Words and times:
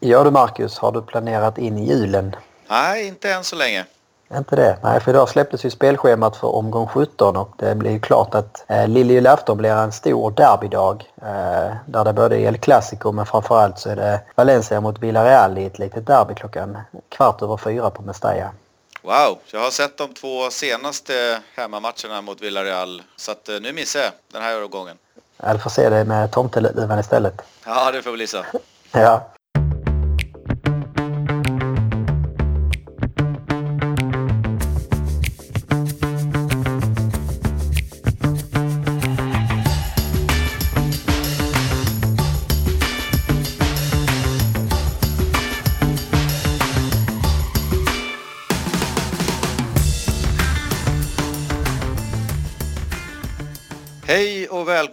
Ja 0.00 0.24
du 0.24 0.30
Marcus, 0.30 0.78
har 0.78 0.92
du 0.92 1.02
planerat 1.02 1.58
in 1.58 1.78
i 1.78 1.88
julen? 1.88 2.36
Nej, 2.68 3.06
inte 3.06 3.32
än 3.32 3.44
så 3.44 3.56
länge. 3.56 3.84
Inte 4.34 4.56
det? 4.56 4.78
Nej, 4.82 5.00
för 5.00 5.10
idag 5.10 5.28
släpptes 5.28 5.64
ju 5.64 5.70
spelschemat 5.70 6.36
för 6.36 6.54
omgång 6.54 6.86
17 6.86 7.36
och 7.36 7.50
det 7.58 7.74
blir 7.74 7.90
ju 7.90 8.00
klart 8.00 8.34
att 8.34 8.64
eh, 8.68 8.88
lilljulafton 8.88 9.58
blir 9.58 9.70
en 9.70 9.92
stor 9.92 10.30
derbydag. 10.30 11.04
Eh, 11.22 11.76
där 11.86 12.04
det 12.04 12.12
både 12.12 12.36
är 12.36 12.40
El 12.40 12.58
Clasico 12.58 13.12
men 13.12 13.26
framförallt 13.26 13.78
så 13.78 13.90
är 13.90 13.96
det 13.96 14.20
Valencia 14.34 14.80
mot 14.80 14.98
Villarreal 14.98 15.58
i 15.58 15.64
ett 15.64 15.78
litet 15.78 16.06
derby 16.06 16.34
klockan 16.34 16.78
kvart 17.08 17.42
över 17.42 17.56
fyra 17.56 17.90
på 17.90 18.02
Mestalla. 18.02 18.50
Wow, 19.02 19.38
jag 19.52 19.60
har 19.60 19.70
sett 19.70 19.98
de 19.98 20.14
två 20.14 20.50
senaste 20.50 21.40
hemmamatcherna 21.54 22.20
mot 22.22 22.42
Villarreal 22.42 23.02
så 23.16 23.32
att 23.32 23.48
eh, 23.48 23.60
nu 23.60 23.72
missar 23.72 24.00
jag 24.00 24.12
den 24.32 24.42
här 24.42 24.66
gången. 24.66 24.96
Jag 25.36 25.62
får 25.62 25.70
se 25.70 25.88
det 25.88 26.04
med 26.04 26.32
tomteluvan 26.32 26.98
istället. 26.98 27.42
Ja, 27.66 27.92
det 27.92 28.02
får 28.02 28.12
bli 28.12 28.26
så. 28.26 28.44
Ja. 28.92 29.26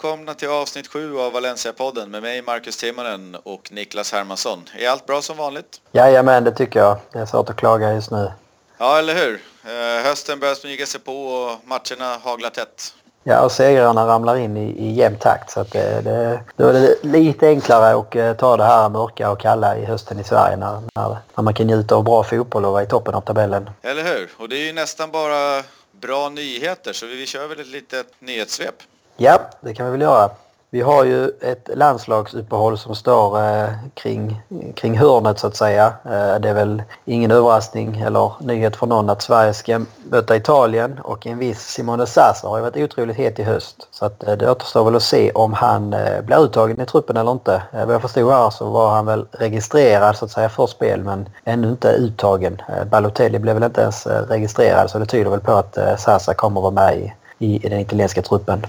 Välkomna 0.04 0.34
till 0.34 0.50
avsnitt 0.50 0.88
7 0.88 1.20
av 1.20 1.34
Valencia-podden 1.34 2.06
med 2.10 2.22
mig 2.22 2.42
Marcus 2.42 2.78
Timonen 2.78 3.38
och 3.44 3.72
Niklas 3.72 4.12
Hermansson. 4.12 4.64
Är 4.78 4.90
allt 4.90 5.06
bra 5.06 5.22
som 5.22 5.38
vanligt? 5.38 5.82
Jajamän, 5.92 6.44
det 6.44 6.52
tycker 6.52 6.80
jag. 6.80 6.98
Det 7.12 7.20
är 7.20 7.26
svårt 7.26 7.50
att 7.50 7.56
klaga 7.56 7.94
just 7.94 8.12
nu. 8.12 8.32
Ja, 8.78 9.00
eller 9.00 9.14
hur? 9.16 9.42
Eh, 9.66 10.04
hösten 10.04 10.40
börjar 10.40 10.56
smyga 10.56 10.86
sig 10.86 11.02
på 11.02 11.28
och 11.28 11.68
matcherna 11.68 12.18
haglar 12.24 12.50
tätt. 12.50 12.94
Ja, 13.24 13.42
och 13.42 13.52
segrarna 13.52 14.08
ramlar 14.08 14.36
in 14.36 14.58
i, 14.58 14.88
i 14.88 14.92
jämn 14.92 15.18
takt 15.20 15.52
så 15.52 15.60
att 15.60 15.72
det, 15.72 16.02
det, 16.02 16.40
då 16.56 16.68
är 16.68 16.74
det 16.74 16.98
lite 17.02 17.48
enklare 17.48 18.00
att 18.00 18.16
eh, 18.16 18.34
ta 18.34 18.58
det 18.58 18.64
här 18.64 18.90
mörka 18.90 19.32
och 19.32 19.40
kalla 19.40 19.78
i 19.78 19.86
hösten 19.86 20.20
i 20.20 20.24
Sverige 20.24 20.58
när, 20.58 20.82
när, 20.96 21.18
när 21.36 21.44
man 21.44 21.54
kan 21.54 21.68
njuta 21.68 21.96
av 21.96 22.04
bra 22.04 22.24
fotboll 22.24 22.66
och 22.66 22.72
vara 22.72 22.84
i 22.84 22.88
toppen 22.88 23.14
av 23.14 23.22
tabellen. 23.22 23.70
Eller 23.82 24.04
hur? 24.04 24.30
Och 24.38 24.50
det 24.50 24.56
är 24.56 24.66
ju 24.66 24.74
nästan 24.74 25.12
bara 25.12 25.64
bra 25.92 26.30
nyheter 26.30 26.94
så 26.94 27.06
vi, 27.06 27.16
vi 27.16 27.26
kör 27.26 27.48
väl 27.48 27.60
ett 27.60 27.68
litet 27.68 28.08
nyhetssvep. 28.20 28.76
Ja, 29.18 29.40
det 29.62 29.74
kan 29.74 29.86
vi 29.86 29.92
väl 29.92 30.02
göra. 30.02 30.30
Vi 30.74 30.82
har 30.82 31.04
ju 31.04 31.30
ett 31.42 31.70
landslagsuppehåll 31.74 32.78
som 32.78 32.96
står 32.96 33.40
eh, 33.40 33.70
kring, 33.94 34.42
kring 34.76 34.98
hörnet 34.98 35.40
så 35.40 35.48
att 35.48 35.56
säga. 35.56 35.86
Eh, 36.06 36.40
det 36.40 36.50
är 36.50 36.54
väl 36.54 36.84
ingen 37.06 37.32
överraskning 37.32 38.02
eller 38.02 38.32
nyhet 38.40 38.76
för 38.76 38.88
någon 38.88 39.10
att 39.10 39.22
Sverige 39.22 39.54
ska 39.54 39.82
möta 40.04 40.36
Italien 40.36 41.00
och 41.04 41.28
en 41.28 41.38
viss 41.38 41.60
Simone 41.60 42.06
Sasa 42.06 42.48
har 42.48 42.58
ju 42.58 42.64
varit 42.64 42.78
otroligt 42.78 43.18
het 43.18 43.40
i 43.40 43.44
höst. 43.44 43.88
Så 43.92 44.06
att, 44.06 44.24
eh, 44.28 44.34
det 44.38 44.52
återstår 44.52 44.84
väl 44.86 44.96
att 44.96 45.04
se 45.04 45.32
om 45.32 45.54
han 45.54 45.94
eh, 45.94 46.22
blir 46.22 46.44
uttagen 46.44 46.82
i 46.82 46.86
truppen 46.86 47.18
eller 47.18 47.32
inte. 47.32 47.64
Eh, 47.72 47.86
vad 47.86 47.96
jag 47.96 48.02
förstod 48.02 48.32
här 48.32 48.50
så 48.50 48.70
var 48.70 48.90
han 48.90 49.06
väl 49.06 49.26
registrerad 49.32 50.16
så 50.16 50.26
att 50.26 50.32
säga 50.32 50.50
för 50.50 50.68
spel 50.68 51.04
men 51.04 51.30
ännu 51.44 51.70
inte 51.70 51.88
uttagen. 51.88 52.62
Eh, 52.70 52.86
Balotelli 52.86 53.40
blev 53.40 53.56
väl 53.56 53.64
inte 53.64 53.82
ens 53.82 54.08
eh, 54.08 54.28
registrerad 54.28 54.90
så 54.90 55.00
det 55.00 55.06
tyder 55.06 55.32
väl 55.32 55.40
på 55.40 55.52
att 55.52 55.78
eh, 55.78 55.96
Sasa 55.96 56.34
kommer 56.34 56.62
vara 56.62 56.72
med 56.72 56.98
i, 56.98 57.14
i, 57.40 57.66
i 57.66 57.70
den 57.70 57.80
italienska 57.80 58.22
truppen. 58.22 58.66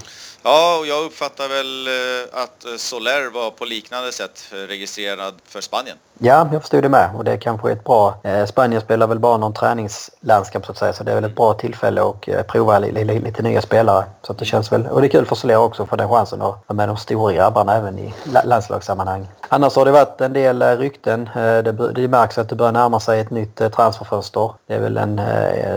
Ja, 0.47 0.77
och 0.79 0.87
jag 0.87 1.05
uppfattar 1.05 1.47
väl 1.49 1.87
eh, 1.87 2.43
att 2.43 2.65
eh, 2.65 2.77
Soler 2.77 3.29
var 3.33 3.51
på 3.51 3.65
liknande 3.65 4.11
sätt 4.11 4.43
eh, 4.51 4.55
registrerad 4.55 5.33
för 5.45 5.61
Spanien. 5.61 5.97
Ja, 6.17 6.49
jag 6.51 6.61
förstod 6.61 6.83
det 6.83 6.89
med 6.89 7.09
och 7.17 7.23
det 7.23 7.31
är 7.31 7.37
kanske 7.37 7.71
ett 7.71 7.83
bra... 7.83 8.17
Spanien 8.47 8.81
spelar 8.81 9.07
väl 9.07 9.19
bara 9.19 9.37
någon 9.37 9.53
träningslandskap 9.53 10.65
så 10.65 10.71
att 10.71 10.77
säga 10.77 10.93
så 10.93 11.03
det 11.03 11.11
är 11.11 11.15
väl 11.15 11.23
ett 11.23 11.35
bra 11.35 11.53
tillfälle 11.53 12.01
att 12.01 12.47
prova 12.47 12.79
lite 12.79 13.41
nya 13.41 13.61
spelare. 13.61 14.05
Så 14.21 14.31
att 14.31 14.37
det 14.37 14.45
känns 14.45 14.71
väl... 14.71 14.87
Och 14.87 15.01
det 15.01 15.07
är 15.07 15.09
kul 15.09 15.25
för 15.25 15.35
Soler 15.35 15.57
också 15.57 15.85
för 15.85 15.97
den 15.97 16.09
chansen 16.09 16.41
att 16.41 16.63
vara 16.67 16.75
med 16.75 16.89
de 16.89 16.97
stora 16.97 17.33
grabbarna 17.33 17.75
även 17.75 17.99
i 17.99 18.13
landslagssammanhang. 18.43 19.27
Annars 19.49 19.75
har 19.75 19.85
det 19.85 19.91
varit 19.91 20.21
en 20.21 20.33
del 20.33 20.63
rykten. 20.63 21.29
Det, 21.35 21.91
det 21.95 22.07
märks 22.07 22.37
att 22.37 22.49
det 22.49 22.55
börjar 22.55 22.71
närma 22.71 22.99
sig 22.99 23.19
ett 23.19 23.29
nytt 23.29 23.61
transferfönster. 23.73 24.53
Det 24.67 24.73
är 24.73 24.79
väl 24.79 24.97
en 24.97 25.21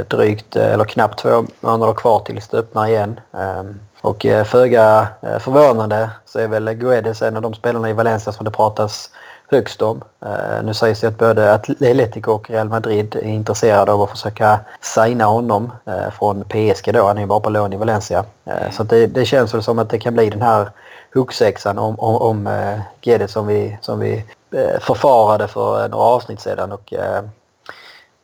drygt 0.09 0.57
eller 0.57 0.85
knappt 0.85 1.19
två 1.19 1.45
månader 1.61 1.95
kvar 1.95 2.21
tills 2.21 2.49
det 2.49 2.59
öppnar 2.59 2.87
igen. 2.87 3.21
Ehm, 3.33 3.81
och 4.01 4.27
eh, 4.27 4.45
föga 4.45 5.09
eh, 5.23 5.39
förvånande 5.39 6.11
så 6.27 6.39
är 6.39 6.49
väl 6.49 6.73
Guedes 6.73 7.23
en 7.23 7.37
av 7.37 7.43
de 7.43 7.55
spelarna 7.55 7.91
i 7.91 7.93
Valencia 7.93 8.33
som 8.33 8.45
det 8.45 8.51
pratas 8.51 9.11
högst 9.51 9.83
om. 9.83 10.03
Eh, 10.27 10.65
nu 10.65 10.75
sägs 10.75 11.01
det 11.01 11.07
att 11.07 11.19
både 11.19 11.55
Atletico 11.55 12.33
och 12.33 12.51
Real 12.51 12.69
Madrid 12.69 13.17
är 13.17 13.23
intresserade 13.23 13.93
av 13.93 14.03
att 14.03 14.11
försöka 14.11 14.61
signa 14.81 15.25
honom 15.25 15.73
från 16.19 16.45
PSG 16.45 16.95
då. 16.95 17.07
Han 17.07 17.17
är 17.17 17.21
ju 17.21 17.27
bara 17.27 17.41
på 17.41 17.51
lån 17.51 17.73
i 17.73 17.77
Valencia. 17.77 18.25
Så 18.73 18.83
det, 18.83 19.07
det 19.07 19.25
känns 19.25 19.55
väl 19.55 19.63
som 19.63 19.79
att 19.79 19.91
det 19.91 19.99
kan 19.99 20.15
bli 20.15 20.31
den 20.31 20.43
här 20.43 20.71
huggsexan 21.15 21.79
om, 21.79 22.01
om, 22.01 22.17
om 22.17 22.49
Guedes 23.01 23.33
som 23.33 23.47
vi, 23.47 23.79
som 23.81 23.99
vi 23.99 24.25
förfarade 24.81 25.49
för 25.49 25.89
några 25.89 26.05
avsnitt 26.05 26.41
sedan. 26.41 26.73
Och, 26.73 26.95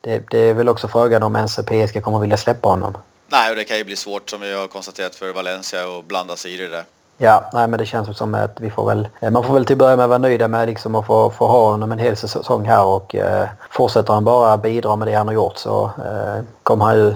det, 0.00 0.22
det 0.30 0.38
är 0.38 0.54
väl 0.54 0.68
också 0.68 0.88
frågan 0.88 1.22
om 1.22 1.36
ens 1.36 1.56
PSG 1.56 2.02
kommer 2.02 2.18
vilja 2.18 2.36
släppa 2.36 2.68
honom. 2.68 2.96
Nej, 3.36 3.50
och 3.50 3.56
det 3.56 3.64
kan 3.64 3.76
ju 3.76 3.84
bli 3.84 3.96
svårt 3.96 4.30
som 4.30 4.40
vi 4.40 4.54
har 4.54 4.66
konstaterat 4.66 5.14
för 5.14 5.32
Valencia 5.32 5.80
att 5.98 6.04
blanda 6.04 6.36
sig 6.36 6.54
i 6.54 6.56
det 6.56 6.68
där. 6.68 6.84
Ja, 7.18 7.50
nej 7.52 7.68
men 7.68 7.78
det 7.78 7.86
känns 7.86 8.18
som 8.18 8.34
att 8.34 8.60
vi 8.60 8.70
får 8.70 8.86
väl... 8.86 9.08
eh, 9.20 9.30
Man 9.30 9.44
får 9.44 9.54
väl 9.54 9.64
till 9.64 9.74
att 9.74 9.78
börja 9.78 9.96
med 9.96 10.08
vara 10.08 10.18
nöjda 10.18 10.48
med 10.48 10.68
liksom 10.68 10.94
att 10.94 11.06
få, 11.06 11.30
få 11.30 11.46
ha 11.46 11.70
honom 11.70 11.92
en 11.92 11.98
hel 11.98 12.16
säsong 12.16 12.64
här 12.64 12.84
och 12.84 13.14
eh, 13.14 13.48
fortsätter 13.70 14.12
han 14.12 14.24
bara 14.24 14.56
bidra 14.56 14.96
med 14.96 15.08
det 15.08 15.14
han 15.14 15.26
har 15.26 15.34
gjort 15.34 15.56
så 15.56 15.84
eh, 15.84 16.44
kommer 16.62 16.84
han 16.84 16.96
ju 16.96 17.14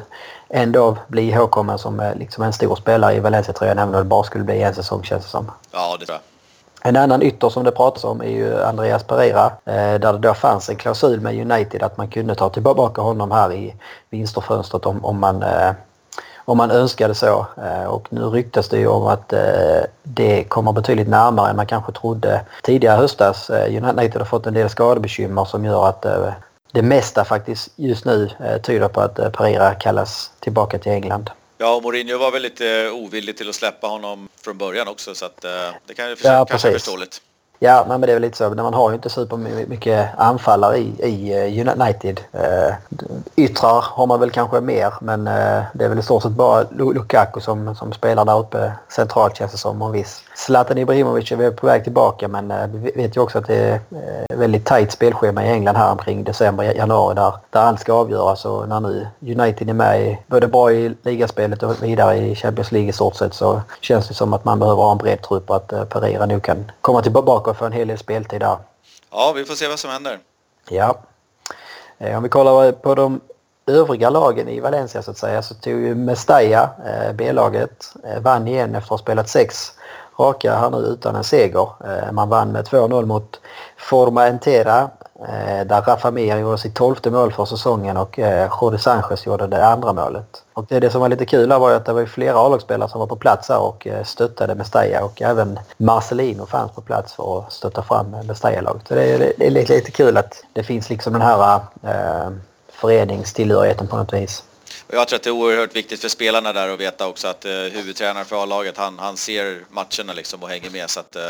ändå 0.49 0.97
bli 1.09 1.31
ihågkommen 1.31 1.79
som 1.79 2.01
eh, 2.01 2.15
liksom 2.15 2.45
en 2.45 2.53
stor 2.53 2.77
spelare 2.77 3.15
i 3.15 3.21
Valencia-tröjan 3.21 3.79
även 3.79 3.95
om 3.95 4.01
det 4.01 4.05
bara 4.05 4.23
skulle 4.25 4.45
bli 4.45 4.63
en 4.63 4.75
säsong 4.75 5.03
känns 5.05 5.25
det 5.25 5.31
som. 5.31 5.51
Ja, 5.73 5.97
det 6.01 6.07
tror 6.07 6.19
jag. 6.83 6.89
En 6.89 6.97
annan 6.97 7.23
ytter 7.23 7.49
som 7.49 7.65
det 7.65 7.71
pratas 7.71 8.05
om 8.05 8.21
är 8.21 8.31
ju 8.31 8.63
Andreas 8.63 9.05
Pereira 9.05 9.47
eh, 9.47 9.75
där 9.75 10.13
det 10.13 10.19
då 10.19 10.35
fanns 10.35 10.69
en 10.69 10.77
klausul 10.77 11.21
med 11.21 11.51
United 11.53 11.83
att 11.83 11.97
man 11.97 12.09
kunde 12.09 12.35
ta 12.35 12.49
tillbaka 12.49 13.03
honom 13.03 13.31
här 13.31 13.53
i 13.53 13.75
vinsterfönstret 14.11 14.87
om, 14.87 15.05
om 15.05 15.21
man 15.21 15.43
om 16.49 16.57
man 16.57 16.71
önskade 16.71 17.15
så. 17.15 17.47
Eh, 17.57 17.85
Och 17.85 18.13
nu 18.13 18.21
ryktas 18.21 18.69
det 18.69 18.79
ju 18.79 18.87
om 18.87 19.07
att 19.07 19.33
eh, 19.33 19.81
det 20.03 20.45
kommer 20.45 20.73
betydligt 20.73 21.09
närmare 21.09 21.51
än 21.51 21.57
man 21.57 21.67
kanske 21.67 21.93
trodde 21.93 22.41
tidigare 22.63 22.97
höstas. 22.97 23.51
Eh, 23.51 23.85
United 23.85 24.17
har 24.21 24.25
fått 24.25 24.47
en 24.47 24.55
del 24.55 24.71
skadebekymmer 24.71 25.45
som 25.45 25.65
gör 25.65 25.89
att 25.89 26.07
det 26.73 26.83
mesta 26.83 27.25
faktiskt 27.25 27.69
just 27.77 28.05
nu 28.05 28.31
tyder 28.63 28.89
på 28.89 29.01
att 29.01 29.33
Pereira 29.33 29.75
kallas 29.75 30.31
tillbaka 30.41 30.79
till 30.79 30.93
England. 30.93 31.31
Ja, 31.59 31.75
och 31.75 31.83
Mourinho 31.83 32.19
var 32.19 32.31
väl 32.31 32.43
lite 32.43 32.91
ovillig 32.91 33.37
till 33.37 33.49
att 33.49 33.55
släppa 33.55 33.87
honom 33.87 34.29
från 34.45 34.59
början 34.59 34.89
också 34.89 35.15
så 35.15 35.25
att 35.27 35.41
det 35.87 35.95
kan 35.95 36.09
ju 36.09 36.17
Ja, 36.23 36.45
kanske 36.45 36.69
är 36.69 36.73
förståeligt. 36.73 37.21
Ja, 37.61 37.85
men 37.89 38.01
det 38.01 38.11
är 38.11 38.15
väl 38.15 38.23
lite 38.23 38.37
så. 38.37 38.55
När 38.55 38.63
man 38.63 38.75
har 38.75 38.91
ju 38.91 38.95
inte 38.95 39.11
supermycket 39.11 40.09
anfallare 40.17 40.79
i, 40.79 40.93
i 41.03 41.33
eh, 41.33 41.69
United. 41.69 42.21
Eh, 42.33 42.75
yttrar 43.37 43.85
har 43.85 44.07
man 44.07 44.21
väl 44.21 44.31
kanske 44.31 44.61
mer 44.61 44.93
men 45.01 45.27
eh, 45.27 45.63
det 45.73 45.85
är 45.85 45.89
väl 45.89 45.99
i 45.99 46.03
stort 46.03 46.23
sett 46.23 46.33
bara 46.33 46.65
Lukaku 46.71 47.41
som, 47.41 47.75
som 47.75 47.93
spelar 47.93 48.25
där 48.25 48.39
uppe 48.39 48.73
centralt 48.89 49.37
känns 49.37 49.53
det 49.53 49.59
som. 49.59 49.83
Och 49.83 49.95
viss. 49.95 50.23
Zlatan 50.37 50.79
Ibrahimovic 50.79 51.33
är 51.33 51.37
väl 51.37 51.53
på 51.53 51.67
väg 51.67 51.85
tillbaka 51.85 52.29
men 52.29 52.51
eh, 52.51 52.67
vi 52.67 52.93
vet 52.97 53.17
ju 53.17 53.21
också 53.21 53.39
att 53.39 53.47
det 53.47 53.81
är 53.91 54.37
väldigt 54.37 54.65
tajt 54.65 54.93
spelschema 54.93 55.45
i 55.45 55.49
England 55.49 55.77
här 55.77 55.91
omkring 55.93 56.25
december, 56.25 56.65
januari 56.65 57.15
där, 57.15 57.33
där 57.51 57.61
allt 57.61 57.81
ska 57.81 57.93
avgöras. 57.93 58.45
Och 58.45 58.69
när 58.69 58.81
nu 58.81 59.07
United 59.21 59.71
är 59.71 59.75
med 59.75 60.03
i, 60.03 60.19
både 60.27 60.49
bra 60.49 60.73
i 60.73 60.95
ligaspelet 61.03 61.63
och 61.63 61.83
vidare 61.83 62.17
i 62.17 62.35
Champions 62.35 62.73
League 62.73 62.89
i 62.89 62.93
stort 62.93 63.17
sett 63.17 63.35
så 63.35 63.61
känns 63.81 64.09
det 64.09 64.15
som 64.15 64.33
att 64.33 64.45
man 64.45 64.59
behöver 64.59 64.83
ha 64.83 64.93
en 64.93 64.99
bred 64.99 65.23
trupp 65.23 65.51
och 65.51 65.57
att 65.57 65.73
eh, 65.73 65.85
Pereira 65.85 66.27
nog 66.27 66.43
kan 66.43 66.71
komma 66.81 67.03
tillbaka 67.03 67.48
och 67.49 67.57
få 67.57 67.65
en 67.65 67.73
hel 67.73 67.89
del 67.89 67.99
speltid 67.99 68.41
där. 68.41 68.57
Ja, 69.11 69.33
vi 69.37 69.45
får 69.45 69.55
se 69.55 69.69
vad 69.69 69.79
som 69.79 69.91
händer. 69.91 70.19
Ja. 70.69 70.99
Eh, 71.99 72.17
Om 72.17 72.23
vi 72.23 72.29
kollar 72.29 72.73
på 72.73 72.95
de 72.95 73.21
övriga 73.67 74.11
lagen 74.11 74.49
i 74.49 74.61
Valencia 74.61 75.03
så 75.03 75.11
att 75.11 75.19
säga 75.19 75.43
så 75.43 75.55
tog 75.55 75.81
ju 75.81 75.95
Mestalla, 75.95 76.71
eh, 76.87 77.13
B-laget, 77.15 77.95
eh, 78.05 78.21
vann 78.21 78.49
igen 78.49 78.75
efter 78.75 78.87
att 78.87 78.89
ha 78.91 78.99
spelat 78.99 79.29
sex 79.29 79.73
raka 80.19 80.57
här 80.57 80.71
nu 80.71 80.77
utan 80.79 81.17
en 81.17 81.25
seger. 81.25 81.69
Man 82.13 82.29
vann 82.29 82.53
med 82.53 82.65
2-0 82.65 83.07
mot 83.07 83.41
Formentera 83.77 84.91
eh, 85.29 85.67
där 85.67 85.83
Rafa 85.83 86.11
Mir 86.11 86.37
gjorde 86.39 86.59
sitt 86.59 86.75
tolfte 86.75 87.11
mål 87.11 87.33
för 87.33 87.45
säsongen 87.45 87.97
och 87.97 88.19
eh, 88.19 88.51
Jordi 88.61 88.79
Sanchez 88.79 89.27
gjorde 89.27 89.47
det 89.47 89.67
andra 89.67 89.93
målet. 89.93 90.43
Och 90.53 90.65
det, 90.69 90.81
det 90.81 90.91
som 90.91 91.01
var 91.01 91.09
lite 91.09 91.27
kul 91.27 91.49
var 91.53 91.71
ju 91.71 91.77
att 91.77 91.85
det 91.87 91.93
var 91.93 92.07
flera 92.07 92.39
A-lagsspelare 92.39 92.89
som 92.91 93.01
var 93.01 93.07
på 93.07 93.17
plats 93.17 93.49
här 93.49 93.59
och 93.59 93.87
eh, 93.87 94.05
stöttade 94.05 94.55
Mestalla 94.55 95.05
och 95.05 95.23
även 95.23 95.59
Marcelino 95.77 96.47
fanns 96.47 96.73
på 96.73 96.81
plats 96.81 97.13
för 97.15 97.39
att 97.39 97.53
stötta 97.53 97.83
fram 97.83 98.11
Mestalla-laget. 98.11 98.83
Så 98.89 98.95
det, 98.95 99.05
är- 99.05 99.33
det 99.39 99.47
är 99.47 99.51
lite, 99.51 99.73
lite 99.73 99.91
kul 99.91 100.17
att 100.17 100.45
det 100.53 100.63
finns 100.63 100.91
liksom 100.91 101.13
den 101.13 101.23
här 101.23 101.61
eh, 101.83 102.31
föreningstillhörigheten 102.73 103.87
på 103.89 103.97
något 103.97 104.13
vis. 104.13 104.45
Jag 104.93 105.09
tror 105.09 105.17
att 105.17 105.23
det 105.23 105.31
är 105.31 105.35
oerhört 105.35 105.77
viktigt 105.77 106.01
för 106.01 106.09
spelarna 106.09 106.53
där 106.53 106.69
att 106.75 106.81
veta 106.81 107.07
också 107.09 107.29
att 107.29 107.45
eh, 107.45 107.51
huvudtränaren 107.51 108.27
för 108.27 108.43
A-laget, 108.43 108.77
han, 108.79 108.99
han 108.99 109.17
ser 109.17 109.59
matcherna 109.71 110.13
liksom 110.13 110.43
och 110.43 110.49
hänger 110.49 110.71
med 110.71 110.91
så 110.91 111.01
att 111.01 111.17
eh, 111.17 111.23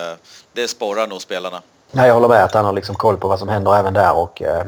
det 0.52 0.69
sporrar 0.69 1.06
nog 1.06 1.23
spelarna. 1.23 1.62
Nej, 1.90 2.06
jag 2.06 2.14
håller 2.14 2.29
med 2.29 2.44
att 2.44 2.55
han 2.55 2.64
har 2.64 2.73
liksom 2.73 2.94
koll 2.94 3.17
på 3.17 3.29
vad 3.29 3.38
som 3.38 3.49
händer 3.49 3.76
även 3.76 3.94
där 3.94 4.17
och 4.17 4.43
eh, 4.43 4.64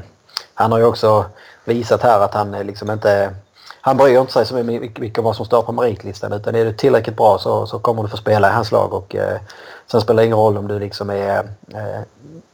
han 0.55 0.73
har 0.73 0.79
ju 0.79 0.85
också 0.85 1.25
visat 1.65 2.03
här 2.03 2.21
att 2.21 2.35
han 2.35 2.53
liksom 2.53 2.91
inte 2.91 3.35
han 3.81 3.97
bryr 3.97 4.21
inte 4.21 4.33
sig 4.33 4.47
så 4.47 4.55
mycket 4.55 5.19
om 5.19 5.25
vad 5.25 5.37
som 5.37 5.47
står 5.47 5.63
på 5.63 5.73
meritlistan 5.73 6.33
utan 6.33 6.55
är 6.55 6.65
du 6.65 6.73
tillräckligt 6.73 7.17
bra 7.17 7.39
så, 7.39 7.67
så 7.67 7.79
kommer 7.79 8.03
du 8.03 8.09
få 8.09 8.17
spela 8.17 8.49
i 8.49 8.53
hans 8.53 8.73
lag 8.73 8.93
och 8.93 9.15
eh, 9.15 9.41
sen 9.87 10.01
spelar 10.01 10.23
det 10.23 10.27
ingen 10.27 10.39
roll 10.39 10.57
om 10.57 10.69
du 10.69 10.79
liksom 10.79 11.11
är 11.11 11.39
eh, 11.75 12.01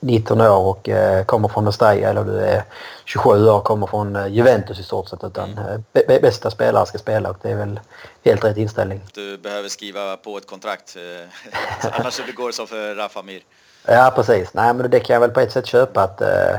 19 0.00 0.40
år 0.40 0.66
och 0.66 0.88
eh, 0.88 1.24
kommer 1.24 1.48
från 1.48 1.64
Mestalla 1.64 2.08
eller 2.08 2.24
du 2.24 2.40
är 2.40 2.64
27 3.04 3.48
år 3.48 3.56
och 3.56 3.64
kommer 3.64 3.86
från 3.86 4.16
eh, 4.16 4.26
Juventus 4.26 4.78
i 4.78 4.82
stort 4.82 5.08
sett 5.08 5.24
utan 5.24 5.58
mm. 5.58 6.22
bästa 6.22 6.50
spelare 6.50 6.86
ska 6.86 6.98
spela 6.98 7.30
och 7.30 7.36
det 7.42 7.50
är 7.50 7.56
väl 7.56 7.80
helt 8.24 8.44
rätt 8.44 8.56
inställning. 8.56 9.00
Du 9.14 9.38
behöver 9.38 9.69
skriva 9.69 10.16
på 10.16 10.38
ett 10.38 10.46
kontrakt 10.46 10.96
eh, 10.96 11.90
annars 12.00 12.20
det 12.26 12.32
går 12.32 12.52
så 12.52 12.66
för 12.66 12.94
Rafa 12.94 13.22
Mir. 13.22 13.40
Ja 13.86 14.12
precis, 14.14 14.54
nej 14.54 14.74
men 14.74 14.90
det 14.90 15.00
kan 15.00 15.14
jag 15.14 15.20
väl 15.20 15.30
på 15.30 15.40
ett 15.40 15.52
sätt 15.52 15.66
köpa 15.66 16.02
att 16.02 16.20
eh, 16.20 16.58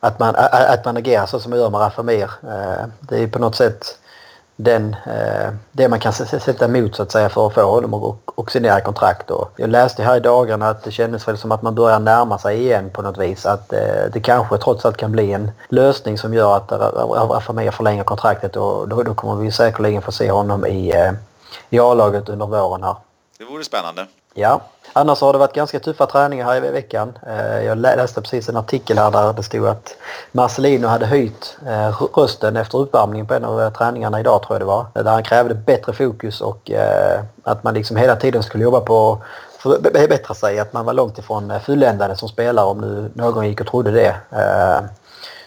att 0.00 0.18
man, 0.18 0.34
att 0.36 0.84
man 0.84 0.96
agerar 0.96 1.26
så 1.26 1.40
som 1.40 1.50
man 1.50 1.58
gör 1.58 1.70
med 1.70 1.80
Rafamir. 1.80 2.30
Eh, 2.42 2.86
det 3.00 3.22
är 3.22 3.26
på 3.26 3.38
något 3.38 3.56
sätt 3.56 3.98
den, 4.56 4.96
eh, 5.06 5.50
det 5.72 5.88
man 5.88 6.00
kan 6.00 6.12
sätta 6.12 6.64
emot 6.64 6.96
så 6.96 7.02
att 7.02 7.12
säga 7.12 7.28
för 7.28 7.46
att 7.46 7.54
få 7.54 7.62
honom 7.62 7.94
att 7.94 8.16
oxidera 8.34 8.80
kontrakt. 8.80 9.30
Och 9.30 9.52
jag 9.56 9.70
läste 9.70 10.02
här 10.02 10.16
i 10.16 10.20
dagarna 10.20 10.68
att 10.68 10.84
det 10.84 10.90
kändes 10.90 11.28
väl 11.28 11.38
som 11.38 11.52
att 11.52 11.62
man 11.62 11.74
börjar 11.74 11.98
närma 11.98 12.38
sig 12.38 12.60
igen 12.60 12.90
på 12.90 13.02
något 13.02 13.18
vis. 13.18 13.46
Att 13.46 13.72
eh, 13.72 14.04
det 14.12 14.20
kanske 14.20 14.58
trots 14.58 14.84
allt 14.84 14.96
kan 14.96 15.12
bli 15.12 15.32
en 15.32 15.50
lösning 15.68 16.18
som 16.18 16.34
gör 16.34 16.56
att 16.56 16.72
Rafamir 17.32 17.70
förlänger 17.70 18.04
kontraktet 18.04 18.56
och 18.56 18.88
då, 18.88 19.02
då 19.02 19.14
kommer 19.14 19.34
vi 19.34 19.52
säkerligen 19.52 20.02
få 20.02 20.12
se 20.12 20.30
honom 20.30 20.66
i, 20.66 20.90
eh, 20.90 21.12
i 21.70 21.78
A-laget 21.78 22.28
under 22.28 22.46
våren 22.46 22.82
här. 22.82 22.96
Det 23.38 23.44
vore 23.44 23.64
spännande. 23.64 24.06
Ja, 24.38 24.60
annars 24.92 25.20
har 25.20 25.32
det 25.32 25.38
varit 25.38 25.52
ganska 25.52 25.80
tuffa 25.80 26.06
träningar 26.06 26.44
här 26.44 26.64
i 26.64 26.70
veckan. 26.70 27.18
Eh, 27.26 27.64
jag 27.64 27.78
läste 27.78 28.20
precis 28.20 28.48
en 28.48 28.56
artikel 28.56 28.98
här 28.98 29.10
där 29.10 29.32
det 29.32 29.42
stod 29.42 29.66
att 29.66 29.96
Marcelino 30.32 30.86
hade 30.86 31.06
höjt 31.06 31.56
eh, 31.66 32.02
rösten 32.14 32.56
efter 32.56 32.78
uppvärmningen 32.78 33.26
på 33.26 33.34
en 33.34 33.44
av 33.44 33.62
eh, 33.62 33.72
träningarna 33.72 34.20
idag 34.20 34.42
tror 34.42 34.54
jag 34.54 34.60
det 34.60 34.64
var. 34.64 34.86
Där 34.94 35.12
han 35.12 35.22
krävde 35.22 35.54
bättre 35.54 35.92
fokus 35.92 36.40
och 36.40 36.70
att 37.42 37.64
man 37.64 37.74
liksom 37.74 37.96
hela 37.96 38.16
tiden 38.16 38.42
skulle 38.42 38.64
jobba 38.64 38.80
på 38.80 39.12
att 39.12 39.62
förbättra 39.62 40.34
sig. 40.34 40.58
Att 40.58 40.72
man 40.72 40.84
var 40.84 40.92
långt 40.92 41.18
ifrån 41.18 41.60
fulländade 41.60 42.16
som 42.16 42.28
spelare 42.28 42.66
om 42.66 42.80
nu 42.80 43.10
någon 43.14 43.48
gick 43.48 43.60
och 43.60 43.66
trodde 43.66 43.90
det. 43.90 44.16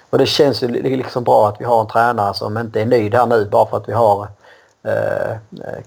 Och 0.09 0.17
det 0.17 0.25
känns 0.25 0.63
ju 0.63 0.67
liksom 0.67 1.23
bra 1.23 1.49
att 1.49 1.61
vi 1.61 1.65
har 1.65 1.81
en 1.81 1.87
tränare 1.87 2.33
som 2.33 2.57
inte 2.57 2.81
är 2.81 2.85
nöjd 2.85 3.15
här 3.15 3.25
nu 3.25 3.45
bara 3.45 3.65
för 3.65 3.77
att 3.77 3.89
vi 3.89 3.93
har 3.93 4.27
Eh, 4.83 5.31
eh, 5.31 5.79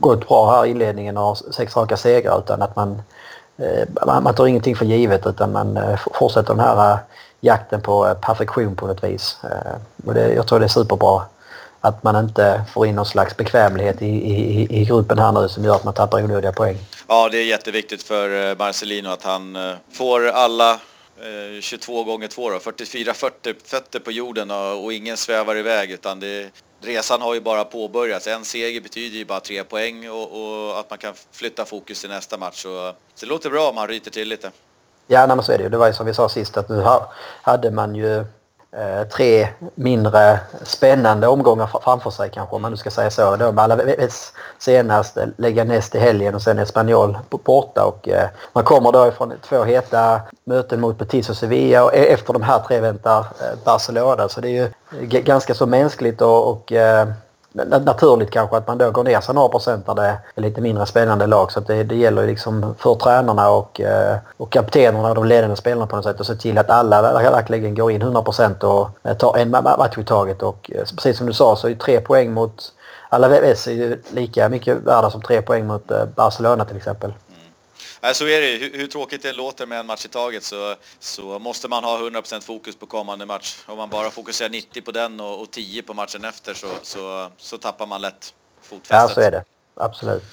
gått 0.00 0.28
bra 0.28 0.50
här 0.50 0.66
i 0.66 0.70
inledningen 0.70 1.16
och 1.16 1.22
har 1.22 1.34
sex 1.52 1.76
raka 1.76 1.96
segrar 1.96 2.38
utan 2.38 2.62
att 2.62 2.76
man, 2.76 3.02
eh, 3.56 3.88
man, 4.06 4.34
tar 4.34 4.46
ingenting 4.46 4.76
för 4.76 4.84
givet 4.84 5.26
utan 5.26 5.52
man 5.52 5.76
eh, 5.76 6.00
fortsätter 6.14 6.54
den 6.54 6.60
här 6.60 6.92
eh, 6.92 6.98
jakten 7.40 7.80
på 7.82 8.06
eh, 8.06 8.14
perfektion 8.14 8.76
på 8.76 8.86
något 8.86 9.04
vis. 9.04 9.36
Eh, 9.44 10.06
och 10.06 10.14
det, 10.14 10.34
jag 10.34 10.46
tror 10.46 10.60
det 10.60 10.66
är 10.66 10.68
superbra 10.68 11.22
att 11.80 12.02
man 12.02 12.16
inte 12.24 12.64
får 12.72 12.86
in 12.86 12.94
någon 12.94 13.06
slags 13.06 13.36
bekvämlighet 13.36 14.02
i, 14.02 14.06
i, 14.06 14.80
i 14.80 14.84
gruppen 14.84 15.18
här 15.18 15.32
nu 15.32 15.48
som 15.48 15.64
gör 15.64 15.76
att 15.76 15.84
man 15.84 15.94
tappar 15.94 16.24
onödiga 16.24 16.52
poäng. 16.52 16.78
Ja, 17.08 17.28
det 17.28 17.38
är 17.38 17.44
jätteviktigt 17.44 18.02
för 18.02 18.50
eh, 18.50 18.56
Marcelino 18.56 19.08
att 19.08 19.22
han 19.22 19.56
eh, 19.56 19.74
får 19.92 20.28
alla 20.28 20.80
22 21.60 22.04
gånger 22.04 22.28
2 22.28 22.50
då, 22.50 22.58
44 22.58 23.14
40 23.14 23.54
fötter 23.64 23.98
på 23.98 24.12
jorden 24.12 24.50
och, 24.50 24.84
och 24.84 24.92
ingen 24.92 25.16
svävar 25.16 25.56
iväg 25.56 25.90
utan 25.90 26.20
det, 26.20 26.50
resan 26.80 27.20
har 27.20 27.34
ju 27.34 27.40
bara 27.40 27.64
påbörjats. 27.64 28.26
En 28.26 28.44
seger 28.44 28.80
betyder 28.80 29.18
ju 29.18 29.24
bara 29.24 29.40
tre 29.40 29.64
poäng 29.64 30.10
och, 30.10 30.22
och 30.22 30.80
att 30.80 30.90
man 30.90 30.98
kan 30.98 31.14
flytta 31.32 31.64
fokus 31.64 32.00
till 32.00 32.10
nästa 32.10 32.38
match. 32.38 32.62
Så, 32.62 32.92
så 33.14 33.26
det 33.26 33.30
låter 33.30 33.50
bra 33.50 33.68
om 33.68 33.74
man 33.74 33.88
ryter 33.88 34.10
till 34.10 34.28
lite. 34.28 34.50
Ja, 35.06 35.26
nej, 35.26 35.36
men 35.36 35.44
så 35.44 35.52
är 35.52 35.58
det 35.58 35.64
ju. 35.64 35.70
Det 35.70 35.76
var 35.76 35.86
ju 35.86 35.92
som 35.92 36.06
vi 36.06 36.14
sa 36.14 36.28
sist 36.28 36.56
att 36.56 36.68
nu 36.68 36.84
hade 37.42 37.70
man 37.70 37.94
ju 37.94 38.24
Eh, 38.72 39.08
tre 39.08 39.48
mindre 39.74 40.40
spännande 40.62 41.26
omgångar 41.28 41.66
framför 41.84 42.10
sig 42.10 42.30
kanske 42.30 42.56
om 42.56 42.62
man 42.62 42.70
nu 42.70 42.76
ska 42.76 42.90
säga 42.90 43.10
så. 43.10 43.36
Då 43.36 43.52
med 43.52 43.64
Alaves 43.64 44.32
senast, 44.58 45.16
eh, 45.16 45.26
Leganes 45.36 45.94
i 45.94 45.98
helgen 45.98 46.34
och 46.34 46.42
sen 46.42 46.58
Espanyol 46.58 47.18
borta. 47.30 47.84
Och, 47.84 48.08
eh, 48.08 48.28
man 48.52 48.64
kommer 48.64 48.92
då 48.92 49.08
ifrån 49.08 49.32
två 49.48 49.64
heta 49.64 50.20
möten 50.44 50.80
mot 50.80 50.98
Betis 50.98 51.30
och 51.30 51.36
Sevilla 51.36 51.84
och 51.84 51.94
e- 51.94 52.12
efter 52.12 52.32
de 52.32 52.42
här 52.42 52.58
tre 52.58 52.80
väntar 52.80 53.18
eh, 53.18 53.58
Barcelona. 53.64 54.28
Så 54.28 54.40
det 54.40 54.48
är 54.48 54.52
ju 54.52 54.70
ganska 55.20 55.54
så 55.54 55.66
mänskligt 55.66 56.20
och, 56.22 56.50
och 56.50 56.72
eh, 56.72 57.08
naturligt 57.66 58.30
kanske 58.30 58.56
att 58.56 58.66
man 58.66 58.78
då 58.78 58.90
går 58.90 59.04
ner 59.04 59.20
sig 59.20 59.34
några 59.34 59.48
procent 59.48 59.86
när 59.86 59.94
det 59.94 60.18
är 60.34 60.42
lite 60.42 60.60
mindre 60.60 60.86
spännande 60.86 61.26
lag. 61.26 61.52
Så 61.52 61.60
det, 61.60 61.84
det 61.84 61.96
gäller 61.96 62.22
ju 62.22 62.28
liksom 62.28 62.74
för 62.78 62.94
tränarna 62.94 63.50
och, 63.50 63.80
eh, 63.80 64.16
och 64.36 64.52
kaptenerna 64.52 65.08
och 65.08 65.14
de 65.14 65.24
ledande 65.24 65.56
spelarna 65.56 65.86
på 65.86 65.96
något 65.96 66.04
sätt 66.04 66.20
att 66.20 66.26
se 66.26 66.34
till 66.34 66.58
att 66.58 66.70
alla 66.70 67.02
verkligen 67.30 67.74
går 67.74 67.90
in 67.90 68.02
100 68.02 68.22
procent 68.22 68.64
och 68.64 68.88
eh, 69.02 69.16
tar 69.16 69.36
en 69.36 69.50
match 69.50 69.98
i 69.98 70.04
taget. 70.04 70.42
Och 70.42 70.70
eh, 70.74 70.84
precis 70.96 71.18
som 71.18 71.26
du 71.26 71.32
sa 71.32 71.56
så 71.56 71.68
är 71.68 71.74
tre 71.74 72.00
poäng 72.00 72.32
mot 72.32 72.72
alla 73.08 73.28
VVS 73.28 73.66
är 73.66 73.72
ju 73.72 74.02
lika 74.10 74.48
mycket 74.48 74.76
värda 74.76 75.10
som 75.10 75.22
tre 75.22 75.42
poäng 75.42 75.66
mot 75.66 75.92
Barcelona 76.14 76.64
till 76.64 76.76
exempel. 76.76 77.12
Nej, 78.00 78.14
så 78.14 78.26
är 78.26 78.40
det 78.40 78.46
hur, 78.46 78.78
hur 78.78 78.86
tråkigt 78.86 79.22
det 79.22 79.32
låter 79.32 79.66
med 79.66 79.80
en 79.80 79.86
match 79.86 80.04
i 80.04 80.08
taget 80.08 80.44
så, 80.44 80.74
så 80.98 81.38
måste 81.38 81.68
man 81.68 81.84
ha 81.84 81.98
100% 81.98 82.40
fokus 82.40 82.76
på 82.76 82.86
kommande 82.86 83.26
match. 83.26 83.56
Om 83.66 83.78
man 83.78 83.90
bara 83.90 84.10
fokuserar 84.10 84.48
90 84.48 84.82
på 84.82 84.92
den 84.92 85.20
och, 85.20 85.42
och 85.42 85.50
10 85.50 85.82
på 85.82 85.94
matchen 85.94 86.24
efter 86.24 86.54
så, 86.54 86.68
så, 86.82 87.30
så 87.36 87.58
tappar 87.58 87.86
man 87.86 88.00
lätt 88.00 88.34
fotfästet. 88.62 88.96
Ja, 88.96 89.08
så 89.08 89.20
är 89.20 89.30
det. 89.30 89.44
Absolut. 89.74 90.24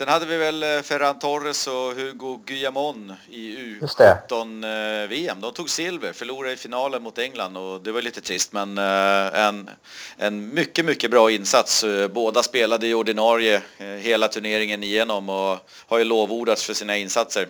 Sen 0.00 0.08
hade 0.08 0.26
vi 0.26 0.36
väl 0.36 0.62
eh, 0.62 0.82
Ferran 0.82 1.18
Torres 1.18 1.66
och 1.66 1.94
Hugo 1.94 2.36
Guillamon 2.46 3.14
i 3.30 3.56
U17-VM. 3.56 5.36
Eh, 5.36 5.42
De 5.42 5.52
tog 5.52 5.70
silver, 5.70 6.12
förlorade 6.12 6.52
i 6.52 6.56
finalen 6.56 7.02
mot 7.02 7.18
England 7.18 7.56
och 7.56 7.80
det 7.80 7.92
var 7.92 8.02
lite 8.02 8.20
trist 8.20 8.52
men 8.52 8.78
eh, 8.78 9.40
en, 9.46 9.70
en 10.16 10.54
mycket, 10.54 10.84
mycket 10.84 11.10
bra 11.10 11.30
insats. 11.30 11.84
Båda 12.10 12.42
spelade 12.42 12.86
i 12.86 12.94
ordinarie 12.94 13.62
hela 13.78 14.28
turneringen 14.28 14.82
igenom 14.82 15.28
och 15.28 15.58
har 15.86 15.98
ju 15.98 16.04
lovordats 16.04 16.64
för 16.64 16.74
sina 16.74 16.96
insatser. 16.96 17.48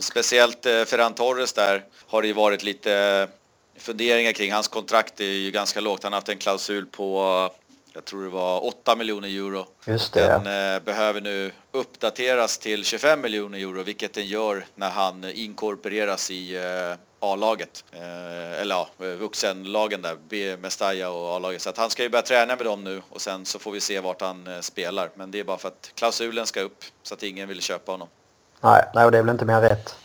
Speciellt 0.00 0.62
Ferran 0.62 1.14
Torres 1.14 1.52
där 1.52 1.84
har 2.06 2.22
det 2.22 2.28
ju 2.28 2.34
varit 2.34 2.62
lite 2.62 3.28
funderingar 3.78 4.32
kring. 4.32 4.52
Hans 4.52 4.68
kontrakt 4.68 5.20
är 5.20 5.24
ju 5.24 5.50
ganska 5.50 5.80
lågt. 5.80 6.02
Han 6.02 6.12
har 6.12 6.20
haft 6.20 6.28
en 6.28 6.38
klausul 6.38 6.86
på 6.86 7.50
jag 7.92 8.04
tror 8.04 8.22
det 8.22 8.28
var 8.28 8.66
8 8.66 8.96
miljoner 8.96 9.28
euro. 9.28 9.66
Just 9.84 10.12
det. 10.12 10.20
Den 10.20 10.74
eh, 10.74 10.82
behöver 10.82 11.20
nu 11.20 11.52
uppdateras 11.72 12.58
till 12.58 12.84
25 12.84 13.20
miljoner 13.20 13.58
euro, 13.58 13.82
vilket 13.82 14.14
den 14.14 14.26
gör 14.26 14.64
när 14.74 14.90
han 14.90 15.24
inkorporeras 15.24 16.30
i 16.30 16.56
eh, 16.56 16.98
A-laget. 17.20 17.84
Eh, 17.92 18.60
eller 18.60 18.74
ja, 18.74 18.88
vuxenlagen 18.98 20.02
där, 20.02 20.16
B, 20.28 20.56
Mestalla 20.56 21.10
och 21.10 21.36
A-laget. 21.36 21.62
Så 21.62 21.70
att 21.70 21.78
han 21.78 21.90
ska 21.90 22.02
ju 22.02 22.08
börja 22.08 22.22
träna 22.22 22.56
med 22.56 22.66
dem 22.66 22.84
nu 22.84 23.02
och 23.10 23.20
sen 23.20 23.46
så 23.46 23.58
får 23.58 23.72
vi 23.72 23.80
se 23.80 24.00
vart 24.00 24.20
han 24.20 24.46
eh, 24.46 24.60
spelar. 24.60 25.10
Men 25.14 25.30
det 25.30 25.40
är 25.40 25.44
bara 25.44 25.58
för 25.58 25.68
att 25.68 25.90
klausulen 25.94 26.46
ska 26.46 26.60
upp 26.60 26.84
så 27.02 27.14
att 27.14 27.22
ingen 27.22 27.48
vill 27.48 27.60
köpa 27.60 27.92
honom. 27.92 28.08
Nej, 28.60 28.84
nej 28.94 29.04
och 29.04 29.12
det 29.12 29.18
är 29.18 29.22
väl 29.22 29.30
inte 29.30 29.44
mer 29.44 29.60
rätt. 29.60 29.96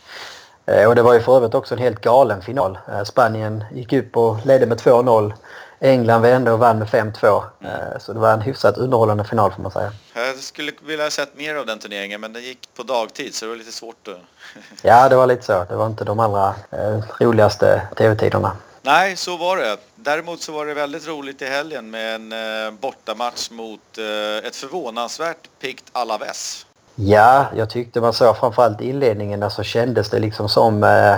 Eh, 0.66 0.88
och 0.88 0.94
det 0.94 1.02
var 1.02 1.14
ju 1.14 1.20
för 1.20 1.36
övrigt 1.36 1.54
också 1.54 1.74
en 1.74 1.80
helt 1.80 2.00
galen 2.00 2.42
final. 2.42 2.78
Eh, 2.88 3.04
Spanien 3.04 3.64
gick 3.72 3.92
upp 3.92 4.16
och 4.16 4.46
ledde 4.46 4.66
med 4.66 4.78
2-0 4.78 5.32
England 5.80 6.22
vände 6.22 6.52
och 6.52 6.58
vann 6.58 6.78
med 6.78 6.88
5-2. 6.88 7.44
Mm. 7.60 7.72
Eh, 7.72 7.98
så 7.98 8.12
det 8.12 8.18
var 8.18 8.32
en 8.32 8.40
hyfsat 8.40 8.78
underhållande 8.78 9.24
final 9.24 9.52
får 9.52 9.62
man 9.62 9.72
säga. 9.72 9.92
Jag 10.14 10.36
skulle 10.36 10.72
vilja 10.86 11.04
ha 11.04 11.10
sett 11.10 11.36
mer 11.36 11.54
av 11.54 11.66
den 11.66 11.78
turneringen 11.78 12.20
men 12.20 12.32
den 12.32 12.42
gick 12.42 12.68
på 12.76 12.82
dagtid 12.82 13.34
så 13.34 13.44
det 13.44 13.48
var 13.48 13.56
lite 13.56 13.72
svårt 13.72 14.08
att... 14.08 14.18
ja, 14.82 15.08
det 15.08 15.16
var 15.16 15.26
lite 15.26 15.42
så. 15.42 15.64
Det 15.68 15.76
var 15.76 15.86
inte 15.86 16.04
de 16.04 16.20
allra 16.20 16.54
eh, 16.70 17.02
roligaste 17.20 17.82
tv-tiderna. 17.96 18.52
Nej, 18.82 19.16
så 19.16 19.36
var 19.36 19.56
det. 19.56 19.76
Däremot 19.94 20.42
så 20.42 20.52
var 20.52 20.66
det 20.66 20.74
väldigt 20.74 21.08
roligt 21.08 21.42
i 21.42 21.46
helgen 21.46 21.90
med 21.90 22.14
en 22.14 22.32
eh, 22.32 22.72
bortamatch 22.80 23.50
mot 23.50 23.98
eh, 23.98 24.48
ett 24.48 24.56
förvånansvärt 24.56 25.48
pikt 25.60 25.84
Alaves. 25.92 26.66
Ja, 26.94 27.46
jag 27.56 27.70
tyckte 27.70 28.00
man 28.00 28.12
såg 28.12 28.38
framförallt 28.38 28.80
i 28.80 28.88
inledningen 28.88 29.40
där 29.40 29.48
så 29.48 29.62
kändes 29.62 30.10
det 30.10 30.18
liksom 30.18 30.48
som 30.48 30.84
eh 30.84 31.16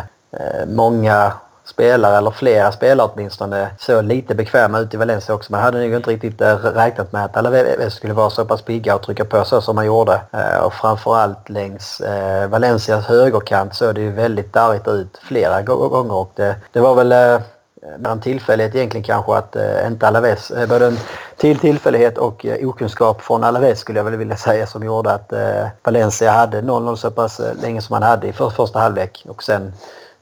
många 0.67 1.33
spelare, 1.79 2.17
eller 2.17 2.31
flera 2.31 2.73
spelare 2.73 3.11
åtminstone, 3.15 3.71
såg 3.79 4.05
lite 4.05 4.35
bekväma 4.35 4.79
ut 4.79 4.95
i 4.95 4.97
Valencia 4.97 5.35
också. 5.35 5.53
Man 5.53 5.63
hade 5.63 5.79
nog 5.81 5.95
inte 5.95 6.11
riktigt 6.11 6.41
eh, 6.41 6.57
räknat 6.57 7.13
med 7.13 7.25
att 7.25 7.37
Alaves 7.37 7.95
skulle 7.95 8.15
vara 8.15 8.31
så 8.31 8.45
pass 8.45 8.63
pigga 8.63 8.95
och 8.95 9.03
trycka 9.03 9.25
på 9.25 9.45
så 9.45 9.61
som 9.61 9.77
man 9.77 9.87
gjorde. 9.87 10.21
Eh, 10.33 10.65
och 10.65 10.75
framförallt 10.75 11.49
längs 11.49 12.01
eh, 12.01 12.49
Valencias 12.49 13.07
högerkant 13.07 13.75
såg 13.75 13.95
det 13.95 14.01
ju 14.01 14.11
väldigt 14.11 14.53
darrigt 14.53 14.89
ut 14.89 15.19
flera 15.23 15.63
gånger 15.63 16.15
och 16.15 16.33
det, 16.35 16.57
det 16.73 16.81
var 16.81 16.95
väl 16.95 17.41
en 17.83 18.21
tillfällighet 18.21 18.75
egentligen 18.75 19.05
kanske 19.05 19.35
att 19.35 19.57
eh, 19.57 19.87
inte 19.87 20.09
Alaves, 20.09 20.51
eh, 20.51 20.69
både 20.69 20.87
en 20.87 20.99
till 21.37 21.59
tillfällighet 21.59 22.19
och 22.19 22.47
eh, 22.47 22.69
okunskap 22.69 23.23
från 23.23 23.45
Alaves 23.45 23.79
skulle 23.79 23.99
jag 23.99 24.05
väl 24.05 24.17
vilja 24.17 24.37
säga 24.47 24.67
som 24.67 24.85
gjorde 24.85 25.13
att 25.13 25.33
eh, 25.33 25.67
Valencia 25.83 26.31
hade 26.31 26.61
0-0 26.61 26.97
så 26.97 27.11
pass 27.11 27.41
länge 27.63 27.83
som 27.83 27.95
man 27.95 28.03
hade 28.03 28.27
i 28.27 28.33
för, 28.33 28.51
första 28.51 28.79
halvlek 28.79 29.25
och 29.29 29.43
sen 29.43 29.73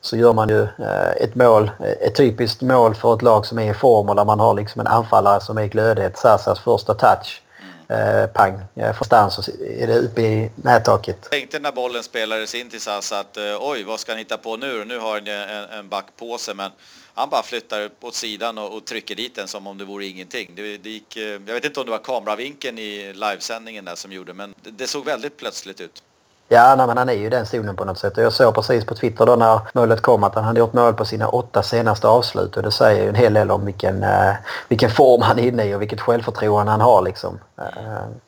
så 0.06 0.16
gör 0.16 0.32
man 0.32 0.48
ju 0.48 0.62
eh, 0.62 1.10
ett 1.20 1.34
mål, 1.34 1.70
eh, 1.80 2.06
ett 2.06 2.14
typiskt 2.14 2.62
mål 2.62 2.94
för 2.94 3.14
ett 3.14 3.22
lag 3.22 3.46
som 3.46 3.58
är 3.58 3.70
i 3.70 3.74
form 3.74 4.08
och 4.08 4.16
där 4.16 4.24
man 4.24 4.40
har 4.40 4.54
liksom 4.54 4.80
en 4.80 4.86
anfallare 4.86 5.40
som 5.40 5.58
är 5.58 5.66
glödhet. 5.66 6.18
Sassas 6.18 6.60
första 6.60 6.94
touch 6.94 7.42
eh, 7.88 8.26
pang. 8.26 8.60
Eh, 8.74 8.92
från 8.92 9.04
stans 9.04 9.38
och 9.38 9.44
är 9.60 9.86
det 9.86 9.98
uppe 9.98 10.22
i 10.22 10.50
nättaket. 10.56 11.18
Jag 11.22 11.30
tänkte 11.30 11.58
när 11.58 11.72
bollen 11.72 12.02
spelades 12.02 12.54
in 12.54 12.70
till 12.70 12.80
Sassa 12.80 13.18
att 13.18 13.36
eh, 13.36 13.42
oj, 13.60 13.84
vad 13.84 14.00
ska 14.00 14.12
han 14.12 14.18
hitta 14.18 14.36
på 14.36 14.56
nu? 14.56 14.84
Nu 14.84 14.98
har 14.98 15.14
han 15.14 15.26
en, 15.26 15.78
en 15.78 15.88
back 15.88 16.06
på 16.16 16.38
sig, 16.38 16.54
men 16.54 16.70
han 17.14 17.30
bara 17.30 17.42
flyttar 17.42 17.90
åt 18.00 18.14
sidan 18.14 18.58
och, 18.58 18.76
och, 18.76 18.84
trycker 18.84 19.14
dit 19.14 19.34
den 19.34 19.48
som 19.48 19.66
om 19.66 19.78
det 19.78 19.84
vore 19.84 20.06
ingenting. 20.06 20.50
Det, 20.54 20.76
det 20.76 20.90
gick, 20.90 21.16
eh, 21.16 21.22
jag 21.22 21.54
vet 21.54 21.64
inte 21.64 21.80
om 21.80 21.86
det 21.86 21.92
var 21.92 21.98
kameravinkeln 21.98 22.78
i 22.78 23.12
livesändningen 23.12 23.84
där 23.84 23.94
som 23.94 24.12
gjorde, 24.12 24.34
men 24.34 24.54
det, 24.62 24.70
det 24.70 24.86
såg 24.86 25.04
väldigt 25.04 25.36
plötsligt 25.36 25.80
ut. 25.80 26.02
Ja, 26.48 26.74
nej, 26.76 26.86
men 26.86 26.98
han 26.98 27.08
är 27.08 27.12
ju 27.12 27.26
i 27.26 27.28
den 27.28 27.46
zonen 27.46 27.76
på 27.76 27.84
något 27.84 27.98
sätt. 27.98 28.16
Jag 28.16 28.32
såg 28.32 28.54
precis 28.54 28.84
på 28.84 28.94
Twitter 28.94 29.26
då 29.26 29.36
när 29.36 29.60
målet 29.72 30.02
kom 30.02 30.24
att 30.24 30.34
han 30.34 30.44
hade 30.44 30.60
gjort 30.60 30.72
mål 30.72 30.94
på 30.94 31.04
sina 31.04 31.28
åtta 31.28 31.62
senaste 31.62 32.08
avslut 32.08 32.56
och 32.56 32.62
det 32.62 32.70
säger 32.70 33.02
ju 33.02 33.08
en 33.08 33.14
hel 33.14 33.34
del 33.34 33.50
om 33.50 33.64
vilken, 33.64 34.02
eh, 34.02 34.32
vilken 34.68 34.90
form 34.90 35.22
han 35.22 35.38
är 35.38 35.42
inne 35.42 35.64
i 35.64 35.74
och 35.74 35.82
vilket 35.82 36.00
självförtroende 36.00 36.70
han 36.70 36.80
har 36.80 37.02
liksom. 37.02 37.38
Eh, 37.58 37.64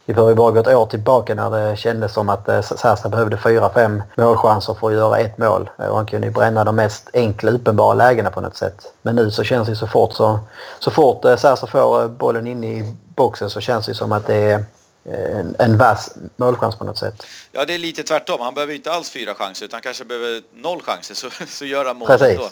vi 0.04 0.14
behöver 0.14 0.30
ju 0.30 0.37
bara 0.37 0.50
gå 0.50 0.60
ett 0.60 0.66
år 0.66 0.87
tillbaka 0.87 1.34
när 1.34 1.50
det 1.50 1.76
kändes 1.76 2.12
som 2.12 2.28
att 2.28 2.48
eh, 2.48 2.60
Sasa 2.60 3.08
behövde 3.08 3.37
fyra, 3.37 3.70
fem 3.75 4.02
målchanser 4.16 4.75
för 4.75 4.87
att 4.87 4.94
göra 4.94 5.18
ett 5.18 5.38
mål 5.38 5.70
eh, 5.78 5.87
och 5.87 5.96
han 5.96 6.06
kunde 6.06 6.26
ju 6.26 6.32
bränna 6.32 6.64
de 6.64 6.76
mest 6.76 7.10
enkla, 7.14 7.50
uppenbara 7.50 7.94
lägena 7.94 8.30
på 8.30 8.40
något 8.40 8.56
sätt. 8.56 8.92
Men 9.02 9.16
nu 9.16 9.30
så 9.30 9.42
känns 9.44 9.68
det 9.68 9.76
så 9.76 9.87
fort 9.87 10.12
så, 10.12 10.38
så 10.78 10.90
fort 10.90 11.25
eh, 11.25 11.37
Sasa 11.37 11.66
får 11.66 12.02
eh, 12.02 12.08
bollen 12.08 12.46
in 12.46 12.64
i 12.64 12.94
boxen 13.14 13.50
så 13.50 13.60
känns 13.60 13.87
det 13.87 13.94
som 13.94 14.12
att 14.12 14.26
det 14.26 14.52
är 14.52 14.64
en, 15.15 15.57
en 15.59 15.79
vass 15.79 16.15
målchans 16.37 16.77
på 16.77 16.85
något 16.85 16.99
sätt. 16.99 17.27
Ja, 17.53 17.65
det 17.65 17.75
är 17.75 17.79
lite 17.79 18.03
tvärtom. 18.03 18.41
Han 18.41 18.55
behöver 18.55 18.75
inte 18.75 18.93
alls 18.93 19.11
fyra 19.11 19.35
chanser 19.35 19.67
utan 19.67 19.81
kanske 19.81 20.05
behöver 20.05 20.43
noll 20.55 20.83
chanser 20.83 21.15
så, 21.15 21.31
så 21.49 21.65
gör 21.65 21.85
han 21.85 21.97
mål 21.97 22.09
Precis. 22.09 22.38
Då. 22.38 22.50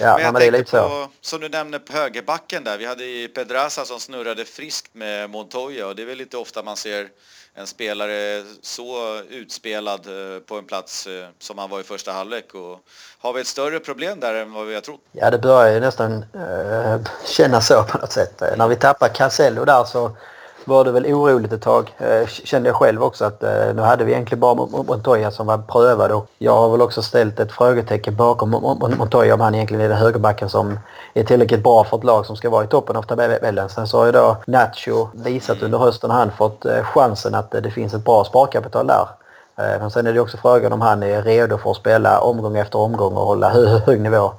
Ja, 0.00 0.14
men 0.14 0.24
jag 0.24 0.32
men 0.32 0.40
det 0.40 0.46
är 0.46 0.52
lite 0.52 0.70
så. 0.70 0.88
På, 0.88 1.08
som 1.20 1.40
du 1.40 1.48
nämnde 1.48 1.78
på 1.78 1.92
högerbacken 1.92 2.64
där. 2.64 2.78
Vi 2.78 2.86
hade 2.86 3.28
Pedraza 3.34 3.84
som 3.84 4.00
snurrade 4.00 4.44
friskt 4.44 4.94
med 4.94 5.30
Montoya 5.30 5.86
och 5.86 5.96
det 5.96 6.02
är 6.02 6.06
väl 6.06 6.18
lite 6.18 6.36
ofta 6.36 6.62
man 6.62 6.76
ser 6.76 7.08
en 7.54 7.66
spelare 7.66 8.44
så 8.62 9.18
utspelad 9.30 10.06
eh, 10.06 10.40
på 10.40 10.58
en 10.58 10.64
plats 10.64 11.06
eh, 11.06 11.28
som 11.38 11.58
han 11.58 11.70
var 11.70 11.80
i 11.80 11.82
första 11.82 12.12
halvlek. 12.12 12.54
Och 12.54 12.80
har 13.18 13.32
vi 13.32 13.40
ett 13.40 13.46
större 13.46 13.80
problem 13.80 14.20
där 14.20 14.34
än 14.34 14.52
vad 14.52 14.66
vi 14.66 14.74
har 14.74 14.80
trott? 14.80 15.00
Ja, 15.12 15.30
det 15.30 15.38
börjar 15.38 15.74
ju 15.74 15.80
nästan 15.80 16.24
äh, 16.34 17.00
kännas 17.26 17.66
så 17.66 17.82
på 17.82 17.98
något 17.98 18.12
sätt. 18.12 18.42
När 18.56 18.68
vi 18.68 18.76
tappar 18.76 19.08
Casello 19.08 19.64
där 19.64 19.84
så 19.84 20.16
var 20.64 20.84
det 20.84 20.92
väl 20.92 21.06
oroligt 21.06 21.52
ett 21.52 21.62
tag. 21.62 21.94
Eh, 21.98 22.26
kände 22.26 22.68
jag 22.68 22.76
själv 22.76 23.02
också 23.02 23.24
att 23.24 23.42
eh, 23.42 23.74
nu 23.74 23.82
hade 23.82 24.04
vi 24.04 24.12
egentligen 24.12 24.40
bara 24.40 24.54
Montoya 24.54 25.30
som 25.30 25.46
var 25.46 25.58
prövad 25.58 26.10
och 26.12 26.26
jag 26.38 26.56
har 26.56 26.70
väl 26.70 26.82
också 26.82 27.02
ställt 27.02 27.40
ett 27.40 27.52
frågetecken 27.52 28.16
bakom 28.16 28.50
Montoya 28.98 29.34
om 29.34 29.40
han 29.40 29.54
egentligen 29.54 29.84
är 29.84 29.88
den 29.88 29.98
högerbacken 29.98 30.48
som 30.48 30.78
är 31.14 31.24
tillräckligt 31.24 31.62
bra 31.62 31.84
för 31.84 31.98
ett 31.98 32.04
lag 32.04 32.26
som 32.26 32.36
ska 32.36 32.50
vara 32.50 32.64
i 32.64 32.66
toppen 32.66 32.96
av 32.96 33.02
tabellen. 33.02 33.68
Sen 33.68 33.86
så 33.86 33.98
har 33.98 34.06
ju 34.06 34.12
då 34.12 34.36
Nacho 34.46 35.08
visat 35.12 35.62
under 35.62 35.78
hösten 35.78 36.10
han 36.10 36.30
fått 36.30 36.64
eh, 36.64 36.82
chansen 36.82 37.34
att 37.34 37.50
det 37.50 37.70
finns 37.70 37.94
ett 37.94 38.04
bra 38.04 38.24
sparkapital 38.24 38.86
där. 38.86 39.08
Men 39.56 39.90
sen 39.90 40.06
är 40.06 40.12
det 40.12 40.20
också 40.20 40.36
frågan 40.36 40.72
om 40.72 40.80
han 40.80 41.02
är 41.02 41.22
redo 41.22 41.58
för 41.58 41.70
att 41.70 41.76
spela 41.76 42.20
omgång 42.20 42.56
efter 42.56 42.78
omgång 42.78 43.14
och 43.14 43.26
hålla 43.26 43.48
hög 43.86 44.00
nivå. 44.00 44.32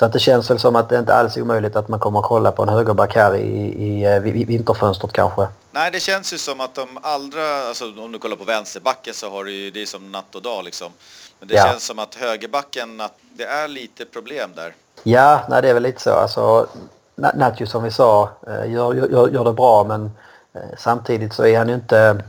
Så 0.00 0.06
att 0.06 0.12
det 0.12 0.18
känns 0.18 0.50
väl 0.50 0.58
som 0.58 0.76
att 0.76 0.88
det 0.88 0.98
inte 0.98 1.14
alls 1.14 1.36
är 1.36 1.42
omöjligt 1.42 1.76
att 1.76 1.88
man 1.88 2.00
kommer 2.00 2.18
att 2.18 2.24
kolla 2.24 2.52
på 2.52 2.62
en 2.62 2.68
högerback 2.68 3.14
här 3.14 3.36
i, 3.36 3.48
i, 3.86 4.04
eh, 4.04 4.16
i 4.16 4.44
vinterfönstret 4.44 5.12
kanske. 5.12 5.48
Nej, 5.72 5.90
det 5.90 6.00
känns 6.00 6.32
ju 6.32 6.38
som 6.38 6.60
att 6.60 6.74
de 6.74 6.98
allra, 7.02 7.68
alltså 7.68 7.84
om 7.84 8.12
du 8.12 8.18
kollar 8.18 8.36
på 8.36 8.44
vänsterbacken 8.44 9.14
så 9.14 9.30
har 9.30 9.44
du 9.44 9.52
ju, 9.52 9.70
det 9.70 9.82
är 9.82 9.86
som 9.86 10.12
natt 10.12 10.34
och 10.34 10.42
dag 10.42 10.64
liksom. 10.64 10.92
Men 11.38 11.48
det 11.48 11.54
ja. 11.54 11.64
känns 11.64 11.84
som 11.86 11.98
att 11.98 12.14
högerbacken, 12.14 13.00
att 13.00 13.12
det 13.32 13.44
är 13.44 13.68
lite 13.68 14.04
problem 14.04 14.50
där. 14.56 14.74
Ja, 15.02 15.40
nej 15.48 15.62
det 15.62 15.68
är 15.68 15.74
väl 15.74 15.82
lite 15.82 16.02
så. 16.02 16.10
Alltså, 16.10 16.66
Natju 17.14 17.66
som 17.66 17.82
vi 17.82 17.90
sa 17.90 18.30
eh, 18.46 18.72
gör, 18.72 18.94
gör, 18.94 19.28
gör 19.28 19.44
det 19.44 19.52
bra 19.52 19.84
men 19.84 20.10
eh, 20.52 20.60
samtidigt 20.78 21.34
så 21.34 21.46
är 21.46 21.58
han 21.58 21.68
ju 21.68 21.74
inte 21.74 22.22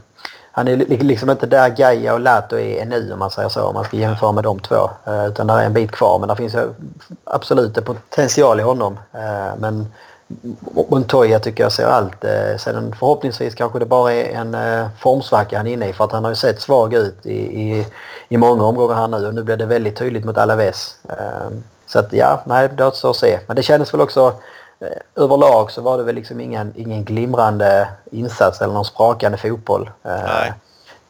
han 0.51 0.67
är 0.67 0.75
liksom 0.77 1.29
inte 1.29 1.45
där 1.45 1.69
Gaia 1.69 2.13
och 2.13 2.19
Lato 2.19 2.57
är 2.57 2.85
nu 2.85 3.13
om 3.13 3.19
man 3.19 3.31
säger 3.31 3.49
så, 3.49 3.63
om 3.63 3.73
man 3.73 3.83
ska 3.83 3.97
jämföra 3.97 4.31
med 4.31 4.43
de 4.43 4.59
två. 4.59 4.89
Eh, 5.05 5.27
utan 5.27 5.47
där 5.47 5.57
är 5.57 5.65
en 5.65 5.73
bit 5.73 5.91
kvar, 5.91 6.19
men 6.19 6.29
det 6.29 6.35
finns 6.35 6.55
absolut 7.23 7.77
en 7.77 7.83
potential 7.83 8.59
i 8.59 8.63
honom. 8.63 8.99
Eh, 9.13 9.55
men 9.59 9.87
Montoya 10.89 11.39
tycker 11.39 11.63
jag 11.63 11.71
ser 11.71 11.85
allt. 11.85 12.23
Eh, 12.23 12.57
sen 12.59 12.95
förhoppningsvis 12.99 13.55
kanske 13.55 13.79
det 13.79 13.85
bara 13.85 14.13
är 14.13 14.35
en 14.35 14.89
formsvacka 14.99 15.57
han 15.57 15.67
är 15.67 15.73
inne 15.73 15.87
i 15.87 15.93
för 15.93 16.03
att 16.03 16.11
han 16.11 16.23
har 16.23 16.31
ju 16.31 16.35
sett 16.35 16.61
svag 16.61 16.93
ut 16.93 17.25
i, 17.25 17.61
i, 17.61 17.87
i 18.29 18.37
många 18.37 18.63
omgångar 18.63 18.95
här 18.95 19.07
nu 19.07 19.27
och 19.27 19.35
nu 19.35 19.43
blir 19.43 19.57
det 19.57 19.65
väldigt 19.65 19.95
tydligt 19.95 20.25
mot 20.25 20.37
Alaves. 20.37 20.97
Så 21.85 21.99
att 21.99 22.13
ja, 22.13 22.41
nej, 22.45 22.69
det 22.77 22.85
återstår 22.85 23.09
att 23.09 23.15
se. 23.15 23.39
Men 23.47 23.55
det 23.55 23.63
kändes 23.63 23.93
väl 23.93 24.01
också 24.01 24.33
överlag 25.15 25.71
så 25.71 25.81
var 25.81 25.97
det 25.97 26.03
väl 26.03 26.15
liksom 26.15 26.41
ingen, 26.41 26.73
ingen 26.77 27.05
glimrande 27.05 27.89
insats 28.11 28.61
eller 28.61 28.73
någon 28.73 28.85
sprakande 28.85 29.37
fotboll. 29.37 29.89
Eh, 30.03 30.11
Nej. 30.11 30.53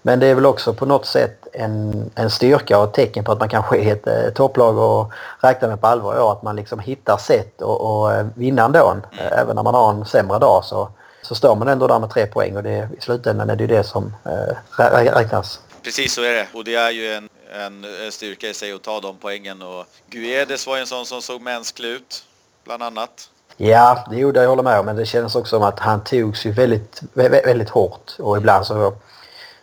Men 0.02 0.20
det 0.20 0.28
är 0.28 0.36
väl 0.36 0.46
också 0.46 0.74
på 0.74 0.86
något 0.86 1.06
sätt 1.06 1.48
en, 1.54 2.12
en 2.16 2.30
styrka 2.30 2.80
och 2.80 2.84
ett 2.84 2.94
tecken 2.94 3.24
på 3.24 3.32
att 3.32 3.40
man 3.40 3.50
kanske 3.50 3.78
är 3.78 3.94
ett 3.94 4.08
eh, 4.08 4.34
topplag 4.34 4.78
och 4.78 5.12
räkna 5.40 5.68
med 5.68 5.82
på 5.82 5.88
allvar 5.88 6.22
år. 6.22 6.32
Att 6.32 6.44
man 6.44 6.56
liksom 6.56 6.80
hittar 6.80 7.18
sätt 7.18 7.62
att 7.62 8.26
vinna 8.36 8.66
ändå. 8.66 8.92
Mm. 8.92 9.04
Även 9.32 9.56
när 9.56 9.64
man 9.64 9.76
har 9.76 9.90
en 9.90 10.06
sämre 10.06 10.40
dag 10.40 10.66
så, 10.66 10.90
så 11.22 11.36
står 11.36 11.56
man 11.56 11.68
ändå 11.68 11.88
där 11.88 12.00
med 12.00 12.10
tre 12.10 12.26
poäng 12.26 12.58
och 12.58 12.64
det, 12.64 12.90
i 12.98 13.02
slutändan 13.02 13.50
är 13.50 13.56
det 13.56 13.64
ju 13.64 13.68
det 13.68 13.84
som 13.84 14.14
äh, 14.26 14.86
räknas. 14.94 15.60
Precis 15.84 16.14
så 16.14 16.22
är 16.22 16.34
det 16.34 16.48
och 16.54 16.64
det 16.64 16.76
är 16.76 16.92
ju 16.92 17.14
en, 17.14 17.30
en 17.52 18.12
styrka 18.12 18.48
i 18.48 18.54
sig 18.54 18.72
att 18.72 18.82
ta 18.82 19.00
de 19.00 19.18
poängen 19.18 19.62
och 19.62 19.86
Guedes 20.10 20.68
var 20.68 20.78
en 20.78 20.88
sån 20.88 21.06
som 21.06 21.22
såg 21.22 21.42
mänsklig 21.42 21.90
ut 21.90 22.24
bland 22.64 22.84
annat. 22.84 23.30
Ja, 23.64 24.06
det 24.10 24.16
gjorde 24.16 24.42
jag 24.42 24.50
håller 24.50 24.64
med 24.64 24.80
om. 24.80 24.86
Men 24.86 24.96
det 24.96 25.06
känns 25.06 25.36
också 25.36 25.56
som 25.56 25.64
att 25.64 25.80
han 25.80 26.04
togs 26.04 26.46
ju 26.46 26.52
väldigt, 26.52 27.02
väldigt 27.14 27.70
hårt. 27.70 28.12
Och 28.20 28.38
ibland 28.38 28.66
så 28.66 28.94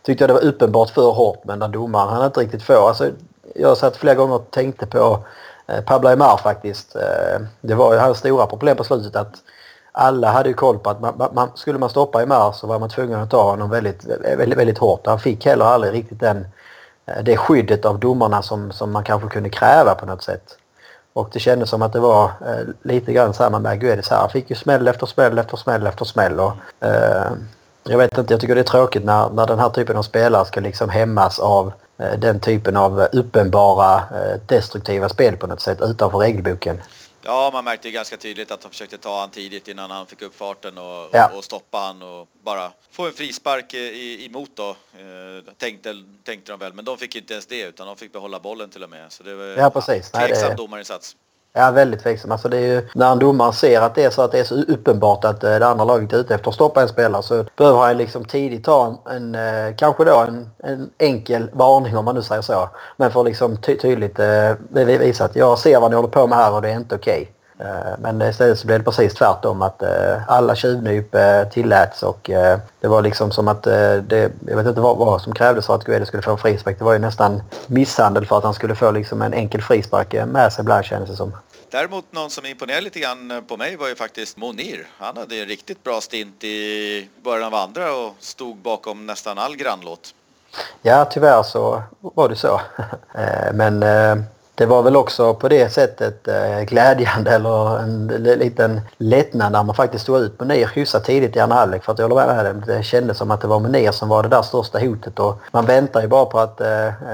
tyckte 0.02 0.22
jag 0.22 0.30
det 0.30 0.34
var 0.34 0.44
uppenbart 0.44 0.90
för 0.90 1.10
hårt. 1.10 1.44
Men 1.44 1.58
den 1.58 1.72
domaren 1.72 2.08
han 2.08 2.26
inte 2.26 2.40
riktigt 2.40 2.62
får. 2.62 2.88
Alltså, 2.88 3.10
jag 3.54 3.76
satt 3.76 3.96
flera 3.96 4.14
gånger 4.14 4.34
och 4.34 4.50
tänkte 4.50 4.86
på 4.86 5.24
eh, 5.66 5.80
Pablo 5.80 6.08
Aymar 6.08 6.36
faktiskt. 6.36 6.96
Eh, 6.96 7.40
det 7.60 7.74
var 7.74 7.92
ju 7.92 7.98
hans 7.98 8.18
stora 8.18 8.46
problem 8.46 8.76
på 8.76 8.84
slutet 8.84 9.16
att 9.16 9.34
alla 9.92 10.30
hade 10.30 10.48
ju 10.48 10.54
koll 10.54 10.78
på 10.78 10.90
att 10.90 11.00
man, 11.00 11.30
man, 11.34 11.50
skulle 11.54 11.78
man 11.78 11.90
stoppa 11.90 12.18
Aymar 12.18 12.52
så 12.52 12.66
var 12.66 12.78
man 12.78 12.90
tvungen 12.90 13.20
att 13.20 13.30
ta 13.30 13.50
honom 13.50 13.70
väldigt, 13.70 14.04
väldigt, 14.04 14.58
väldigt 14.58 14.78
hårt. 14.78 15.06
Han 15.06 15.20
fick 15.20 15.46
heller 15.46 15.64
aldrig 15.64 15.92
riktigt 15.92 16.20
den, 16.20 16.46
eh, 17.06 17.22
det 17.22 17.36
skyddet 17.36 17.84
av 17.84 17.98
domarna 17.98 18.42
som, 18.42 18.72
som 18.72 18.92
man 18.92 19.04
kanske 19.04 19.28
kunde 19.28 19.50
kräva 19.50 19.94
på 19.94 20.06
något 20.06 20.22
sätt. 20.22 20.58
Och 21.18 21.28
det 21.32 21.38
kändes 21.38 21.70
som 21.70 21.82
att 21.82 21.92
det 21.92 22.00
var 22.00 22.24
eh, 22.24 22.68
lite 22.82 23.12
grann 23.12 23.34
samma 23.34 23.58
med 23.58 23.80
Guedes 23.80 24.08
här. 24.08 24.16
Han 24.18 24.30
fick 24.30 24.50
ju 24.50 24.56
smäll 24.56 24.88
efter 24.88 25.06
smäll 25.06 25.38
efter 25.38 25.56
smäll 25.56 25.86
efter 25.86 26.04
smäll. 26.04 26.40
Och, 26.40 26.52
eh, 26.80 27.32
jag 27.88 27.98
vet 27.98 28.18
inte, 28.18 28.34
jag 28.34 28.40
tycker 28.40 28.54
det 28.54 28.60
är 28.60 28.64
tråkigt 28.64 29.04
när, 29.04 29.30
när 29.30 29.46
den 29.46 29.58
här 29.58 29.68
typen 29.68 29.96
av 29.96 30.02
spelare 30.02 30.44
ska 30.44 30.60
liksom 30.60 30.88
hämmas 30.88 31.38
av 31.38 31.72
eh, 31.98 32.18
den 32.18 32.40
typen 32.40 32.76
av 32.76 33.06
uppenbara 33.12 33.94
eh, 33.96 34.40
destruktiva 34.46 35.08
spel 35.08 35.36
på 35.36 35.46
något 35.46 35.60
sätt 35.60 35.78
utanför 35.80 36.18
regelboken. 36.18 36.78
Ja, 37.22 37.50
man 37.52 37.64
märkte 37.64 37.90
ganska 37.90 38.16
tydligt 38.16 38.50
att 38.50 38.60
de 38.60 38.70
försökte 38.70 38.98
ta 38.98 39.20
han 39.20 39.30
tidigt 39.30 39.68
innan 39.68 39.90
han 39.90 40.06
fick 40.06 40.22
upp 40.22 40.34
farten 40.34 40.78
och, 40.78 41.08
ja. 41.12 41.30
och, 41.36 41.44
stoppa 41.44 41.78
han 41.78 42.02
och 42.02 42.28
bara 42.42 42.72
få 42.90 43.06
en 43.06 43.12
frispark 43.12 43.74
i, 43.74 44.26
emot 44.26 44.50
då. 44.54 44.70
Eh, 44.70 45.54
tänkte, 45.56 46.04
tänkte 46.24 46.52
de 46.52 46.58
väl, 46.58 46.72
men 46.72 46.84
de 46.84 46.98
fick 46.98 47.16
inte 47.16 47.32
ens 47.32 47.46
det 47.46 47.62
utan 47.62 47.86
de 47.86 47.96
fick 47.96 48.12
behålla 48.12 48.40
bollen 48.40 48.70
till 48.70 48.84
och 48.84 48.90
med. 48.90 49.12
Så 49.12 49.22
det 49.22 49.34
var 49.34 49.44
ja, 49.44 49.70
precis. 49.70 50.10
tveksam 50.10 50.56
domarinsats. 50.56 51.16
Ja, 51.58 51.70
väldigt 51.70 52.02
tveksam. 52.02 52.32
Alltså 52.32 52.48
det 52.48 52.56
är 52.56 52.66
ju, 52.66 52.88
när 52.94 53.12
en 53.12 53.18
domare 53.18 53.52
ser 53.52 53.80
att 53.80 53.94
det 53.94 54.04
är 54.04 54.10
så 54.10 54.22
att 54.22 54.32
det 54.32 54.38
är 54.38 54.44
så 54.44 54.54
uppenbart 54.54 55.24
att 55.24 55.44
eh, 55.44 55.58
det 55.58 55.66
andra 55.66 55.84
laget 55.84 56.12
är 56.12 56.16
ute 56.16 56.34
efter 56.34 56.48
att 56.48 56.54
stoppa 56.54 56.82
en 56.82 56.88
spelare 56.88 57.22
så 57.22 57.44
behöver 57.56 57.78
han 57.78 57.96
liksom 57.96 58.24
tidigt 58.24 58.64
ta 58.64 58.98
en, 59.10 59.34
en 59.34 59.66
eh, 59.68 59.74
kanske 59.76 60.04
då 60.04 60.16
en, 60.16 60.50
en, 60.58 60.90
enkel 60.98 61.50
varning 61.52 61.96
om 61.96 62.04
man 62.04 62.14
nu 62.14 62.22
säger 62.22 62.42
så. 62.42 62.68
Men 62.96 63.10
för 63.10 63.24
liksom 63.24 63.56
ty 63.56 63.76
tydligt 63.76 64.18
eh, 64.18 64.52
visa 64.70 65.24
att 65.24 65.36
jag 65.36 65.58
ser 65.58 65.80
vad 65.80 65.90
ni 65.90 65.96
håller 65.96 66.08
på 66.08 66.26
med 66.26 66.38
här 66.38 66.52
och 66.52 66.62
det 66.62 66.68
är 66.68 66.76
inte 66.76 66.94
okej. 66.94 67.22
Okay. 67.22 67.34
Men 67.98 68.22
istället 68.22 68.58
så 68.58 68.66
blev 68.66 68.78
det 68.78 68.84
precis 68.84 69.14
tvärtom 69.14 69.62
att 69.62 69.82
alla 70.28 70.54
tjuvnyp 70.54 71.16
tilläts 71.52 72.02
och 72.02 72.30
det 72.80 72.88
var 72.88 73.02
liksom 73.02 73.30
som 73.30 73.48
att 73.48 73.62
det, 73.62 74.30
jag 74.46 74.56
vet 74.56 74.66
inte 74.66 74.80
vad, 74.80 74.96
vad 74.96 75.22
som 75.22 75.34
krävdes 75.34 75.66
för 75.66 75.74
att 75.74 75.84
Guedes 75.84 76.08
skulle 76.08 76.22
få 76.22 76.30
en 76.30 76.38
frispark. 76.38 76.78
Det 76.78 76.84
var 76.84 76.92
ju 76.92 76.98
nästan 76.98 77.42
misshandel 77.66 78.26
för 78.26 78.38
att 78.38 78.44
han 78.44 78.54
skulle 78.54 78.74
få 78.74 78.90
liksom 78.90 79.22
en 79.22 79.34
enkel 79.34 79.62
frispark 79.62 80.14
med 80.26 80.52
sig 80.52 80.62
ibland 80.62 80.84
kändes 80.84 81.10
det 81.10 81.16
som. 81.16 81.32
Däremot 81.70 82.04
någon 82.10 82.30
som 82.30 82.46
imponerade 82.46 82.80
lite 82.80 83.00
grann 83.00 83.44
på 83.48 83.56
mig 83.56 83.76
var 83.76 83.88
ju 83.88 83.94
faktiskt 83.94 84.36
Monir. 84.36 84.86
Han 84.98 85.16
hade 85.16 85.36
en 85.36 85.46
riktigt 85.46 85.84
bra 85.84 86.00
stint 86.00 86.44
i 86.44 87.08
början 87.22 87.46
av 87.46 87.54
andra 87.54 87.94
och 87.94 88.14
stod 88.18 88.56
bakom 88.56 89.06
nästan 89.06 89.38
all 89.38 89.56
grannlåt. 89.56 90.14
Ja, 90.82 91.04
tyvärr 91.04 91.42
så 91.42 91.82
var 92.00 92.28
det 92.28 92.36
så. 92.36 92.60
Eh, 93.14 93.52
men 93.54 93.82
eh, 93.82 94.16
det 94.54 94.66
var 94.66 94.82
väl 94.82 94.96
också 94.96 95.34
på 95.34 95.48
det 95.48 95.72
sättet 95.72 96.28
eh, 96.28 96.60
glädjande 96.60 97.30
eller 97.30 97.78
en 97.78 98.06
liten 98.38 98.80
lättnad 98.98 99.52
när 99.52 99.62
man 99.62 99.74
faktiskt 99.74 100.02
stod 100.02 100.20
ut 100.20 100.40
Monir 100.40 100.70
hyfsat 100.74 101.04
tidigt 101.04 101.36
i 101.36 101.40
andra 101.40 101.56
halvlek. 101.56 101.84
För 101.84 101.92
att 101.92 101.98
jag 101.98 102.08
håller 102.08 102.34
med 102.34 102.44
dig. 102.44 102.76
det 102.76 102.82
kändes 102.82 103.18
som 103.18 103.30
att 103.30 103.40
det 103.40 103.46
var 103.46 103.60
Monir 103.60 103.92
som 103.92 104.08
var 104.08 104.22
det 104.22 104.28
där 104.28 104.42
största 104.42 104.78
hotet 104.78 105.18
och 105.18 105.40
man 105.52 105.66
väntar 105.66 106.00
ju 106.00 106.08
bara 106.08 106.24
på 106.24 106.38
att 106.38 106.60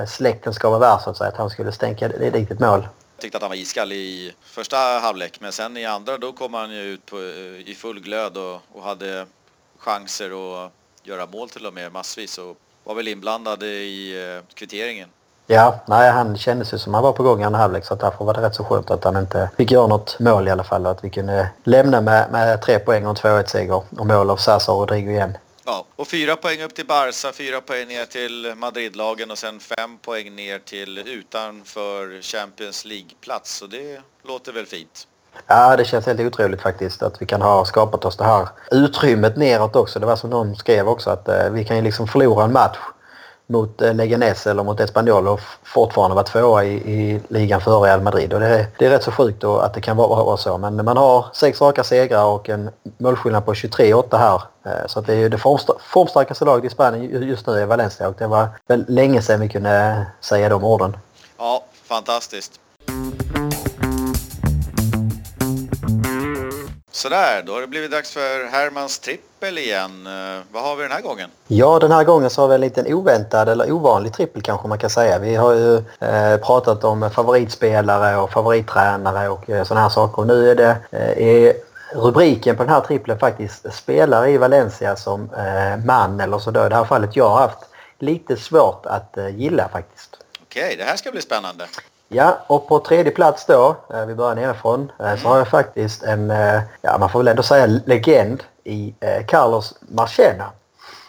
släkten 0.08 0.54
ska 0.54 0.70
vara 0.70 0.78
värd 0.78 1.00
så 1.00 1.10
att 1.10 1.16
säga. 1.16 1.28
Att 1.28 1.36
han 1.36 1.50
skulle 1.50 1.72
stänka 1.72 2.08
dit 2.08 2.50
ett 2.50 2.60
mål 2.60 2.88
tyckte 3.18 3.36
att 3.36 3.42
han 3.42 3.50
var 3.50 3.56
iskall 3.56 3.92
i 3.92 4.34
första 4.42 4.76
halvlek 4.76 5.40
men 5.40 5.52
sen 5.52 5.76
i 5.76 5.84
andra 5.84 6.18
då 6.18 6.32
kom 6.32 6.54
han 6.54 6.70
ju 6.70 6.82
ut 6.82 7.06
på, 7.06 7.16
eh, 7.16 7.70
i 7.70 7.76
full 7.78 8.00
glöd 8.00 8.36
och, 8.36 8.60
och 8.72 8.82
hade 8.82 9.26
chanser 9.78 10.64
att 10.64 10.72
göra 11.02 11.26
mål 11.26 11.48
till 11.48 11.66
och 11.66 11.74
med 11.74 11.92
massvis 11.92 12.38
och 12.38 12.56
var 12.84 12.94
väl 12.94 13.08
inblandad 13.08 13.62
i 13.62 14.24
eh, 14.36 14.54
kvitteringen. 14.54 15.08
Ja, 15.46 15.80
nej, 15.86 16.10
han 16.10 16.36
kändes 16.36 16.74
ju 16.74 16.78
som 16.78 16.94
han 16.94 17.02
var 17.02 17.12
på 17.12 17.22
gång 17.22 17.40
i 17.40 17.44
andra 17.44 17.58
halvlek 17.58 17.84
så 17.84 17.94
därför 17.94 18.24
var 18.24 18.34
det 18.34 18.42
rätt 18.42 18.54
så 18.54 18.64
skönt 18.64 18.90
att 18.90 19.04
han 19.04 19.16
inte 19.16 19.50
fick 19.56 19.70
göra 19.70 19.86
något 19.86 20.18
mål 20.18 20.48
i 20.48 20.50
alla 20.50 20.64
fall 20.64 20.86
och 20.86 20.92
att 20.92 21.04
vi 21.04 21.10
kunde 21.10 21.48
lämna 21.64 22.00
med, 22.00 22.32
med 22.32 22.62
tre 22.62 22.78
poäng 22.78 23.06
och 23.06 23.24
en 23.24 23.32
2-1 23.32 23.46
seger 23.46 23.74
och 23.74 24.06
mål 24.06 24.30
av 24.30 24.36
Sasa 24.36 24.72
och 24.72 24.80
Rodrigo 24.80 25.10
igen. 25.10 25.36
Ja, 25.66 25.84
och 25.96 26.08
fyra 26.08 26.36
poäng 26.36 26.62
upp 26.62 26.74
till 26.74 26.86
Barca, 26.86 27.32
fyra 27.32 27.60
poäng 27.60 27.88
ner 27.88 28.04
till 28.04 28.54
Madridlagen 28.56 29.30
och 29.30 29.38
sen 29.38 29.60
fem 29.60 29.98
poäng 29.98 30.34
ner 30.34 30.58
till 30.58 30.98
utanför 30.98 32.22
Champions 32.22 32.84
League-plats. 32.84 33.56
Så 33.56 33.66
det 33.66 34.00
låter 34.22 34.52
väl 34.52 34.66
fint. 34.66 35.06
Ja, 35.46 35.76
det 35.76 35.84
känns 35.84 36.06
helt 36.06 36.20
otroligt 36.20 36.62
faktiskt 36.62 37.02
att 37.02 37.22
vi 37.22 37.26
kan 37.26 37.42
ha 37.42 37.64
skapat 37.64 38.04
oss 38.04 38.16
det 38.16 38.24
här 38.24 38.48
utrymmet 38.70 39.36
neråt 39.36 39.76
också. 39.76 39.98
Det 40.00 40.06
var 40.06 40.16
som 40.16 40.30
någon 40.30 40.56
skrev 40.56 40.88
också 40.88 41.10
att 41.10 41.28
eh, 41.28 41.50
vi 41.50 41.64
kan 41.64 41.76
ju 41.76 41.82
liksom 41.82 42.08
förlora 42.08 42.44
en 42.44 42.52
match 42.52 42.78
mot 43.46 43.82
eh, 43.82 43.94
Leganes 43.94 44.46
eller 44.46 44.64
mot 44.64 44.80
Espanyol 44.80 45.28
och 45.28 45.40
fortfarande 45.62 46.16
var 46.16 46.22
tvåa 46.22 46.64
i, 46.64 46.74
i 46.74 47.20
ligan 47.28 47.60
före 47.60 47.86
Real 47.86 48.00
Madrid. 48.00 48.32
Och 48.32 48.40
det, 48.40 48.46
är, 48.46 48.66
det 48.78 48.86
är 48.86 48.90
rätt 48.90 49.02
så 49.02 49.10
sjukt 49.10 49.40
då 49.40 49.58
att 49.58 49.74
det 49.74 49.80
kan 49.80 49.96
vara, 49.96 50.24
vara 50.24 50.36
så. 50.36 50.58
Men 50.58 50.84
man 50.84 50.96
har 50.96 51.26
sex 51.32 51.60
raka 51.60 51.84
segrar 51.84 52.24
och 52.24 52.48
en 52.48 52.70
målskillnad 52.98 53.44
på 53.44 53.52
23-8 53.52 54.18
här. 54.18 54.42
Eh, 54.66 54.86
så 54.86 54.98
att 54.98 55.06
det 55.06 55.12
är 55.12 55.18
ju 55.18 55.28
det 55.28 55.38
formstarkaste 55.78 56.44
laget 56.44 56.64
i 56.64 56.74
Spanien 56.74 57.28
just 57.28 57.46
nu 57.46 57.52
är 57.60 57.66
Valencia 57.66 58.08
och 58.08 58.14
det 58.18 58.26
var 58.26 58.48
väl 58.66 58.84
länge 58.88 59.22
sedan 59.22 59.40
vi 59.40 59.48
kunde 59.48 60.06
säga 60.20 60.48
de 60.48 60.64
orden. 60.64 60.96
Ja, 61.38 61.64
fantastiskt. 61.84 62.60
Sådär, 66.94 67.42
då 67.42 67.52
har 67.52 67.60
det 67.60 67.66
blivit 67.66 67.90
dags 67.90 68.10
för 68.10 68.50
Hermans 68.50 68.98
trippel 68.98 69.58
igen. 69.58 70.06
Eh, 70.06 70.42
vad 70.52 70.62
har 70.62 70.76
vi 70.76 70.82
den 70.82 70.92
här 70.92 71.00
gången? 71.00 71.30
Ja, 71.46 71.78
den 71.78 71.92
här 71.92 72.04
gången 72.04 72.30
så 72.30 72.40
har 72.40 72.48
vi 72.48 72.54
en 72.54 72.60
liten 72.60 72.94
oväntad 72.94 73.48
eller 73.48 73.72
ovanlig 73.72 74.12
trippel 74.12 74.42
kanske 74.42 74.68
man 74.68 74.78
kan 74.78 74.90
säga. 74.90 75.18
Vi 75.18 75.34
har 75.34 75.54
ju 75.54 75.76
eh, 75.76 76.36
pratat 76.36 76.84
om 76.84 77.10
favoritspelare 77.10 78.16
och 78.16 78.30
favorittränare 78.32 79.28
och 79.28 79.50
eh, 79.50 79.64
sådana 79.64 79.80
här 79.80 79.88
saker. 79.88 80.18
Och 80.18 80.26
nu 80.26 80.50
är 80.50 80.54
det 80.54 80.76
eh, 81.22 81.54
rubriken 82.00 82.56
på 82.56 82.62
den 82.62 82.72
här 82.72 82.80
trippeln 82.80 83.18
faktiskt 83.18 83.74
spelare 83.74 84.30
i 84.30 84.36
Valencia 84.38 84.96
som 84.96 85.30
eh, 85.34 85.84
man 85.84 86.20
eller 86.20 86.38
så 86.38 86.50
då 86.50 86.66
i 86.66 86.68
det 86.68 86.76
här 86.76 86.84
fallet 86.84 87.16
jag 87.16 87.28
har 87.28 87.40
haft 87.40 87.58
lite 87.98 88.36
svårt 88.36 88.86
att 88.86 89.16
eh, 89.16 89.28
gilla 89.28 89.68
faktiskt. 89.68 90.16
Okej, 90.42 90.76
det 90.76 90.84
här 90.84 90.96
ska 90.96 91.10
bli 91.10 91.22
spännande. 91.22 91.66
Ja, 92.08 92.38
och 92.46 92.68
på 92.68 92.78
tredje 92.78 93.12
plats 93.12 93.46
då, 93.46 93.76
eh, 93.94 94.06
vi 94.06 94.14
börjar 94.14 94.34
nerifrån, 94.34 94.92
mm. 94.98 95.18
så 95.18 95.28
har 95.28 95.38
jag 95.38 95.48
faktiskt 95.48 96.02
en, 96.02 96.30
eh, 96.30 96.60
ja 96.82 96.98
man 96.98 97.10
får 97.10 97.18
väl 97.18 97.28
ändå 97.28 97.42
säga 97.42 97.66
legend 97.66 98.42
i 98.64 98.94
Carlos 99.26 99.74
Marchena. 99.80 100.50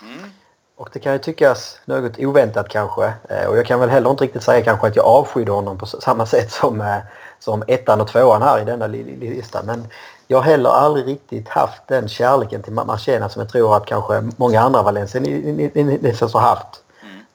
Mm. 0.01 0.29
Och 0.77 0.89
det 0.93 0.99
kan 0.99 1.13
ju 1.13 1.19
tyckas 1.19 1.79
något 1.85 2.19
oväntat 2.19 2.69
kanske. 2.69 3.13
Och 3.47 3.57
jag 3.57 3.65
kan 3.65 3.79
väl 3.79 3.89
heller 3.89 4.09
inte 4.09 4.23
riktigt 4.23 4.43
säga 4.43 4.63
kanske 4.63 4.87
att 4.87 4.95
jag 4.95 5.05
avskydde 5.05 5.51
honom 5.51 5.77
på 5.77 5.85
samma 5.85 6.25
sätt 6.25 6.51
som, 6.51 6.99
som 7.39 7.63
ettan 7.67 8.01
och 8.01 8.07
tvåan 8.07 8.41
här 8.41 8.61
i 8.61 8.65
denna 8.65 8.87
listan. 8.87 9.65
Men 9.65 9.87
jag 10.27 10.37
har 10.37 10.43
heller 10.43 10.69
aldrig 10.69 11.07
riktigt 11.07 11.49
haft 11.49 11.87
den 11.87 12.07
kärleken 12.07 12.63
till 12.63 12.73
Marchena 12.73 13.29
som 13.29 13.39
jag 13.39 13.49
tror 13.49 13.77
att 13.77 13.85
kanske 13.85 14.29
många 14.37 14.61
andra 14.61 14.83
valencianer 14.83 16.33
har 16.33 16.39
haft. 16.39 16.81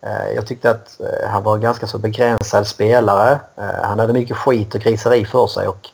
Eh, 0.02 0.34
jag 0.34 0.46
tyckte 0.46 0.70
att 0.70 1.00
eh, 1.00 1.28
han 1.28 1.42
var 1.42 1.54
en 1.54 1.60
ganska 1.60 1.86
så 1.86 1.98
begränsad 1.98 2.66
spelare. 2.66 3.40
Eh, 3.56 3.82
han 3.82 3.98
hade 3.98 4.12
mycket 4.12 4.36
skit 4.36 4.74
och 4.74 4.80
griseri 4.80 5.24
för 5.24 5.46
sig 5.46 5.68
och 5.68 5.88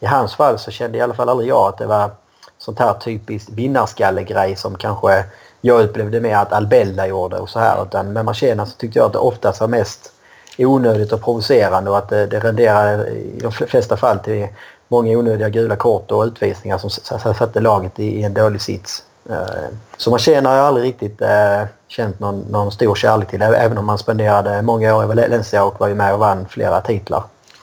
i 0.00 0.06
hans 0.06 0.34
fall 0.34 0.58
så 0.58 0.70
kände 0.70 0.98
i 0.98 1.00
alla 1.00 1.14
fall 1.14 1.28
aldrig 1.28 1.48
jag 1.48 1.68
att 1.68 1.78
det 1.78 1.86
var 1.86 2.10
sånt 2.58 2.78
här 2.78 2.94
typiskt 2.94 3.50
vinnarskallegrej 3.50 4.56
som 4.56 4.76
kanske 4.76 5.24
jag 5.60 5.82
upplevde 5.82 6.20
med 6.20 6.38
att 6.38 6.52
Albella 6.52 7.06
gjorde 7.06 7.36
och 7.38 7.48
så 7.48 7.58
här. 7.58 7.82
Utan 7.82 8.12
med 8.12 8.24
Marchena 8.24 8.66
så 8.66 8.76
tyckte 8.76 8.98
jag 8.98 9.06
att 9.06 9.12
det 9.12 9.18
oftast 9.18 9.60
var 9.60 9.68
mest 9.68 10.12
onödigt 10.58 11.12
och 11.12 11.22
provocerande 11.22 11.90
och 11.90 11.98
att 11.98 12.08
det, 12.08 12.26
det 12.26 12.40
renderade 12.40 13.08
i 13.08 13.40
de 13.42 13.52
flesta 13.52 13.96
fall 13.96 14.18
till 14.18 14.48
många 14.88 15.18
onödiga 15.18 15.48
gula 15.48 15.76
kort 15.76 16.10
och 16.10 16.24
utvisningar 16.24 16.78
som 16.78 16.90
satte 16.90 17.60
laget 17.60 17.98
i 17.98 18.22
en 18.22 18.34
dålig 18.34 18.60
sits. 18.60 19.04
Eh, 19.28 19.68
så 19.96 20.10
man 20.10 20.46
har 20.46 20.52
aldrig 20.52 20.86
riktigt 20.86 21.22
eh, 21.22 21.62
känt 21.88 22.20
någon, 22.20 22.40
någon 22.40 22.72
stor 22.72 22.94
kärlek 22.94 23.30
till 23.30 23.42
även 23.42 23.78
om 23.78 23.86
man 23.86 23.98
spenderade 23.98 24.62
många 24.62 24.96
år 24.96 25.04
i 25.04 25.06
Valencia 25.06 25.64
och 25.64 25.80
var 25.80 25.88
ju 25.88 25.94
med 25.94 26.12
och 26.12 26.18
vann 26.18 26.48
flera 26.48 26.80
titlar. 26.80 27.22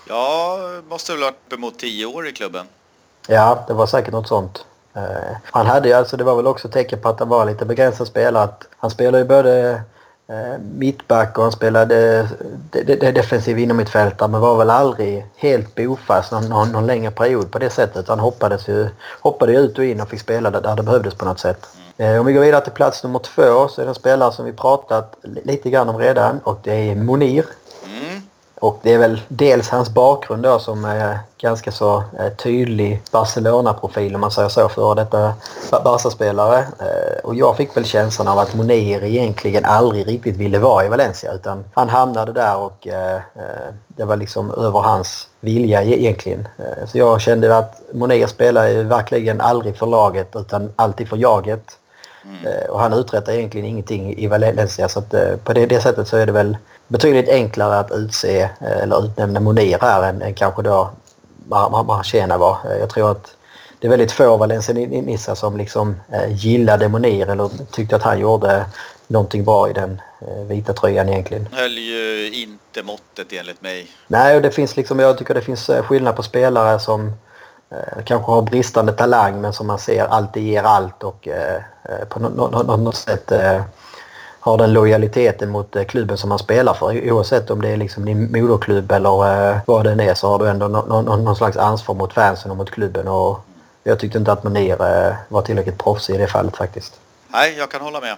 Ja, 0.09 0.59
måste 0.89 1.11
väl 1.11 1.21
ha 1.21 1.27
varit 1.27 1.37
uppemot 1.47 1.79
tio 1.79 2.05
år 2.05 2.27
i 2.27 2.31
klubben. 2.31 2.65
Ja, 3.27 3.63
det 3.67 3.73
var 3.73 3.87
säkert 3.87 4.13
något 4.13 4.27
sånt. 4.27 4.65
Eh, 4.93 5.37
han 5.43 5.65
hade 5.65 5.87
ju 5.87 5.93
alltså, 5.93 6.17
det 6.17 6.23
var 6.23 6.35
väl 6.35 6.47
också 6.47 6.69
tecken 6.69 7.01
på 7.01 7.09
att 7.09 7.19
han 7.19 7.29
var 7.29 7.45
lite 7.45 7.65
begränsad 7.65 8.07
spelare. 8.07 8.49
Han 8.77 8.91
spelade 8.91 9.17
ju 9.17 9.25
både 9.25 9.81
Eh, 10.29 10.59
mittback 10.59 11.37
och 11.37 11.43
han 11.43 11.51
spelade 11.51 12.27
de, 12.71 12.83
de, 12.83 12.95
de 12.95 13.11
defensiv 13.11 13.59
inomhittfältare 13.59 14.29
men 14.29 14.41
var 14.41 14.57
väl 14.57 14.69
aldrig 14.69 15.25
helt 15.35 15.75
bofast 15.75 16.31
någon, 16.31 16.49
någon, 16.49 16.71
någon 16.71 16.85
längre 16.85 17.11
period 17.11 17.51
på 17.51 17.59
det 17.59 17.69
sättet. 17.69 18.07
Han 18.07 18.19
hoppades 18.19 18.69
ju, 18.69 18.87
hoppade 19.21 19.53
ut 19.53 19.77
och 19.77 19.85
in 19.85 20.01
och 20.01 20.09
fick 20.09 20.19
spela 20.19 20.51
där 20.51 20.75
det 20.75 20.83
behövdes 20.83 21.15
på 21.15 21.25
något 21.25 21.39
sätt. 21.39 21.67
Eh, 21.97 22.19
om 22.19 22.25
vi 22.25 22.33
går 22.33 22.41
vidare 22.41 22.63
till 22.63 22.73
plats 22.73 23.03
nummer 23.03 23.19
två 23.19 23.67
så 23.67 23.81
är 23.81 23.85
det 23.85 23.91
en 23.91 23.95
spelare 23.95 24.31
som 24.31 24.45
vi 24.45 24.53
pratat 24.53 25.15
lite 25.43 25.69
grann 25.69 25.89
om 25.89 25.97
redan 25.97 26.39
och 26.43 26.59
det 26.63 26.91
är 26.91 26.95
Monir. 26.95 27.45
Och 28.59 28.79
det 28.83 28.93
är 28.93 28.97
väl 28.97 29.21
dels 29.27 29.69
hans 29.69 29.89
bakgrund 29.89 30.43
då 30.43 30.59
som 30.59 30.85
är 30.85 31.19
ganska 31.37 31.71
så 31.71 32.03
eh, 32.19 32.33
tydlig 32.37 33.01
Barcelona-profil 33.11 34.15
om 34.15 34.21
man 34.21 34.31
säger 34.31 34.49
så 34.49 34.69
för 34.69 34.95
detta 34.95 35.33
Barca-spelare. 35.83 36.59
Eh, 36.59 37.19
och 37.23 37.35
jag 37.35 37.57
fick 37.57 37.77
väl 37.77 37.85
känslan 37.85 38.27
av 38.27 38.39
att 38.39 38.55
Monir 38.55 39.03
egentligen 39.03 39.65
aldrig 39.65 40.07
riktigt 40.07 40.35
ville 40.37 40.59
vara 40.59 40.85
i 40.85 40.89
Valencia 40.89 41.33
utan 41.33 41.63
han 41.73 41.89
hamnade 41.89 42.33
där 42.33 42.57
och 42.57 42.87
eh, 42.87 43.21
det 43.87 44.05
var 44.05 44.17
liksom 44.17 44.51
över 44.51 44.79
hans 44.79 45.27
vilja 45.39 45.83
e-, 45.83 46.01
egentligen. 46.01 46.47
Så 46.87 46.97
jag 46.97 47.21
kände 47.21 47.57
att 47.57 47.81
Monir 47.93 48.27
spelar 48.27 48.67
ju 48.67 48.83
verkligen 48.83 49.41
aldrig 49.41 49.77
för 49.77 49.85
laget 49.85 50.35
utan 50.35 50.73
alltid 50.75 51.09
för 51.09 51.17
jaget. 51.17 51.63
Mm. 52.23 52.69
Och 52.69 52.79
han 52.79 52.93
uträttar 52.93 53.33
egentligen 53.33 53.67
ingenting 53.67 54.17
i 54.17 54.27
Valencia 54.27 54.89
så 54.89 54.99
att 54.99 55.13
på 55.43 55.53
det, 55.53 55.65
det 55.65 55.81
sättet 55.81 56.07
så 56.07 56.17
är 56.17 56.25
det 56.25 56.31
väl 56.31 56.57
betydligt 56.87 57.29
enklare 57.29 57.79
att 57.79 57.91
utse 57.91 58.41
eh, 58.41 58.77
eller 58.83 59.05
utnämna 59.05 59.39
Monir 59.39 59.77
här 59.81 60.03
än, 60.03 60.21
än 60.21 60.33
kanske 60.33 60.61
då 60.61 60.89
Marchena 61.87 62.37
var. 62.37 62.57
Eh, 62.65 62.77
jag 62.77 62.89
tror 62.89 63.11
att 63.11 63.35
det 63.79 63.87
är 63.87 63.89
väldigt 63.89 64.11
få 64.11 64.37
valencianissar 64.37 65.35
som 65.35 65.57
liksom 65.57 65.95
eh, 66.11 66.33
gillade 66.35 66.89
Monir 66.89 67.29
eller 67.29 67.49
tyckte 67.71 67.95
att 67.95 68.03
han 68.03 68.19
gjorde 68.19 68.65
någonting 69.07 69.43
bra 69.43 69.69
i 69.69 69.73
den 69.73 70.01
vita 70.47 70.73
tröjan 70.73 71.09
egentligen. 71.09 71.47
Höll 71.51 71.77
ju 71.77 72.31
inte 72.33 72.83
måttet 72.83 73.33
enligt 73.33 73.61
mig. 73.61 73.87
Nej, 74.07 74.35
och 74.35 74.41
det 74.41 74.51
finns 74.51 74.77
liksom, 74.77 74.99
jag 74.99 75.17
tycker 75.17 75.33
det 75.33 75.41
finns 75.41 75.69
skillnad 75.83 76.15
på 76.15 76.23
spelare 76.23 76.79
som 76.79 77.11
eh, 77.69 78.03
kanske 78.05 78.31
har 78.31 78.41
bristande 78.41 78.91
talang 78.91 79.41
men 79.41 79.53
som 79.53 79.67
man 79.67 79.79
ser 79.79 80.05
alltid 80.05 80.43
ger 80.43 80.63
allt 80.63 81.03
och 81.03 81.27
eh, 81.27 81.61
på 82.09 82.19
något 82.19 82.67
no, 82.67 82.77
no, 82.77 82.91
sätt 82.91 83.31
eh, 83.31 83.61
har 84.47 84.57
den 84.57 84.73
lojaliteten 84.73 85.49
mot 85.49 85.75
eh, 85.75 85.83
klubben 85.83 86.17
som 86.17 86.29
man 86.29 86.39
spelar 86.39 86.73
för. 86.73 87.11
Oavsett 87.11 87.49
om 87.49 87.61
det 87.61 87.69
är 87.69 87.77
liksom 87.77 88.05
din 88.05 88.31
moderklubb 88.31 88.91
eller 88.91 89.49
eh, 89.51 89.57
vad 89.65 89.85
den 89.85 89.99
är 89.99 90.13
så 90.13 90.27
har 90.27 90.39
du 90.39 90.49
ändå 90.49 90.67
någon, 90.67 91.23
någon 91.23 91.35
slags 91.35 91.57
ansvar 91.57 91.95
mot 91.95 92.13
fansen 92.13 92.51
och 92.51 92.57
mot 92.57 92.71
klubben. 92.71 93.07
Och 93.07 93.39
jag 93.83 93.99
tyckte 93.99 94.17
inte 94.17 94.31
att 94.31 94.43
Munir 94.43 94.81
eh, 94.81 95.15
var 95.27 95.41
tillräckligt 95.41 95.77
proffsig 95.77 96.15
i 96.15 96.17
det 96.17 96.27
fallet 96.27 96.57
faktiskt. 96.57 96.99
Nej, 97.27 97.55
jag 97.57 97.71
kan 97.71 97.81
hålla 97.81 97.99
med. 97.99 98.15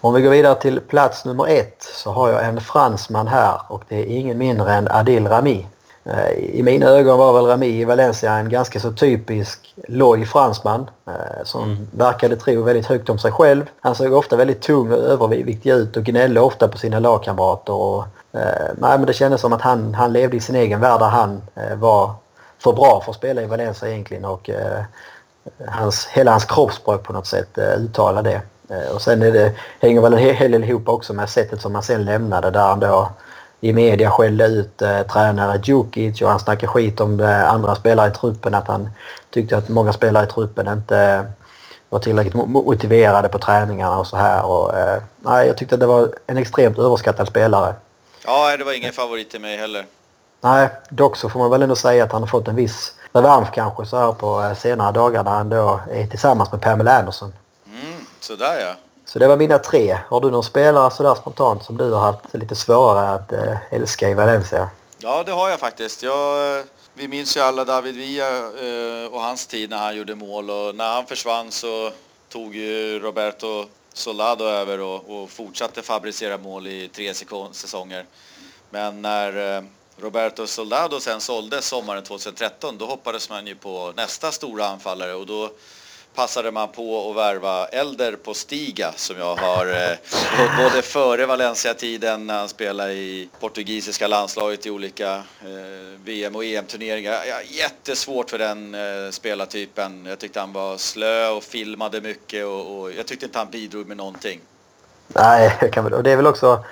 Om 0.00 0.14
vi 0.14 0.22
går 0.22 0.30
vidare 0.30 0.54
till 0.54 0.80
plats 0.80 1.24
nummer 1.24 1.46
ett 1.48 1.82
så 1.94 2.10
har 2.10 2.28
jag 2.28 2.44
en 2.44 2.60
fransman 2.60 3.28
här 3.28 3.60
och 3.68 3.82
det 3.88 3.96
är 3.96 4.06
ingen 4.06 4.38
mindre 4.38 4.74
än 4.74 4.88
Adil 4.88 5.28
Rami. 5.28 5.66
Eh, 6.04 6.30
I 6.32 6.62
mina 6.62 6.86
ögon 6.86 7.18
var 7.18 7.32
väl 7.32 7.46
Rami 7.46 7.66
i 7.66 7.84
Valencia 7.84 8.32
en 8.32 8.48
ganska 8.48 8.80
så 8.80 8.92
typisk 8.92 9.74
loj 9.88 10.26
fransman 10.26 10.90
eh, 11.06 11.44
som 11.44 11.64
mm. 11.64 11.88
verkade 11.90 12.36
tro 12.36 12.62
väldigt 12.62 12.86
högt 12.86 13.08
om 13.08 13.18
sig 13.18 13.32
själv. 13.32 13.64
Han 13.80 13.94
såg 13.94 14.12
ofta 14.12 14.36
väldigt 14.36 14.62
tung 14.62 14.92
och 14.92 14.98
överviktig 14.98 15.70
ut 15.70 15.96
och 15.96 16.04
gnällde 16.04 16.40
ofta 16.40 16.68
på 16.68 16.78
sina 16.78 16.98
lagkamrater. 16.98 17.72
Och, 17.72 18.04
eh, 18.32 18.70
nej, 18.78 18.98
men 18.98 19.06
det 19.06 19.12
kändes 19.12 19.40
som 19.40 19.52
att 19.52 19.62
han, 19.62 19.94
han 19.94 20.12
levde 20.12 20.36
i 20.36 20.40
sin 20.40 20.56
egen 20.56 20.80
värld 20.80 21.00
där 21.00 21.08
han 21.08 21.42
var 21.76 22.14
för 22.58 22.72
bra 22.72 23.02
för 23.04 23.10
att 23.10 23.16
spela 23.16 23.42
i 23.42 23.46
Valencia 23.46 23.88
egentligen. 23.88 24.24
Och, 24.24 24.50
hans, 25.66 26.06
hela 26.06 26.30
hans 26.30 26.44
kroppsspråk 26.44 27.02
på 27.02 27.12
något 27.12 27.26
sätt 27.26 27.58
uttalar 27.58 28.22
det. 28.22 28.40
Och 28.94 29.02
sen 29.02 29.22
är 29.22 29.32
det, 29.32 29.52
hänger 29.80 30.00
väl 30.00 30.12
en 30.12 30.18
hel 30.18 30.52
del 30.52 30.64
ihop 30.64 30.88
också 30.88 31.12
med 31.12 31.28
sättet 31.28 31.60
som 31.60 31.74
han 31.74 31.82
sen 31.82 32.04
lämnade 32.04 32.50
där 32.50 32.60
han 32.60 32.80
då 32.80 33.08
i 33.64 33.72
media 33.72 34.10
skällde 34.10 34.46
ut 34.46 34.82
eh, 34.82 35.02
tränare 35.02 35.60
Djukic 35.64 36.22
och 36.22 36.28
han 36.28 36.40
snackade 36.40 36.66
skit 36.66 37.00
om 37.00 37.16
det, 37.16 37.48
andra 37.48 37.74
spelare 37.74 38.10
i 38.10 38.14
truppen. 38.14 38.54
Att 38.54 38.68
han 38.68 38.90
tyckte 39.30 39.56
att 39.56 39.68
många 39.68 39.92
spelare 39.92 40.24
i 40.24 40.30
truppen 40.30 40.68
inte 40.68 41.26
var 41.88 41.98
tillräckligt 41.98 42.34
motiverade 42.34 43.28
på 43.28 43.38
träningarna 43.38 43.98
och 43.98 44.06
så 44.06 44.16
här. 44.16 44.44
Och, 44.44 44.78
eh, 44.78 45.02
nej, 45.20 45.46
jag 45.46 45.56
tyckte 45.56 45.74
att 45.74 45.80
det 45.80 45.86
var 45.86 46.14
en 46.26 46.36
extremt 46.36 46.78
överskattad 46.78 47.28
spelare. 47.28 47.74
Ja, 48.24 48.56
det 48.56 48.64
var 48.64 48.72
ingen 48.72 48.92
favorit 48.92 49.30
till 49.30 49.40
mig 49.40 49.56
heller. 49.56 49.86
Nej, 50.40 50.68
dock 50.88 51.16
så 51.16 51.28
får 51.28 51.38
man 51.38 51.50
väl 51.50 51.62
ändå 51.62 51.76
säga 51.76 52.04
att 52.04 52.12
han 52.12 52.22
har 52.22 52.28
fått 52.28 52.48
en 52.48 52.56
viss 52.56 52.94
revansch 53.12 53.54
kanske 53.54 53.86
så 53.86 53.96
här 53.96 54.12
på 54.12 54.42
eh, 54.42 54.54
senare 54.54 54.92
dagar 54.92 55.24
när 55.24 55.30
han 55.30 55.48
då 55.48 55.80
är 55.90 56.06
tillsammans 56.06 56.52
med 56.52 56.60
Pamela 56.60 56.98
Anderson. 56.98 57.32
Sådär 58.20 58.60
ja. 58.60 58.74
Så 59.12 59.18
det 59.18 59.28
var 59.28 59.36
mina 59.36 59.58
tre. 59.58 59.98
Har 60.08 60.20
du 60.20 60.30
någon 60.30 60.44
spelare 60.44 60.90
sådär 60.90 61.14
spontant 61.14 61.64
som 61.64 61.76
du 61.76 61.90
har 61.90 62.00
haft 62.00 62.34
lite 62.34 62.54
svårare 62.54 63.14
att 63.14 63.32
eh, 63.32 63.56
älska 63.70 64.08
i 64.08 64.14
Valencia? 64.14 64.70
Ja, 64.98 65.22
det 65.22 65.32
har 65.32 65.50
jag 65.50 65.60
faktiskt. 65.60 66.02
Jag, 66.02 66.58
eh, 66.58 66.64
vi 66.94 67.08
minns 67.08 67.36
ju 67.36 67.40
alla 67.40 67.64
David 67.64 67.96
Villa 67.96 68.38
eh, 68.38 69.12
och 69.12 69.20
hans 69.20 69.46
tid 69.46 69.70
när 69.70 69.76
han 69.76 69.96
gjorde 69.96 70.14
mål 70.14 70.50
och 70.50 70.74
när 70.74 70.94
han 70.94 71.06
försvann 71.06 71.50
så 71.50 71.90
tog 72.28 72.54
ju 72.54 72.98
Roberto 72.98 73.66
Soldado 73.92 74.44
över 74.44 74.80
och, 74.80 75.22
och 75.22 75.30
fortsatte 75.30 75.82
fabricera 75.82 76.38
mål 76.38 76.66
i 76.66 76.88
tre 76.88 77.14
säsonger. 77.52 78.04
Men 78.70 79.02
när 79.02 79.62
Roberto 80.00 80.46
Soldado 80.46 81.00
sen 81.00 81.20
såldes 81.20 81.66
sommaren 81.66 82.02
2013 82.02 82.78
då 82.78 82.86
hoppades 82.86 83.30
man 83.30 83.46
ju 83.46 83.54
på 83.54 83.92
nästa 83.96 84.32
stora 84.32 84.66
anfallare 84.66 85.14
och 85.14 85.26
då 85.26 85.50
passade 86.14 86.50
man 86.50 86.68
på 86.68 87.10
att 87.10 87.16
värva 87.16 87.66
Elder 87.66 88.16
på 88.16 88.34
Stiga 88.34 88.92
som 88.96 89.18
jag 89.18 89.36
har 89.36 89.66
eh, 89.66 89.98
både 90.56 90.82
före 90.82 91.26
Valencia-tiden 91.26 92.26
när 92.26 92.38
han 92.38 92.48
spelade 92.48 92.92
i 92.92 93.28
portugisiska 93.40 94.08
landslaget 94.08 94.66
i 94.66 94.70
olika 94.70 95.14
eh, 95.14 96.00
VM 96.04 96.36
och 96.36 96.44
EM-turneringar. 96.44 97.12
Ja, 97.12 97.36
jättesvårt 97.48 98.30
för 98.30 98.38
den 98.38 98.74
eh, 98.74 99.10
spelartypen. 99.10 100.06
Jag 100.06 100.18
tyckte 100.18 100.40
han 100.40 100.52
var 100.52 100.76
slö 100.76 101.28
och 101.28 101.42
filmade 101.42 102.00
mycket 102.00 102.46
och, 102.46 102.80
och 102.80 102.92
jag 102.92 103.06
tyckte 103.06 103.26
inte 103.26 103.38
han 103.38 103.50
bidrog 103.50 103.86
med 103.86 103.96
någonting. 103.96 104.40
Nej, 105.08 105.58
och 105.76 106.02
det 106.02 106.10
är 106.10 106.16
väl 106.16 106.26
också 106.26 106.64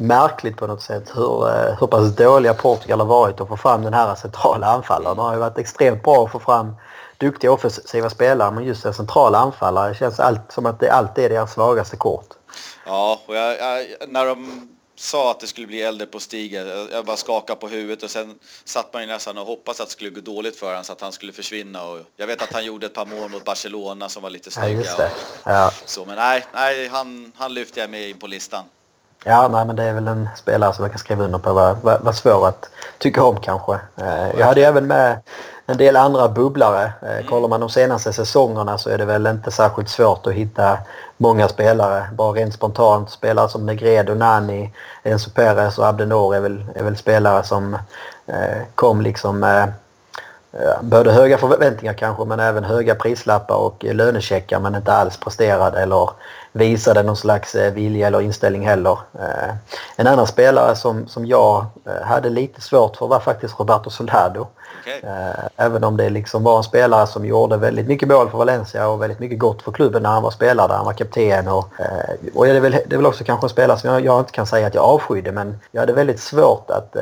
märkligt 0.00 0.56
på 0.56 0.66
något 0.66 0.82
sätt 0.82 1.12
hur, 1.14 1.48
eh, 1.48 1.78
hur 1.80 1.86
pass 1.86 2.16
dåliga 2.16 2.54
Portugal 2.54 3.00
har 3.00 3.06
varit 3.06 3.40
att 3.40 3.48
få 3.48 3.56
fram 3.56 3.82
den 3.82 3.94
här 3.94 4.14
centrala 4.14 4.66
anfallaren. 4.66 5.16
De 5.16 5.26
har 5.26 5.34
ju 5.34 5.40
varit 5.40 5.58
extremt 5.58 6.02
bra 6.02 6.24
att 6.24 6.32
få 6.32 6.38
fram 6.38 6.76
duktiga 7.18 7.52
offensiva 7.52 8.10
spelare 8.10 8.50
men 8.50 8.64
just 8.64 8.84
en 8.84 8.94
central 8.94 9.34
anfallare 9.34 9.94
känns 9.94 10.20
allt, 10.20 10.52
som 10.52 10.66
att 10.66 10.80
det 10.80 10.90
alltid 10.90 11.24
är 11.24 11.28
deras 11.28 11.52
svagaste 11.52 11.96
kort. 11.96 12.28
Ja, 12.86 13.20
och 13.26 13.36
jag, 13.36 13.58
jag, 13.58 13.86
när 14.08 14.26
de 14.26 14.68
sa 14.96 15.30
att 15.30 15.40
det 15.40 15.46
skulle 15.46 15.66
bli 15.66 15.82
äldre 15.82 16.06
på 16.06 16.20
Stiga, 16.20 16.66
jag 16.92 17.04
bara 17.04 17.16
skakade 17.16 17.60
på 17.60 17.68
huvudet 17.68 18.02
och 18.02 18.10
sen 18.10 18.38
satt 18.64 18.92
man 18.92 19.02
ju 19.02 19.08
nästan 19.08 19.38
och 19.38 19.46
hoppades 19.46 19.80
att 19.80 19.86
det 19.86 19.92
skulle 19.92 20.10
gå 20.10 20.20
dåligt 20.20 20.56
för 20.56 20.66
honom 20.66 20.84
så 20.84 20.92
att 20.92 21.00
han 21.00 21.12
skulle 21.12 21.32
försvinna. 21.32 21.84
Och 21.84 21.98
jag 22.16 22.26
vet 22.26 22.42
att 22.42 22.52
han 22.52 22.64
gjorde 22.64 22.86
ett 22.86 22.94
par 22.94 23.06
mål 23.06 23.30
mot 23.30 23.44
Barcelona 23.44 24.08
som 24.08 24.22
var 24.22 24.30
lite 24.30 24.50
snygga. 24.50 24.82
Ja, 24.98 25.08
ja. 25.44 25.72
Så, 25.84 26.04
men 26.04 26.16
nej, 26.16 26.46
nej 26.54 26.88
han, 26.88 27.32
han 27.36 27.54
lyfte 27.54 27.80
jag 27.80 27.90
med 27.90 28.08
in 28.08 28.18
på 28.18 28.26
listan. 28.26 28.64
Ja, 29.24 29.48
nej, 29.48 29.64
men 29.66 29.76
det 29.76 29.84
är 29.84 29.92
väl 29.92 30.08
en 30.08 30.28
spelare 30.36 30.72
som 30.72 30.84
jag 30.84 30.92
kan 30.92 30.98
skriva 30.98 31.24
under 31.24 31.38
på 31.38 31.52
var, 31.52 31.76
var, 31.82 31.98
var 31.98 32.12
svår 32.12 32.48
att 32.48 32.70
tycka 32.98 33.24
om 33.24 33.36
kanske. 33.36 33.72
Eh, 33.96 34.38
jag 34.38 34.46
hade 34.46 34.66
även 34.66 34.86
med 34.86 35.20
en 35.66 35.76
del 35.76 35.96
andra 35.96 36.28
bubblare. 36.28 36.92
Eh, 37.02 37.12
mm. 37.12 37.26
Kollar 37.26 37.48
man 37.48 37.60
de 37.60 37.68
senaste 37.68 38.12
säsongerna 38.12 38.78
så 38.78 38.90
är 38.90 38.98
det 38.98 39.04
väl 39.04 39.26
inte 39.26 39.50
särskilt 39.50 39.88
svårt 39.88 40.26
att 40.26 40.32
hitta 40.32 40.78
många 41.16 41.48
spelare. 41.48 42.08
Bara 42.12 42.32
rent 42.32 42.54
spontant 42.54 43.10
spelare 43.10 43.48
som 43.48 43.66
Negredo, 43.66 44.14
Nani, 44.14 44.72
Enzo 45.02 45.30
Perez 45.30 45.78
och 45.78 45.86
Abdenor 45.86 46.34
är 46.34 46.40
väl, 46.40 46.64
är 46.74 46.84
väl 46.84 46.96
spelare 46.96 47.42
som 47.42 47.74
eh, 48.26 48.62
kom 48.74 49.00
liksom 49.00 49.44
eh, 50.52 50.82
både 50.82 51.12
höga 51.12 51.38
förväntningar 51.38 51.94
kanske 51.94 52.24
men 52.24 52.40
även 52.40 52.64
höga 52.64 52.94
prislappar 52.94 53.56
och 53.56 53.84
lönecheckar 53.84 54.60
men 54.60 54.74
inte 54.74 54.92
alls 54.92 55.16
presterade 55.16 55.80
eller 55.80 56.10
visade 56.52 57.02
någon 57.02 57.16
slags 57.16 57.54
eh, 57.54 57.72
vilja 57.72 58.06
eller 58.06 58.20
inställning 58.20 58.66
heller. 58.66 58.98
Eh, 59.18 59.54
en 59.96 60.06
annan 60.06 60.26
spelare 60.26 60.76
som, 60.76 61.06
som 61.06 61.26
jag 61.26 61.66
eh, 61.86 62.06
hade 62.06 62.30
lite 62.30 62.60
svårt 62.60 62.96
för 62.96 63.06
var 63.06 63.20
faktiskt 63.20 63.60
Roberto 63.60 63.90
Soldado. 63.90 64.46
Okay. 64.80 65.10
Även 65.56 65.84
om 65.84 65.96
det 65.96 66.10
liksom 66.10 66.42
var 66.42 66.56
en 66.56 66.62
spelare 66.62 67.06
som 67.06 67.24
gjorde 67.24 67.56
väldigt 67.56 67.86
mycket 67.86 68.08
mål 68.08 68.30
för 68.30 68.38
Valencia 68.38 68.88
och 68.88 69.02
väldigt 69.02 69.18
mycket 69.18 69.38
gott 69.38 69.62
för 69.62 69.72
klubben 69.72 70.02
när 70.02 70.10
han 70.10 70.22
var 70.22 70.30
spelare 70.30 70.68
där. 70.68 70.74
Han 70.74 70.84
var 70.84 70.92
kapten 70.92 71.48
och, 71.48 71.68
och 72.34 72.46
det, 72.46 72.52
är 72.52 72.60
väl, 72.60 72.72
det 72.72 72.94
är 72.94 72.96
väl 72.96 73.06
också 73.06 73.24
kanske 73.24 73.44
en 73.46 73.50
spelare 73.50 73.78
som 73.78 73.90
jag, 73.90 74.04
jag 74.04 74.20
inte 74.20 74.32
kan 74.32 74.46
säga 74.46 74.66
att 74.66 74.74
jag 74.74 74.84
avskydde 74.84 75.32
men 75.32 75.60
jag 75.70 75.82
hade 75.82 75.92
väldigt 75.92 76.20
svårt 76.20 76.70
att 76.70 76.96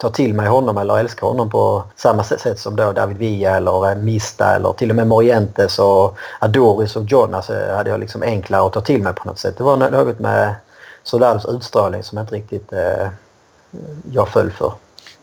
ta 0.00 0.10
till 0.10 0.34
mig 0.34 0.48
honom 0.48 0.78
eller 0.78 0.98
älska 0.98 1.26
honom 1.26 1.50
på 1.50 1.84
samma 1.96 2.24
sätt 2.24 2.58
som 2.58 2.76
då 2.76 2.92
David 2.92 3.16
Villa 3.16 3.56
eller 3.56 3.94
Mista 3.94 4.56
eller 4.56 4.72
till 4.72 4.90
och 4.90 4.96
med 4.96 5.06
Morientes 5.06 5.78
och 5.78 6.18
Adoris 6.38 6.96
och 6.96 7.04
Jonas 7.04 7.48
hade 7.48 7.90
jag 7.90 8.00
liksom 8.00 8.22
enklare 8.22 8.66
att 8.66 8.72
ta 8.72 8.80
till 8.80 9.02
mig 9.02 9.14
på 9.14 9.28
något 9.28 9.38
sätt. 9.38 9.58
Det 9.58 9.64
var 9.64 9.76
något 9.76 10.18
med 10.18 10.54
Solados 11.02 11.46
utstrålning 11.46 12.02
som 12.02 12.18
inte 12.18 12.34
riktigt 12.34 12.72
eh, 12.72 13.08
jag 14.12 14.28
föll 14.28 14.50
för. 14.50 14.72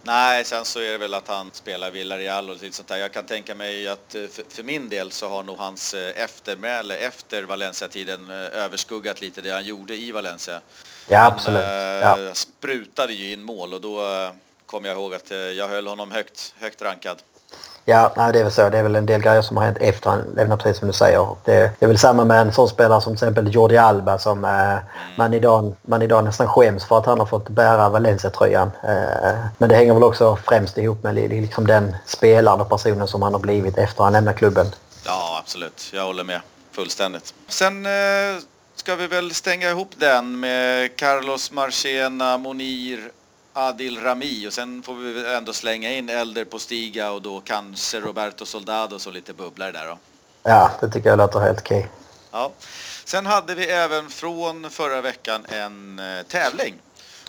Nej, 0.07 0.45
sen 0.45 0.65
så 0.65 0.79
är 0.79 0.91
det 0.91 0.97
väl 0.97 1.13
att 1.13 1.27
han 1.27 1.51
spelar 1.53 1.91
Villarreal 1.91 2.49
och 2.49 2.57
sånt 2.71 2.87
där. 2.87 2.97
Jag 2.97 3.11
kan 3.11 3.25
tänka 3.25 3.55
mig 3.55 3.87
att 3.87 4.15
eh, 4.15 4.21
för, 4.49 4.63
min 4.63 4.89
del 4.89 5.11
så 5.11 5.29
har 5.29 5.43
nog 5.43 5.57
hans 5.57 5.93
eh, 5.93 6.23
eftermäle 6.23 6.97
efter 6.97 7.43
Valencia-tiden 7.43 8.29
eh, 8.29 8.63
överskuggat 8.63 9.21
lite 9.21 9.41
det 9.41 9.51
han 9.51 9.65
gjorde 9.65 9.95
i 9.95 10.11
Valencia. 10.11 10.61
Ja, 11.07 11.25
absolut. 11.25 11.63
Han 12.03 12.23
ja. 12.23 12.33
sprutade 12.33 13.13
ju 13.13 13.33
in 13.33 13.43
mål 13.43 13.73
och 13.73 13.81
då 13.81 14.01
kommer 14.67 14.89
jag 14.89 14.97
ihåg 14.97 15.13
att 15.13 15.31
eh, 15.31 15.37
jag 15.37 15.67
höll 15.67 15.87
honom 15.87 16.11
högt, 16.11 16.53
högt 16.59 16.81
rankad. 16.81 17.17
Ja, 17.85 18.13
nej, 18.17 18.33
det 18.33 18.39
är 18.39 18.43
väl 18.43 18.51
så. 18.51 18.69
Det 18.69 18.77
är 18.77 18.83
väl 18.83 18.95
en 18.95 19.05
del 19.05 19.21
grejer 19.21 19.41
som 19.41 19.57
har 19.57 19.63
hänt 19.63 19.77
efter 19.81 20.09
han 20.09 20.21
lämnade 20.35 20.63
precis 20.63 20.79
som 20.79 20.87
du 20.87 20.93
säger. 20.93 21.27
Det, 21.45 21.71
är 21.79 21.87
väl 21.87 21.97
samma 21.97 22.25
med 22.25 22.41
en 22.41 22.53
sån 22.53 22.69
spelare 22.69 23.01
som 23.01 23.17
till 23.17 23.27
exempel 23.27 23.53
Jordi 23.53 23.77
Alba 23.77 24.19
som 24.19 24.45
eh, 24.45 24.71
mm. 24.71 24.81
man, 25.17 25.33
idag, 25.33 25.75
man 25.81 26.01
idag 26.01 26.23
nästan 26.23 26.47
skäms 26.47 26.85
för 26.85 26.97
att 26.97 27.05
han 27.05 27.19
har 27.19 27.25
fått 27.25 27.49
bära 27.49 27.89
Valencia-tröjan. 27.89 28.71
Eh, 28.83 29.35
men 29.57 29.69
det 29.69 29.75
hänger 29.75 29.93
väl 29.93 30.03
också 30.03 30.37
främst 30.45 30.77
ihop 30.77 31.03
med 31.03 31.15
liksom 31.15 31.67
den 31.67 31.95
spelaren 32.05 32.61
och 32.61 32.69
personen 32.69 33.07
som 33.07 33.21
han 33.21 33.33
har 33.33 33.39
blivit 33.39 33.77
efter 33.77 34.03
han 34.03 34.13
lämnade 34.13 34.37
klubben. 34.37 34.67
Ja, 35.05 35.37
absolut. 35.39 35.91
Jag 35.93 36.03
håller 36.05 36.23
med 36.23 36.41
fullständigt. 36.71 37.33
Sen 37.47 37.85
eh, 37.85 37.91
ska 38.75 38.95
vi 38.95 39.07
väl 39.07 39.33
stänga 39.33 39.69
ihop 39.69 39.91
den 39.97 40.39
med 40.39 40.95
Carlos 40.95 41.51
Marchena, 41.51 42.37
Monir, 42.37 43.11
Adil 43.57 44.01
Rami 44.01 44.47
och 44.47 44.53
sen 44.53 44.83
får 44.83 44.95
vi 44.95 45.35
ändå 45.35 45.53
slänga 45.53 45.91
in 45.91 46.09
Elder 46.09 46.45
på 46.45 46.59
Stiga 46.59 47.11
och 47.11 47.21
då 47.21 47.39
kanske 47.39 47.99
Roberto 47.99 48.45
Soldado 48.45 48.95
och 48.95 49.13
lite 49.13 49.33
bubblare 49.33 49.71
där 49.71 49.85
då. 49.85 49.97
Ja, 50.43 50.71
det 50.81 50.89
tycker 50.89 51.09
jag 51.09 51.17
låter 51.17 51.39
helt 51.39 51.59
okej. 51.59 51.89
Ja. 52.31 52.51
Sen 53.05 53.25
hade 53.25 53.55
vi 53.55 53.65
även 53.65 54.09
från 54.09 54.69
förra 54.69 55.01
veckan 55.01 55.45
en 55.49 55.99
eh, 55.99 56.23
tävling. 56.23 56.75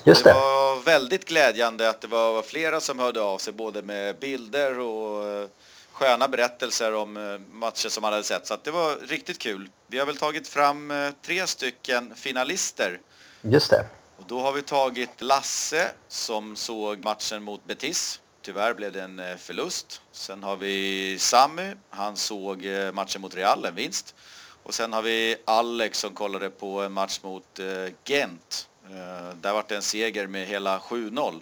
Just 0.04 0.24
det. 0.24 0.30
det 0.30 0.34
var 0.34 0.84
väldigt 0.84 1.28
glädjande 1.28 1.88
att 1.88 2.00
det 2.00 2.08
var 2.08 2.42
flera 2.42 2.80
som 2.80 2.98
hörde 2.98 3.20
av 3.20 3.38
sig 3.38 3.52
både 3.52 3.82
med 3.82 4.18
bilder 4.18 4.78
och 4.78 5.26
eh, 5.26 5.48
sköna 5.92 6.28
berättelser 6.28 6.94
om 6.94 7.16
eh, 7.16 7.56
matcher 7.56 7.88
som 7.88 8.02
man 8.02 8.12
hade 8.12 8.24
sett. 8.24 8.46
Så 8.46 8.56
det 8.62 8.70
var 8.70 8.96
riktigt 9.08 9.38
kul. 9.38 9.68
Vi 9.86 9.98
har 9.98 10.06
väl 10.06 10.16
tagit 10.16 10.48
fram 10.48 11.12
tre 11.26 11.46
stycken 11.46 12.14
finalister. 12.14 13.00
Just 13.42 13.70
det. 13.70 13.84
Och 14.18 14.24
då 14.26 14.40
har 14.40 14.52
vi 14.52 14.62
tagit 14.62 15.22
Lasse 15.22 15.90
som 16.09 16.57
såg 16.57 17.04
matchen 17.04 17.42
mot 17.42 17.64
Betis. 17.64 18.20
Tyvärr 18.42 18.74
blev 18.74 18.92
det 18.92 19.02
en 19.02 19.18
eh, 19.18 19.37
förlust. 19.37 20.02
Sen 20.12 20.42
har 20.42 20.57
vi 20.57 21.16
Sammy, 21.18 21.72
han 21.90 22.16
såg 22.16 22.66
eh, 22.66 22.92
matchen 22.92 23.20
mot 23.20 23.35
Real, 23.35 23.64
en 23.64 23.74
vinst. 23.74 24.14
Och 24.62 24.74
sen 24.74 24.92
har 24.92 25.02
vi 25.02 25.37
Alex 25.44 25.98
som 25.98 26.14
kollade 26.14 26.50
på 26.50 26.81
en 26.81 26.92
match 26.92 27.20
mot 27.22 27.59
eh, 27.59 27.92
Gent. 28.04 28.68
Där 29.40 29.52
var 29.52 29.64
det 29.68 29.76
en 29.76 29.83
seger 29.83 30.26
med 30.26 30.46
hela 30.46 30.78
7-0. 30.78 31.40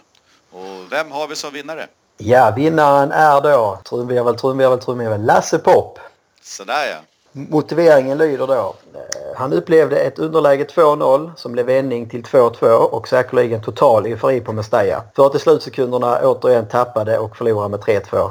Och 0.51 0.93
vem 0.93 1.11
har 1.11 1.29
vi 1.29 1.37
som 1.37 1.53
vinnare? 1.53 1.87
Ja, 2.17 2.53
vinnaren 2.57 3.13
är 3.13 3.41
då 3.41 3.81
trumvirvel, 3.85 4.39
trumvirvel, 4.39 4.79
trumvirvel, 4.79 5.25
Lasse 5.25 5.59
Pop. 5.59 5.99
Sådär 6.43 6.87
ja. 6.91 6.99
Motiveringen 7.37 8.19
lyder 8.19 8.47
då. 8.47 8.75
Eh, 8.95 9.37
han 9.37 9.53
upplevde 9.53 9.99
ett 9.99 10.19
underläge 10.19 10.65
2-0 10.65 11.31
som 11.37 11.53
blev 11.53 11.67
vändning 11.67 12.09
till 12.09 12.23
2-2 12.23 12.67
och 12.69 13.09
säkerligen 13.09 13.63
total 13.63 14.07
eufori 14.07 14.41
på 14.41 14.53
Mestalla. 14.53 15.03
För 15.17 15.27
att 15.27 15.35
i 15.35 15.39
slutsekunderna 15.39 16.21
återigen 16.23 16.67
tappade 16.67 17.19
och 17.19 17.37
förlorade 17.37 17.69
med 17.69 17.81
3-2. 17.81 18.31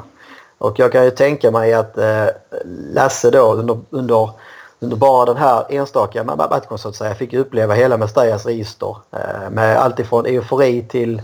Och 0.58 0.78
jag 0.78 0.92
kan 0.92 1.04
ju 1.04 1.10
tänka 1.10 1.50
mig 1.50 1.74
att 1.74 1.98
eh, 1.98 2.26
Lasse 2.92 3.30
då 3.30 3.52
under, 3.52 3.78
under, 3.90 4.30
under 4.80 4.96
bara 4.96 5.24
den 5.24 5.36
här 5.36 5.64
enstaka 5.68 6.24
matchen 6.24 6.78
så 6.78 6.88
att 6.88 6.96
säga 6.96 7.14
fick 7.14 7.34
uppleva 7.34 7.74
hela 7.74 7.96
Mestallas 7.96 8.46
register. 8.46 8.96
Eh, 9.12 9.50
med 9.50 9.76
allt 9.76 9.98
ifrån 9.98 10.26
eufori 10.26 10.82
till 10.88 11.22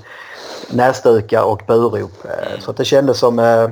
näsdukar 0.71 1.43
och 1.43 1.63
burop. 1.67 2.25
Eh, 2.25 2.61
så 2.61 2.71
att 2.71 2.77
det 2.77 2.85
kändes 2.85 3.19
som 3.19 3.39
eh, 3.39 3.71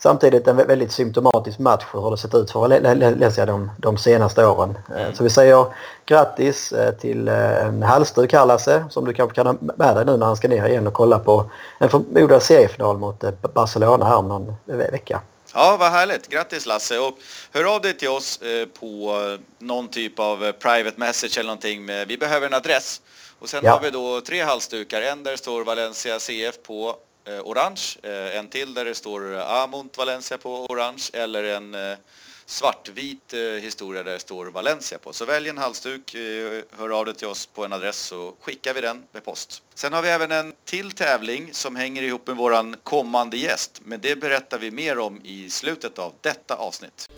Samtidigt 0.00 0.46
en 0.46 0.56
väldigt 0.56 0.92
symptomatisk 0.92 1.58
match 1.58 1.84
för 1.92 2.00
hur 2.00 2.10
det 2.10 2.16
sett 2.16 2.34
ut 2.34 2.50
för 2.50 2.60
Valencia 2.60 3.46
de, 3.46 3.70
de 3.78 3.98
senaste 3.98 4.46
åren. 4.46 4.78
Mm. 4.96 5.14
Så 5.14 5.24
vi 5.24 5.30
säger 5.30 5.66
grattis 6.06 6.72
eh, 6.72 6.94
till 6.94 7.28
eh, 7.28 7.66
en 7.66 7.82
halsduk 7.82 8.32
här 8.32 8.46
Lasse 8.46 8.84
som 8.90 9.04
du 9.04 9.12
kanske 9.12 9.34
kan 9.34 9.46
ha 9.46 9.54
med 9.60 9.96
dig 9.96 10.04
nu 10.04 10.16
när 10.16 10.26
han 10.26 10.36
ska 10.36 10.48
ner 10.48 10.68
igen 10.68 10.86
och 10.86 10.92
kolla 10.92 11.18
på 11.18 11.50
en 11.78 11.88
förmodad 11.88 12.42
seriefinal 12.42 12.98
mot 12.98 13.24
Barcelona 13.54 14.04
här 14.04 14.16
om 14.16 14.28
någon 14.28 14.56
vecka. 14.64 15.20
Ja, 15.54 15.76
vad 15.80 15.90
härligt. 15.90 16.28
Grattis 16.28 16.66
Lasse 16.66 16.98
och 16.98 17.18
hör 17.52 17.74
av 17.74 17.80
dig 17.80 17.96
till 17.96 18.08
oss 18.08 18.40
på 18.80 19.14
någon 19.58 19.88
typ 19.88 20.18
av 20.18 20.52
private 20.52 21.00
message 21.00 21.38
eller 21.38 21.46
någonting. 21.46 21.86
Vi 22.08 22.18
behöver 22.18 22.46
en 22.46 22.54
adress. 22.54 23.00
Och 23.38 23.48
sen 23.48 23.60
ja. 23.64 23.72
har 23.72 23.80
vi 23.80 23.90
då 23.90 24.20
tre 24.20 24.42
halsdukar. 24.42 25.02
En 25.02 25.22
där 25.22 25.36
står 25.36 25.64
Valencia 25.64 26.18
CF 26.18 26.62
på 26.66 26.96
Eh, 26.96 27.07
Eh, 27.28 27.40
orange, 27.40 27.96
eh, 28.02 28.36
en 28.36 28.48
till 28.48 28.74
där 28.74 28.84
det 28.84 28.94
står 28.94 29.34
Amont 29.34 29.98
Valencia 29.98 30.38
på 30.38 30.66
orange 30.66 31.10
eller 31.12 31.44
en 31.44 31.74
eh, 31.74 31.98
svartvit 32.46 33.32
eh, 33.32 33.40
historia 33.40 34.02
där 34.02 34.12
det 34.12 34.18
står 34.18 34.46
Valencia 34.46 34.98
på. 34.98 35.12
Så 35.12 35.24
välj 35.24 35.48
en 35.48 35.58
halsduk, 35.58 36.14
eh, 36.14 36.62
hör 36.78 36.98
av 36.98 37.04
dig 37.04 37.14
till 37.14 37.26
oss 37.26 37.46
på 37.46 37.64
en 37.64 37.72
adress 37.72 37.98
så 37.98 38.34
skickar 38.40 38.74
vi 38.74 38.80
den 38.80 39.04
med 39.12 39.24
post. 39.24 39.62
Sen 39.74 39.92
har 39.92 40.02
vi 40.02 40.08
även 40.08 40.32
en 40.32 40.52
till 40.64 40.92
tävling 40.92 41.48
som 41.52 41.76
hänger 41.76 42.02
ihop 42.02 42.26
med 42.26 42.36
våran 42.36 42.76
kommande 42.82 43.36
gäst. 43.36 43.80
Men 43.84 44.00
det 44.00 44.16
berättar 44.16 44.58
vi 44.58 44.70
mer 44.70 44.98
om 44.98 45.20
i 45.24 45.50
slutet 45.50 45.98
av 45.98 46.12
detta 46.20 46.54
avsnitt. 46.54 47.08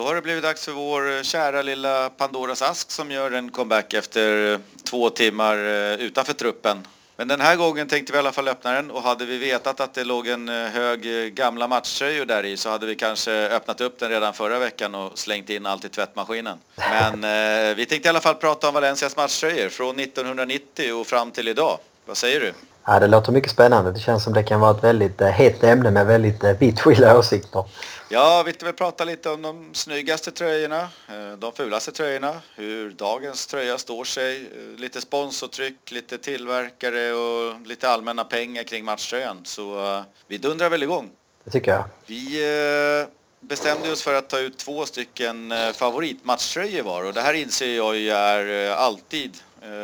Då 0.00 0.06
har 0.06 0.14
det 0.14 0.22
blivit 0.22 0.42
dags 0.42 0.64
för 0.64 0.72
vår 0.72 1.22
kära 1.22 1.62
lilla 1.62 2.10
Pandoras 2.10 2.62
ask 2.62 2.90
som 2.90 3.10
gör 3.10 3.30
en 3.30 3.50
comeback 3.50 3.94
efter 3.94 4.58
två 4.84 5.10
timmar 5.10 5.56
utanför 5.98 6.32
truppen. 6.32 6.86
Men 7.16 7.28
den 7.28 7.40
här 7.40 7.56
gången 7.56 7.88
tänkte 7.88 8.12
vi 8.12 8.16
i 8.16 8.18
alla 8.18 8.32
fall 8.32 8.48
öppna 8.48 8.72
den 8.72 8.90
och 8.90 9.02
hade 9.02 9.24
vi 9.26 9.38
vetat 9.38 9.80
att 9.80 9.94
det 9.94 10.04
låg 10.04 10.28
en 10.28 10.48
eh, 10.48 10.54
hög 10.54 11.24
eh, 11.24 11.28
gamla 11.28 11.68
matchtröjor 11.68 12.24
där 12.24 12.44
i 12.44 12.56
så 12.56 12.70
hade 12.70 12.86
vi 12.86 12.96
kanske 12.96 13.32
öppnat 13.32 13.80
upp 13.80 13.98
den 13.98 14.10
redan 14.10 14.34
förra 14.34 14.58
veckan 14.58 14.94
och 14.94 15.18
slängt 15.18 15.50
in 15.50 15.66
allt 15.66 15.84
i 15.84 15.88
tvättmaskinen. 15.88 16.58
Men 16.76 17.24
eh, 17.70 17.76
vi 17.76 17.86
tänkte 17.86 18.08
i 18.08 18.10
alla 18.10 18.20
fall 18.20 18.34
prata 18.34 18.68
om 18.68 18.74
Valencias 18.74 19.16
matchtröjor 19.16 19.68
från 19.68 19.98
1990 19.98 20.92
och 20.92 21.06
fram 21.06 21.30
till 21.30 21.48
idag. 21.48 21.78
Vad 22.06 22.16
säger 22.16 22.40
du? 22.40 22.52
Ja, 22.90 23.00
det 23.00 23.06
låter 23.06 23.32
mycket 23.32 23.50
spännande. 23.50 23.92
Det 23.92 24.00
känns 24.00 24.24
som 24.24 24.32
det 24.32 24.42
kan 24.42 24.60
vara 24.60 24.76
ett 24.76 24.84
väldigt 24.84 25.20
eh, 25.20 25.28
hett 25.28 25.64
ämne 25.64 25.90
med 25.90 26.06
väldigt 26.06 26.44
eh, 26.44 26.52
vitt 26.52 26.80
skilda 26.80 27.18
åsikter. 27.18 27.64
Ja, 28.08 28.42
vi 28.46 28.52
vill 28.64 28.72
prata 28.72 29.04
lite 29.04 29.30
om 29.30 29.42
de 29.42 29.70
snyggaste 29.72 30.30
tröjorna, 30.30 30.80
eh, 30.80 31.38
de 31.38 31.52
fulaste 31.52 31.92
tröjorna, 31.92 32.34
hur 32.54 32.90
dagens 32.90 33.46
tröja 33.46 33.78
står 33.78 34.04
sig, 34.04 34.50
lite 34.76 35.00
sponsortryck, 35.00 35.90
lite 35.90 36.18
tillverkare 36.18 37.12
och 37.12 37.66
lite 37.66 37.88
allmänna 37.88 38.24
pengar 38.24 38.62
kring 38.62 38.84
matchtröjan. 38.84 39.40
Så 39.44 40.02
vi 40.26 40.38
dundrar 40.38 40.70
väl 40.70 40.82
igång. 40.82 41.10
Det 41.44 41.50
tycker 41.50 41.70
jag. 41.70 41.84
Vi 42.06 43.06
bestämde 43.40 43.92
oss 43.92 44.02
för 44.02 44.14
att 44.14 44.28
ta 44.28 44.38
ut 44.38 44.58
två 44.58 44.86
stycken 44.86 45.52
favoritmatchtröjor 45.74 46.82
var 46.82 47.04
och 47.04 47.12
det 47.12 47.20
här 47.20 47.34
inser 47.34 47.76
jag 47.76 47.96
ju 47.96 48.10
är 48.10 48.70
alltid 48.70 49.36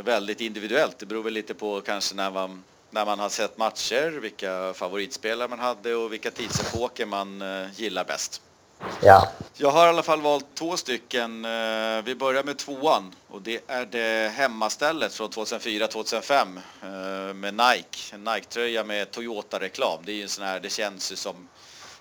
väldigt 0.04 0.40
individuellt. 0.40 0.98
Det 0.98 1.06
beror 1.06 1.22
väl 1.22 1.32
lite 1.32 1.54
på 1.54 1.80
kanske 1.80 2.14
när 2.14 2.30
man 2.30 2.62
när 2.90 3.04
man 3.04 3.18
har 3.18 3.28
sett 3.28 3.58
matcher, 3.58 4.20
vilka 4.20 4.72
favoritspelare 4.74 5.48
man 5.48 5.58
hade 5.58 5.94
och 5.94 6.12
vilka 6.12 6.30
tidsepoker 6.30 7.06
man 7.06 7.42
eh, 7.42 7.80
gillar 7.80 8.04
bäst. 8.04 8.42
Ja. 9.00 9.28
Jag 9.54 9.70
har 9.70 9.86
i 9.86 9.88
alla 9.88 10.02
fall 10.02 10.20
valt 10.20 10.46
två 10.54 10.76
stycken. 10.76 11.44
Eh, 11.44 12.04
vi 12.04 12.14
börjar 12.18 12.44
med 12.44 12.58
tvåan 12.58 13.14
och 13.28 13.42
det 13.42 13.60
är 13.66 13.86
det 13.86 14.32
hemmastället 14.32 15.14
från 15.14 15.30
2004-2005 15.30 16.60
eh, 16.82 17.34
med 17.34 17.54
Nike. 17.54 18.14
En 18.14 18.24
Nike-tröja 18.24 18.84
med 18.84 19.10
Toyota-reklam. 19.10 19.98
Det 20.04 20.12
är 20.12 20.16
ju 20.16 20.22
en 20.22 20.28
sån 20.28 20.44
här, 20.44 20.60
det 20.60 20.70
känns 20.70 21.12
ju 21.12 21.16
som 21.16 21.48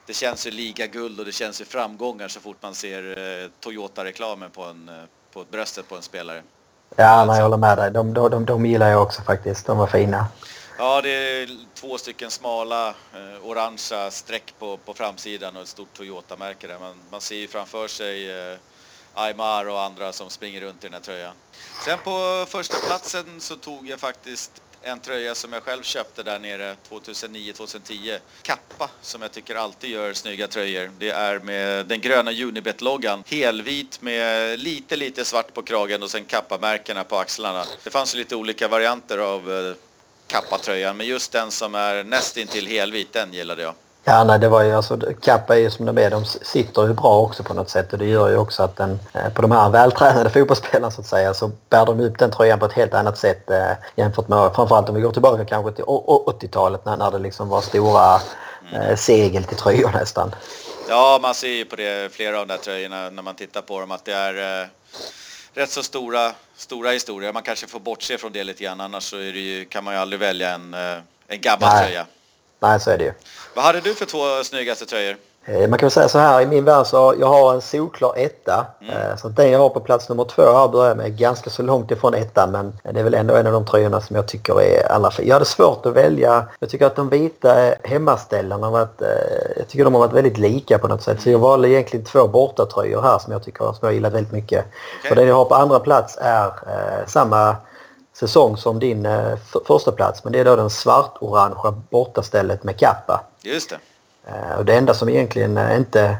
det 0.07 0.13
känns 0.13 0.47
ju 0.47 0.51
ligaguld 0.51 1.19
och 1.19 1.25
det 1.25 1.31
känns 1.31 1.61
ju 1.61 1.65
framgångar 1.65 2.27
så 2.27 2.39
fort 2.39 2.57
man 2.61 2.75
ser 2.75 3.49
Toyota-reklamen 3.59 4.49
på, 4.49 4.63
en, 4.63 4.91
på 5.33 5.43
bröstet 5.51 5.89
på 5.89 5.95
en 5.95 6.01
spelare. 6.01 6.41
Ja, 6.95 7.25
nej, 7.25 7.35
jag 7.35 7.43
håller 7.43 7.57
med 7.57 7.77
dig. 7.77 7.91
De, 7.91 8.13
de, 8.13 8.29
de, 8.29 8.45
de 8.45 8.65
gillar 8.65 8.89
jag 8.89 9.01
också 9.01 9.21
faktiskt. 9.21 9.65
De 9.65 9.77
var 9.77 9.87
fina. 9.87 10.27
Ja, 10.77 11.01
det 11.01 11.09
är 11.09 11.49
två 11.73 11.97
stycken 11.97 12.31
smala 12.31 12.89
eh, 12.89 13.45
orangea 13.45 14.11
streck 14.11 14.53
på, 14.59 14.77
på 14.77 14.93
framsidan 14.93 15.55
och 15.55 15.61
ett 15.61 15.67
stort 15.67 15.93
Toyota-märke 15.93 16.67
där. 16.67 16.79
Man, 16.79 16.95
man 17.11 17.21
ser 17.21 17.35
ju 17.35 17.47
framför 17.47 17.87
sig 17.87 18.31
eh, 18.31 18.57
Aymar 19.13 19.69
och 19.69 19.81
andra 19.81 20.13
som 20.13 20.29
springer 20.29 20.61
runt 20.61 20.83
i 20.83 20.87
den 20.87 20.93
här 20.93 21.01
tröjan. 21.01 21.33
Sen 21.85 21.99
på 22.03 22.45
första 22.49 22.77
platsen 22.77 23.41
så 23.41 23.55
tog 23.55 23.89
jag 23.89 23.99
faktiskt 23.99 24.61
en 24.81 24.99
tröja 24.99 25.35
som 25.35 25.53
jag 25.53 25.63
själv 25.63 25.83
köpte 25.83 26.23
där 26.23 26.39
nere 26.39 26.75
2009-2010. 26.89 28.19
Kappa 28.41 28.89
som 29.01 29.21
jag 29.21 29.31
tycker 29.31 29.55
alltid 29.55 29.89
gör 29.89 30.13
snygga 30.13 30.47
tröjor. 30.47 30.91
Det 30.99 31.09
är 31.09 31.39
med 31.39 31.85
den 31.85 32.01
gröna 32.01 32.31
Unibet-loggan. 32.31 33.23
Helvit 33.27 34.01
med 34.01 34.59
lite, 34.59 34.95
lite 34.95 35.25
svart 35.25 35.53
på 35.53 35.61
kragen 35.61 36.03
och 36.03 36.11
sen 36.11 36.25
kappamärkena 36.25 37.03
på 37.03 37.17
axlarna. 37.17 37.65
Det 37.83 37.89
fanns 37.89 38.15
ju 38.15 38.19
lite 38.19 38.35
olika 38.35 38.67
varianter 38.67 39.17
av 39.17 39.51
eh, 39.51 39.75
kappa-tröjan. 40.27 40.97
Men 40.97 41.07
just 41.07 41.31
den 41.31 41.51
som 41.51 41.75
är 41.75 42.03
nästintill 42.03 42.67
helvit, 42.67 43.13
den 43.13 43.33
gillade 43.33 43.61
jag. 43.61 43.73
Ja, 44.07 44.23
nej, 44.23 44.39
det 44.39 44.49
var 44.49 44.63
ju 44.63 44.71
alltså, 44.71 44.99
kappa 45.21 45.55
är 45.55 45.59
ju 45.59 45.71
som 45.71 45.85
de 45.85 45.97
är, 45.97 46.09
de 46.09 46.25
sitter 46.25 46.87
ju 46.87 46.93
bra 46.93 47.21
också 47.21 47.43
på 47.43 47.53
något 47.53 47.69
sätt 47.69 47.93
och 47.93 47.99
det 47.99 48.05
gör 48.05 48.29
ju 48.29 48.37
också 48.37 48.63
att 48.63 48.75
den, 48.75 48.99
eh, 49.13 49.33
på 49.33 49.41
de 49.41 49.51
här 49.51 49.69
vältränade 49.69 50.29
fotbollsspelarna 50.33 50.91
så 50.91 51.01
att 51.01 51.07
säga 51.07 51.33
så 51.33 51.51
bär 51.69 51.85
de 51.85 51.99
upp 51.99 52.19
den 52.19 52.31
tröjan 52.31 52.59
på 52.59 52.65
ett 52.65 52.73
helt 52.73 52.93
annat 52.93 53.17
sätt 53.17 53.49
eh, 53.49 53.71
jämfört 53.95 54.27
med 54.27 54.51
framförallt 54.55 54.89
om 54.89 54.95
vi 54.95 55.01
går 55.01 55.11
tillbaka 55.11 55.45
kanske 55.45 55.71
till 55.71 55.83
80-talet 55.83 56.85
när, 56.85 56.97
när 56.97 57.11
det 57.11 57.19
liksom 57.19 57.49
var 57.49 57.61
stora 57.61 58.21
mm. 58.71 58.81
eh, 58.81 58.95
segel 58.95 59.43
till 59.43 59.57
tröjor 59.57 59.91
nästan. 59.91 60.35
Ja, 60.89 61.19
man 61.21 61.35
ser 61.35 61.47
ju 61.47 61.65
på 61.65 61.75
det 61.75 62.13
flera 62.13 62.39
av 62.39 62.47
de 62.47 62.53
där 62.53 62.61
tröjorna 62.61 63.09
när 63.09 63.23
man 63.23 63.35
tittar 63.35 63.61
på 63.61 63.79
dem 63.79 63.91
att 63.91 64.05
det 64.05 64.13
är 64.13 64.61
eh, 64.61 64.67
rätt 65.55 65.69
så 65.71 65.83
stora, 65.83 66.31
stora 66.55 66.91
historier. 66.91 67.33
Man 67.33 67.43
kanske 67.43 67.67
får 67.67 67.79
bortse 67.79 68.17
från 68.17 68.31
det 68.31 68.43
lite 68.43 68.63
grann 68.63 68.81
annars 68.81 69.03
så 69.03 69.17
ju, 69.17 69.65
kan 69.65 69.83
man 69.83 69.93
ju 69.93 69.99
aldrig 69.99 70.19
välja 70.19 70.51
en, 70.51 70.73
eh, 70.73 70.97
en 71.27 71.41
gammal 71.41 71.69
Nej. 71.73 71.85
tröja. 71.85 72.05
Nej, 72.59 72.79
så 72.79 72.91
är 72.91 72.97
det 72.97 73.03
ju. 73.03 73.13
Vad 73.53 73.65
hade 73.65 73.81
du 73.81 73.95
för 73.95 74.05
två 74.05 74.43
snyggaste 74.43 74.85
tröjor? 74.85 75.17
Eh, 75.47 75.69
man 75.69 75.79
kan 75.79 75.85
väl 75.85 75.91
säga 75.91 76.09
så 76.09 76.19
här 76.19 76.41
i 76.41 76.45
min 76.45 76.65
värld 76.65 76.85
så 76.85 77.15
jag 77.19 77.27
har 77.27 77.53
en 77.53 77.61
solklar 77.61 78.13
etta. 78.15 78.65
Mm. 78.81 78.93
Eh, 78.93 79.15
så 79.17 79.27
den 79.29 79.51
jag 79.51 79.59
har 79.59 79.69
på 79.69 79.79
plats 79.79 80.09
nummer 80.09 80.25
två 80.25 80.41
här 80.41 80.67
börjar 80.67 80.95
med 80.95 81.17
ganska 81.17 81.49
så 81.49 81.63
långt 81.63 81.91
ifrån 81.91 82.13
ettan 82.13 82.51
men 82.51 82.73
det 82.93 82.99
är 82.99 83.03
väl 83.03 83.13
ändå 83.13 83.35
en 83.35 83.47
av 83.47 83.53
de 83.53 83.65
tröjorna 83.65 84.01
som 84.01 84.15
jag 84.15 84.27
tycker 84.27 84.61
är 84.61 84.91
allra 84.91 85.11
fin. 85.11 85.27
Jag 85.27 85.35
hade 85.35 85.45
svårt 85.45 85.85
att 85.85 85.93
välja. 85.93 86.45
Jag 86.59 86.69
tycker 86.69 86.85
att 86.85 86.95
de 86.95 87.09
vita 87.09 87.73
hemmaställarna 87.83 88.69
varit, 88.69 89.01
eh, 89.01 89.07
jag 89.57 89.67
tycker 89.67 89.83
de 89.83 89.93
har 89.93 90.01
varit 90.01 90.13
väldigt 90.13 90.37
lika 90.37 90.77
på 90.77 90.87
något 90.87 91.03
sätt. 91.03 91.21
Så 91.21 91.29
jag 91.29 91.39
valde 91.39 91.69
egentligen 91.69 92.05
två 92.05 92.27
bortatröjor 92.27 93.01
här 93.01 93.19
som 93.19 93.33
jag 93.33 93.43
tycker 93.43 93.65
som 93.65 93.79
jag 93.81 93.93
gillat 93.93 94.13
väldigt 94.13 94.33
mycket. 94.33 94.65
Okay. 94.99 95.09
Och 95.09 95.15
den 95.15 95.27
jag 95.27 95.35
har 95.35 95.45
på 95.45 95.55
andra 95.55 95.79
plats 95.79 96.17
är 96.21 96.45
eh, 96.45 97.05
samma 97.07 97.55
säsong 98.13 98.57
som 98.57 98.79
din 98.79 99.05
eh, 99.05 99.37
första 99.67 99.91
plats 99.91 100.23
men 100.23 100.33
det 100.33 100.39
är 100.39 100.45
då 100.45 100.55
den 100.55 100.69
svart-orangea 100.69 101.71
bortastället 101.89 102.63
med 102.63 102.79
kappa. 102.79 103.23
Just 103.43 103.69
det. 103.69 103.77
Eh, 104.27 104.57
och 104.57 104.65
det 104.65 104.75
enda 104.75 104.93
som 104.93 105.09
egentligen 105.09 105.57
eh, 105.57 105.77
inte 105.77 106.17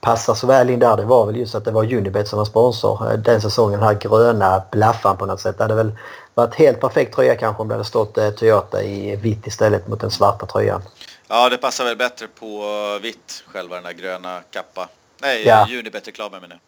passar 0.00 0.34
så 0.34 0.46
väl 0.46 0.70
in 0.70 0.78
där 0.78 0.96
det 0.96 1.04
var 1.04 1.26
väl 1.26 1.36
just 1.36 1.54
att 1.54 1.64
det 1.64 1.70
var 1.70 1.94
Unibet 1.94 2.28
som 2.28 2.38
var 2.38 2.44
sponsor 2.44 3.16
den 3.16 3.40
säsongen. 3.40 3.80
Den 3.80 3.88
här 3.88 3.94
gröna 3.94 4.62
blaffan 4.70 5.16
på 5.16 5.26
något 5.26 5.40
sätt. 5.40 5.58
Det 5.58 5.64
hade 5.64 5.74
väl 5.74 5.92
varit 6.34 6.54
helt 6.54 6.80
perfekt 6.80 7.14
tröja 7.14 7.36
kanske 7.36 7.62
om 7.62 7.68
det 7.68 7.74
hade 7.74 7.84
stått 7.84 8.14
Toyota 8.36 8.82
i 8.82 9.16
vitt 9.16 9.46
istället 9.46 9.88
mot 9.88 10.00
den 10.00 10.10
svarta 10.10 10.46
tröjan. 10.46 10.82
Ja, 11.28 11.48
det 11.48 11.58
passar 11.58 11.84
väl 11.84 11.96
bättre 11.96 12.26
på 12.26 12.62
vitt, 13.02 13.44
själva 13.46 13.74
den 13.74 13.84
där 13.84 13.92
gröna 13.92 14.40
kappa. 14.50 14.88
Nej, 15.22 15.46
ja. 15.46 15.66
Unibet-reklamen 15.70 16.40
menar 16.40 16.54
jag. 16.54 16.60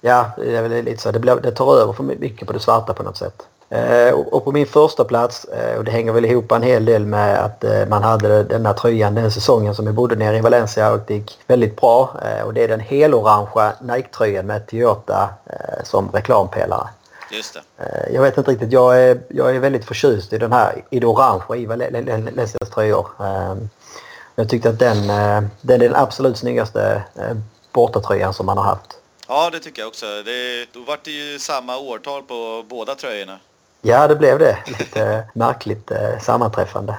Ja, 0.00 0.30
det 0.36 0.56
är 0.56 0.62
väl 0.62 0.84
lite 0.84 1.02
så. 1.02 1.10
Det, 1.10 1.18
blir, 1.18 1.34
det 1.36 1.52
tar 1.52 1.76
över 1.76 1.92
för 1.92 2.02
mycket 2.02 2.46
på 2.46 2.52
det 2.52 2.60
svarta 2.60 2.94
på 2.94 3.02
något 3.02 3.16
sätt. 3.16 3.42
Eh, 3.72 4.12
och 4.12 4.44
på 4.44 4.52
min 4.52 4.66
första 4.66 5.04
plats, 5.04 5.44
eh, 5.44 5.78
och 5.78 5.84
det 5.84 5.90
hänger 5.90 6.12
väl 6.12 6.24
ihop 6.24 6.52
en 6.52 6.62
hel 6.62 6.84
del 6.84 7.06
med 7.06 7.44
att 7.44 7.64
eh, 7.64 7.86
man 7.86 8.02
hade 8.02 8.42
den 8.42 8.66
här 8.66 8.74
tröjan 8.74 9.14
den 9.14 9.32
säsongen 9.32 9.74
som 9.74 9.86
vi 9.86 9.92
bodde 9.92 10.16
nere 10.16 10.36
i 10.36 10.40
Valencia 10.40 10.92
och 10.92 10.98
det 11.06 11.14
gick 11.14 11.38
väldigt 11.46 11.80
bra. 11.80 12.16
Och 12.44 12.54
det 12.54 12.64
är 12.64 12.68
den 12.68 12.80
helorangea 12.80 13.72
Nike-tröjan 13.80 14.46
med 14.46 14.66
Toyota 14.66 15.28
som 15.84 16.10
reklampelare. 16.12 16.88
Just 17.30 17.54
det. 17.54 18.12
Jag 18.12 18.22
vet 18.22 18.38
inte 18.38 18.50
riktigt, 18.50 18.72
jag 18.72 19.02
är, 19.02 19.20
jag 19.28 19.56
är 19.56 19.60
väldigt 19.60 19.84
förtjust 19.84 20.32
i 20.32 20.38
den 20.38 20.52
här, 20.52 20.84
i 20.90 21.00
det 21.00 21.06
orangea 21.06 21.56
i 21.56 21.66
Valencias 21.66 22.70
tröjor. 22.74 23.08
Jag 24.34 24.48
tyckte 24.48 24.68
att 24.68 24.78
den, 24.78 25.06
den 25.60 25.82
är 25.82 25.88
den 25.88 25.94
absolut 25.94 26.38
snyggaste 26.38 27.02
bortatröjan 27.72 28.34
som 28.34 28.46
man 28.46 28.58
har 28.58 28.64
haft. 28.64 28.98
Ja, 29.28 29.50
det 29.50 29.60
tycker 29.60 29.82
jag 29.82 29.88
också. 29.88 30.06
Det, 30.06 30.66
då 30.72 30.80
var 30.80 30.98
det 31.04 31.10
ju 31.10 31.38
samma 31.38 31.78
årtal 31.78 32.22
på 32.22 32.64
båda 32.68 32.94
tröjorna. 32.94 33.38
Ja, 33.82 34.08
det 34.08 34.16
blev 34.16 34.38
det. 34.38 34.58
Lite 34.66 35.24
märkligt 35.34 35.90
eh, 35.90 36.18
sammanträffande. 36.20 36.96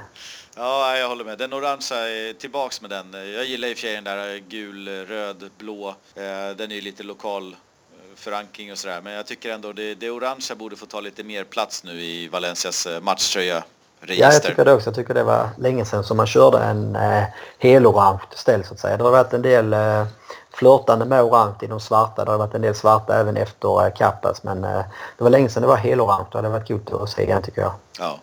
Ja, 0.56 0.96
jag 0.96 1.08
håller 1.08 1.24
med. 1.24 1.38
Den 1.38 1.52
orangea 1.52 2.34
tillbaks 2.40 2.80
med 2.80 2.90
den. 2.90 3.06
Jag 3.12 3.44
gillar 3.44 3.68
i 3.68 3.72
och 3.72 3.76
för 3.76 3.80
sig 3.80 3.94
den 3.94 4.04
där 4.04 4.38
gul, 4.48 4.88
röd, 4.88 5.50
blå. 5.58 5.88
Eh, 6.14 6.56
den 6.56 6.70
är 6.70 6.74
ju 6.74 6.80
lite 6.80 7.02
lokal 7.02 7.52
eh, 7.52 8.16
förankring 8.16 8.72
och 8.72 8.78
sådär. 8.78 9.00
Men 9.00 9.12
jag 9.12 9.26
tycker 9.26 9.52
ändå 9.52 9.72
det, 9.72 9.94
det 9.94 10.10
orangea 10.10 10.56
borde 10.56 10.76
få 10.76 10.86
ta 10.86 11.00
lite 11.00 11.24
mer 11.24 11.44
plats 11.44 11.84
nu 11.84 11.92
i 11.92 12.28
Valencias 12.28 12.86
eh, 12.86 13.00
matchtröja. 13.00 13.64
Register. 14.00 14.26
Ja, 14.26 14.32
jag 14.32 14.42
tycker 14.42 14.64
det 14.64 14.72
också. 14.72 14.88
Jag 14.88 14.94
tycker 14.94 15.14
det 15.14 15.22
var 15.22 15.48
länge 15.58 15.84
sedan 15.84 16.04
som 16.04 16.16
man 16.16 16.26
körde 16.26 16.58
en 16.58 16.96
eh, 16.96 17.24
helorange 17.58 18.20
ställ 18.30 18.64
så 18.64 18.74
att 18.74 18.80
säga. 18.80 18.96
Det 18.96 19.04
har 19.04 19.10
varit 19.10 19.32
en 19.32 19.42
del 19.42 19.72
eh, 19.72 20.06
flörtande 20.52 21.04
med 21.04 21.22
orange 21.22 21.54
i 21.62 21.66
de 21.66 21.80
svarta. 21.80 22.24
Det 22.24 22.30
har 22.30 22.38
varit 22.38 22.54
en 22.54 22.62
del 22.62 22.74
svarta 22.74 23.20
även 23.20 23.36
efter 23.36 23.86
eh, 23.86 23.92
Kappas 23.94 24.42
men 24.42 24.64
eh, 24.64 24.82
det 25.18 25.24
var 25.24 25.30
länge 25.30 25.48
sedan 25.48 25.62
det 25.62 25.68
var 25.68 25.76
helorange. 25.76 26.26
Det 26.32 26.38
hade 26.38 26.48
varit 26.48 26.68
coolt 26.68 26.92
att 26.92 27.10
se 27.10 27.22
igen 27.22 27.42
tycker 27.42 27.60
jag. 27.60 27.72
Ja. 27.98 28.18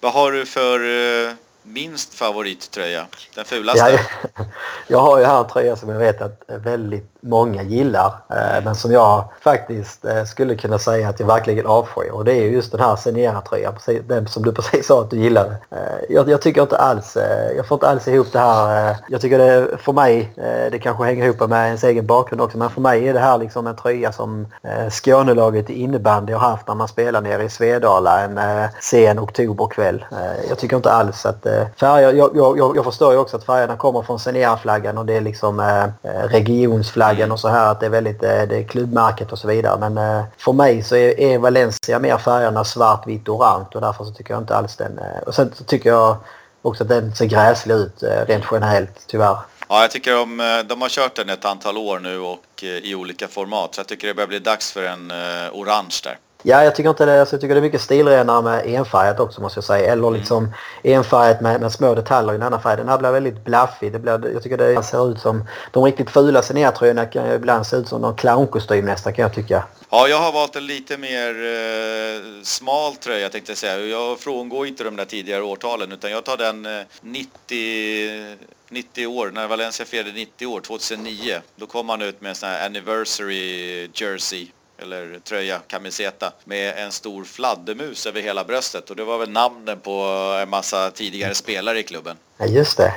Vad 0.00 0.12
har 0.12 0.32
du 0.32 0.46
för 0.46 0.80
uh, 0.80 1.32
minst 1.62 2.14
favorittröja? 2.14 3.06
Den 3.34 3.44
fulaste? 3.44 4.00
Ja, 4.36 4.44
jag 4.86 4.98
har 4.98 5.18
ju 5.18 5.24
här 5.24 5.40
en 5.40 5.48
tröja 5.48 5.76
som 5.76 5.88
jag 5.88 5.98
vet 5.98 6.22
att 6.22 6.42
väldigt 6.46 7.09
många 7.22 7.62
gillar. 7.62 8.14
Eh, 8.28 8.64
men 8.64 8.74
som 8.74 8.92
jag 8.92 9.24
faktiskt 9.40 10.04
eh, 10.04 10.24
skulle 10.24 10.54
kunna 10.54 10.78
säga 10.78 11.08
att 11.08 11.20
jag 11.20 11.26
verkligen 11.26 11.66
avskyr. 11.66 12.10
Och 12.10 12.24
det 12.24 12.32
är 12.34 12.44
just 12.44 12.72
den 12.72 12.80
här 12.80 12.96
Senera-tröjan, 12.96 13.74
den 14.06 14.26
som 14.26 14.42
du 14.42 14.52
precis 14.52 14.86
sa 14.86 15.00
att 15.00 15.10
du 15.10 15.16
gillade. 15.16 15.56
Eh, 15.70 15.78
jag, 16.08 16.28
jag, 16.28 16.42
tycker 16.42 16.62
inte 16.62 16.76
alls, 16.76 17.16
jag 17.56 17.66
får 17.66 17.76
inte 17.76 17.88
alls 17.88 18.08
ihop 18.08 18.32
det 18.32 18.38
här. 18.38 18.96
Jag 19.08 19.20
tycker 19.20 19.38
det 19.38 19.78
för 19.78 19.92
mig, 19.92 20.32
det 20.70 20.78
kanske 20.78 21.04
hänger 21.04 21.24
ihop 21.24 21.48
med 21.48 21.66
ens 21.66 21.84
egen 21.84 22.06
bakgrund 22.06 22.42
också, 22.42 22.58
men 22.58 22.70
för 22.70 22.80
mig 22.80 23.08
är 23.08 23.14
det 23.14 23.20
här 23.20 23.38
liksom 23.38 23.66
en 23.66 23.76
tröja 23.76 24.12
som 24.12 24.46
Skånelaget 24.90 25.70
i 25.70 25.82
innebandy 25.82 26.32
har 26.32 26.40
haft 26.40 26.68
när 26.68 26.74
man 26.74 26.88
spelar 26.88 27.20
nere 27.20 27.44
i 27.44 27.48
Svedala 27.48 28.20
en 28.20 28.40
sen 28.80 29.18
oktoberkväll. 29.18 30.04
Jag 30.48 30.58
tycker 30.58 30.76
inte 30.76 30.92
alls 30.92 31.26
att 31.26 31.46
färger, 31.76 32.12
jag, 32.12 32.30
jag, 32.36 32.76
jag 32.76 32.84
förstår 32.84 33.12
ju 33.12 33.18
också 33.18 33.36
att 33.36 33.44
färgerna 33.44 33.76
kommer 33.76 34.02
från 34.02 34.18
Senera-flaggan 34.18 34.98
och 34.98 35.06
det 35.06 35.16
är 35.16 35.20
liksom 35.20 35.82
regionsflaggan 36.28 37.09
och 37.32 37.40
så 37.40 37.48
här 37.48 37.70
att 37.70 37.80
det 37.80 37.86
är 37.86 37.90
väldigt, 37.90 38.22
eh, 38.22 38.42
det 38.42 38.56
är 38.56 38.62
klubbmärket 38.62 39.32
och 39.32 39.38
så 39.38 39.48
vidare. 39.48 39.78
Men 39.78 39.98
eh, 39.98 40.24
för 40.38 40.52
mig 40.52 40.82
så 40.82 40.96
är, 40.96 41.20
är 41.20 41.38
Valencia 41.38 41.98
mer 41.98 42.18
färgerna 42.18 42.64
svart, 42.64 43.06
vitt 43.06 43.28
och 43.28 43.36
orange 43.36 43.66
och 43.74 43.80
därför 43.80 44.04
så 44.04 44.10
tycker 44.10 44.34
jag 44.34 44.42
inte 44.42 44.56
alls 44.56 44.76
den. 44.76 44.98
Eh, 44.98 45.22
och 45.26 45.34
sen 45.34 45.52
så 45.54 45.64
tycker 45.64 45.90
jag 45.90 46.16
också 46.62 46.82
att 46.82 46.88
den 46.88 47.14
ser 47.14 47.26
gräslig 47.26 47.74
ut 47.74 48.02
rent 48.02 48.44
generellt 48.52 49.04
tyvärr. 49.06 49.36
Ja, 49.68 49.80
jag 49.80 49.90
tycker 49.90 50.12
de, 50.14 50.64
de 50.68 50.82
har 50.82 50.88
kört 50.88 51.16
den 51.16 51.28
ett 51.28 51.44
antal 51.44 51.76
år 51.76 51.98
nu 51.98 52.18
och 52.18 52.62
i 52.62 52.94
olika 52.94 53.28
format 53.28 53.74
så 53.74 53.80
jag 53.80 53.86
tycker 53.86 54.08
det 54.08 54.14
börjar 54.14 54.28
bli 54.28 54.38
dags 54.38 54.72
för 54.72 54.84
en 54.84 55.12
orange 55.52 56.00
där. 56.04 56.18
Ja, 56.42 56.64
jag 56.64 56.74
tycker 56.74 56.90
inte 56.90 57.06
det. 57.06 57.20
Alltså, 57.20 57.34
jag 57.34 57.40
tycker 57.40 57.54
det 57.54 57.58
är 57.58 57.62
mycket 57.62 57.80
stilrenare 57.80 58.42
med 58.42 58.66
enfärgat 58.66 59.20
också 59.20 59.40
måste 59.40 59.56
jag 59.58 59.64
säga. 59.64 59.92
Eller 59.92 60.08
mm. 60.08 60.20
liksom 60.20 60.54
enfärgat 60.82 61.40
med, 61.40 61.60
med 61.60 61.72
små 61.72 61.94
detaljer 61.94 62.32
i 62.32 62.36
en 62.36 62.42
annan 62.42 62.62
färg. 62.62 62.76
Den 62.76 62.88
här 62.88 62.98
blir 62.98 63.10
väldigt 63.10 63.44
blaffig. 63.44 63.92
Det 63.92 63.98
blir, 63.98 64.32
jag 64.32 64.42
tycker 64.42 64.56
det 64.56 64.82
ser 64.82 65.10
ut 65.10 65.20
som... 65.20 65.44
De 65.72 65.84
riktigt 65.84 66.10
fula 66.10 66.42
signértröjorna 66.42 67.06
kan 67.06 67.32
ibland 67.32 67.66
se 67.66 67.76
ut 67.76 67.88
som 67.88 68.00
någon 68.00 68.16
clownkostym 68.16 68.84
nästan 68.84 69.12
kan 69.12 69.22
jag 69.22 69.34
tycka. 69.34 69.64
Ja, 69.90 70.08
jag 70.08 70.18
har 70.18 70.32
valt 70.32 70.56
en 70.56 70.66
lite 70.66 70.98
mer 70.98 71.28
eh, 71.28 72.42
smal 72.42 72.96
tröja 72.96 73.28
tänkte 73.28 73.50
jag 73.50 73.58
säga. 73.58 73.78
Jag 73.78 74.20
frångår 74.20 74.66
inte 74.66 74.84
de 74.84 74.96
där 74.96 75.04
tidigare 75.04 75.42
årtalen 75.42 75.92
utan 75.92 76.10
jag 76.10 76.24
tar 76.24 76.36
den 76.36 76.66
eh, 76.66 76.86
90 77.00 78.36
90 78.72 79.06
år, 79.06 79.30
när 79.30 79.48
Valencia 79.48 79.86
firade 79.86 80.12
90 80.12 80.46
år, 80.46 80.60
2009, 80.60 81.40
då 81.56 81.66
kom 81.66 81.88
han 81.88 82.02
ut 82.02 82.20
med 82.20 82.28
en 82.28 82.34
sån 82.34 82.48
här 82.48 82.66
anniversary 82.66 83.88
jersey 83.94 84.48
eller 84.82 85.18
tröja, 85.24 85.58
camiseta, 85.66 86.32
med 86.44 86.78
en 86.78 86.92
stor 86.92 87.24
fladdermus 87.24 88.06
över 88.06 88.20
hela 88.20 88.44
bröstet 88.44 88.90
och 88.90 88.96
det 88.96 89.04
var 89.04 89.18
väl 89.18 89.30
namnen 89.30 89.80
på 89.80 90.02
en 90.42 90.48
massa 90.50 90.90
tidigare 90.90 91.34
spelare 91.34 91.78
i 91.78 91.82
klubben. 91.82 92.16
Ja, 92.38 92.46
just 92.46 92.76
det. 92.76 92.94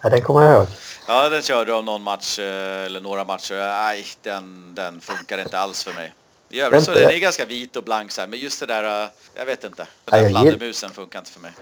Ja, 0.00 0.08
den 0.08 0.22
kommer 0.22 0.42
jag 0.42 0.54
ihåg. 0.54 0.66
Ja, 1.08 1.28
den 1.28 1.42
körde 1.42 1.74
av 1.74 1.84
någon 1.84 2.02
match 2.02 2.38
eh, 2.38 2.84
eller 2.84 3.00
några 3.00 3.24
matcher. 3.24 3.54
Nej, 3.54 4.06
den, 4.22 4.74
den 4.74 5.00
funkar 5.00 5.38
inte 5.38 5.58
alls 5.58 5.84
för 5.84 5.92
mig. 5.92 6.12
I 6.50 6.60
övrigt 6.60 6.84
så 6.84 6.90
den 6.94 7.10
är 7.10 7.18
ganska 7.18 7.44
vit 7.44 7.76
och 7.76 7.84
blank 7.84 8.12
så 8.12 8.20
här, 8.20 8.28
men 8.28 8.38
just 8.38 8.60
det 8.60 8.66
där, 8.66 9.02
eh, 9.04 9.08
jag 9.34 9.46
vet 9.46 9.64
inte. 9.64 9.86
Den 10.04 10.22
där 10.22 10.30
fladdermusen 10.30 10.90
funkar 10.90 11.18
inte 11.18 11.30
för 11.30 11.40
mig. 11.40 11.52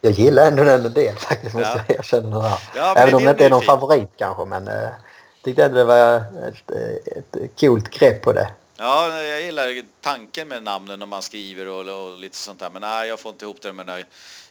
Jag 0.00 0.12
gillar 0.12 0.46
ändå 0.46 0.64
den 0.64 0.86
en 0.86 0.92
del 0.92 1.16
faktiskt, 1.16 1.54
måste 1.54 1.68
ja. 1.68 1.84
jag 1.88 1.98
erkänna. 1.98 2.58
Ja, 2.76 2.94
Även 2.96 3.14
om 3.14 3.24
det 3.24 3.30
inte 3.30 3.44
är 3.44 3.50
någon 3.50 3.60
fin. 3.60 3.66
favorit 3.66 4.10
kanske, 4.16 4.44
men 4.44 4.66
jag 4.66 4.82
eh, 4.84 4.90
tyckte 5.44 5.64
ändå 5.64 5.78
det 5.78 5.84
var 5.84 6.16
ett, 6.16 6.70
ett 7.06 7.60
coolt 7.60 7.90
grepp 7.90 8.22
på 8.22 8.32
det. 8.32 8.48
Ja, 8.84 9.22
jag 9.22 9.42
gillar 9.42 9.82
tanken 10.00 10.48
med 10.48 10.62
namnen 10.62 10.98
när 10.98 11.06
man 11.06 11.22
skriver 11.22 11.68
och, 11.68 11.80
och, 11.80 12.18
lite 12.18 12.36
sånt 12.36 12.60
där. 12.60 12.70
Men 12.70 12.82
nej, 12.82 13.08
jag 13.08 13.20
får 13.20 13.32
inte 13.32 13.44
ihop 13.44 13.62
det 13.62 13.72
med 13.72 13.86
den 13.86 13.96
där 13.96 14.06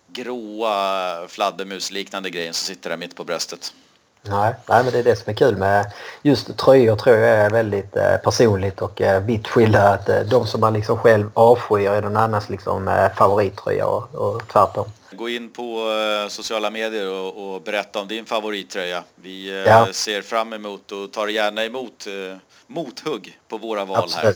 gråa 0.07 1.27
fladdermusliknande 1.27 2.29
grejen 2.29 2.53
som 2.53 2.75
sitter 2.75 2.89
där 2.89 2.97
mitt 2.97 3.15
på 3.15 3.23
bröstet. 3.23 3.73
Nej, 4.21 4.55
nej, 4.69 4.83
men 4.83 4.93
det 4.93 4.99
är 4.99 5.03
det 5.03 5.15
som 5.15 5.31
är 5.31 5.35
kul 5.35 5.57
med 5.57 5.91
just 6.21 6.57
tröjor 6.57 6.95
tror 6.95 7.15
jag 7.15 7.29
är 7.29 7.49
väldigt 7.49 7.95
eh, 7.95 8.17
personligt 8.17 8.81
och 8.81 9.01
eh, 9.01 9.23
vitt 9.23 9.47
skilda. 9.47 9.89
Att 9.89 10.09
eh, 10.09 10.19
de 10.19 10.47
som 10.47 10.61
man 10.61 10.73
liksom 10.73 10.97
själv 10.97 11.29
avskyr 11.33 11.89
är 11.89 12.01
någon 12.01 12.17
annans 12.17 12.49
liksom, 12.49 12.87
eh, 12.87 13.13
favorittröja 13.13 13.87
och, 13.87 14.15
och 14.15 14.47
tvärtom. 14.47 14.85
Gå 15.13 15.29
in 15.29 15.49
på 15.49 15.91
eh, 15.91 16.29
sociala 16.29 16.69
medier 16.69 17.09
och, 17.09 17.53
och, 17.53 17.61
berätta 17.61 18.01
om 18.01 18.07
din 18.07 18.25
favorittröja. 18.25 19.03
Vi 19.15 19.49
eh, 19.49 19.55
ja. 19.55 19.87
ser 19.93 20.21
fram 20.21 20.53
emot 20.53 20.91
och 20.91 21.11
tar 21.11 21.27
gärna 21.27 21.65
emot 21.65 22.07
eh, 22.07 22.37
mothugg 22.67 23.39
på 23.47 23.57
våra 23.57 23.85
val 23.85 24.03
Absolut. 24.03 24.25
här. 24.25 24.35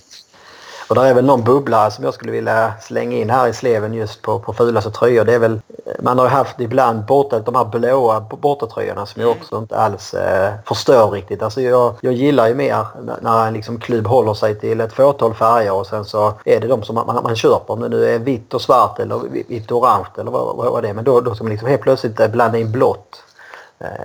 Och 0.88 0.95
det 0.95 1.02
är 1.02 1.13
väl 1.13 1.26
någon 1.26 1.43
bubblare 1.43 1.91
som 1.91 2.04
jag 2.04 2.13
skulle 2.13 2.32
vilja 2.32 2.73
slänga 2.82 3.17
in 3.17 3.30
här 3.30 3.47
i 3.47 3.54
sleven 3.54 3.93
just 3.93 4.21
på, 4.21 4.39
på 4.39 4.54
fulaste 4.54 4.91
tröjor. 4.91 5.26
Det 5.26 5.34
är 5.34 5.39
väl, 5.39 5.62
man 6.00 6.17
har 6.17 6.26
ju 6.26 6.32
haft 6.32 6.60
ibland 6.60 7.06
borta 7.06 7.39
de 7.39 7.56
här 7.56 7.65
blåa 7.65 8.19
bortatröjorna 8.19 9.06
som 9.06 9.21
jag 9.21 9.32
mm. 9.32 9.41
också 9.41 9.58
inte 9.58 9.78
alls 9.78 10.13
eh, 10.13 10.54
förstår 10.65 11.12
riktigt. 11.12 11.43
Alltså 11.43 11.62
jag, 11.62 11.93
jag 12.02 12.13
gillar 12.13 12.47
ju 12.47 12.56
mer 12.56 12.86
när 13.21 13.47
en 13.47 13.54
liksom 13.54 13.80
klubb 13.80 14.08
håller 14.08 14.34
sig 14.34 14.60
till 14.60 14.82
ett 14.82 14.93
fåtal 14.93 15.34
färger 15.34 15.73
och 15.73 15.88
sen 15.88 16.06
så 16.06 16.34
är 16.45 16.60
det 16.60 16.67
de 16.67 16.84
som 16.84 16.95
man, 16.95 17.06
man, 17.06 17.23
man 17.23 17.36
köper. 17.36 17.73
Om 17.73 17.80
det 17.80 17.89
nu 17.89 18.06
är 18.06 18.19
vitt 18.19 18.54
och 18.54 18.62
svart 18.62 19.00
eller 19.00 19.19
vitt 19.47 19.71
och 19.71 19.78
orange 19.78 20.08
eller 20.17 20.32
vad, 20.32 20.56
vad, 20.56 20.71
vad 20.71 20.84
det 20.84 20.89
är. 20.89 20.93
Men 20.93 21.04
då, 21.04 21.21
då 21.21 21.36
ska 21.36 21.43
man 21.43 21.52
liksom 21.52 21.69
helt 21.69 21.82
plötsligt 21.82 22.32
blanda 22.32 22.58
in 22.58 22.71
blått 22.71 23.23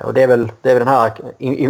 och 0.05 0.15
det 0.15 0.23
är, 0.23 0.27
väl, 0.27 0.53
det 0.63 0.71
är 0.71 0.75
väl 0.75 0.85
den 0.85 0.95
här 0.95 1.13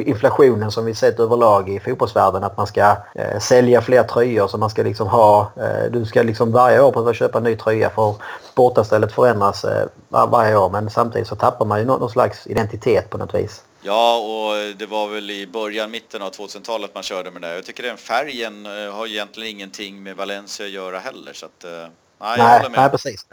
inflationen 0.08 0.70
som 0.70 0.84
vi 0.84 0.94
sett 0.94 1.20
överlag 1.20 1.68
i 1.70 1.80
fotbollsvärlden 1.80 2.44
att 2.44 2.56
man 2.56 2.66
ska 2.66 2.96
eh, 3.14 3.38
sälja 3.40 3.82
fler 3.82 4.02
tröjor 4.02 4.48
så 4.48 4.58
man 4.58 4.70
ska 4.70 4.82
liksom 4.82 5.08
ha, 5.08 5.52
eh, 5.56 5.90
du 5.90 6.04
ska 6.04 6.22
liksom 6.22 6.52
varje 6.52 6.80
år 6.80 6.92
behöva 6.92 7.14
köpa 7.14 7.38
en 7.38 7.44
ny 7.44 7.56
tröja 7.56 7.90
för 7.90 8.14
bortastället 8.54 9.12
förändras 9.12 9.64
eh, 9.64 9.86
varje 10.08 10.56
år 10.56 10.70
men 10.70 10.90
samtidigt 10.90 11.28
så 11.28 11.36
tappar 11.36 11.66
man 11.66 11.78
ju 11.78 11.84
någon, 11.84 12.00
någon 12.00 12.10
slags 12.10 12.46
identitet 12.46 13.10
på 13.10 13.18
något 13.18 13.34
vis. 13.34 13.62
Ja, 13.84 14.18
och 14.18 14.76
det 14.76 14.86
var 14.86 15.08
väl 15.08 15.30
i 15.30 15.46
början, 15.46 15.90
mitten 15.90 16.22
av 16.22 16.30
2000-talet 16.30 16.94
man 16.94 17.02
körde 17.02 17.30
med 17.30 17.42
det. 17.42 17.54
Jag 17.54 17.64
tycker 17.64 17.82
den 17.82 17.96
färgen 17.96 18.66
eh, 18.66 18.92
har 18.92 19.06
egentligen 19.06 19.50
ingenting 19.50 20.02
med 20.02 20.16
Valencia 20.16 20.66
att 20.66 20.72
göra 20.72 20.98
heller 20.98 21.32
så 21.32 21.46
att, 21.46 21.64
eh, 21.64 21.70
nej, 21.70 21.88
jag 22.18 22.38
nej, 22.38 22.58
håller 22.58 22.70
med. 22.70 22.80
Nej, 22.80 22.90
precis. 22.90 23.26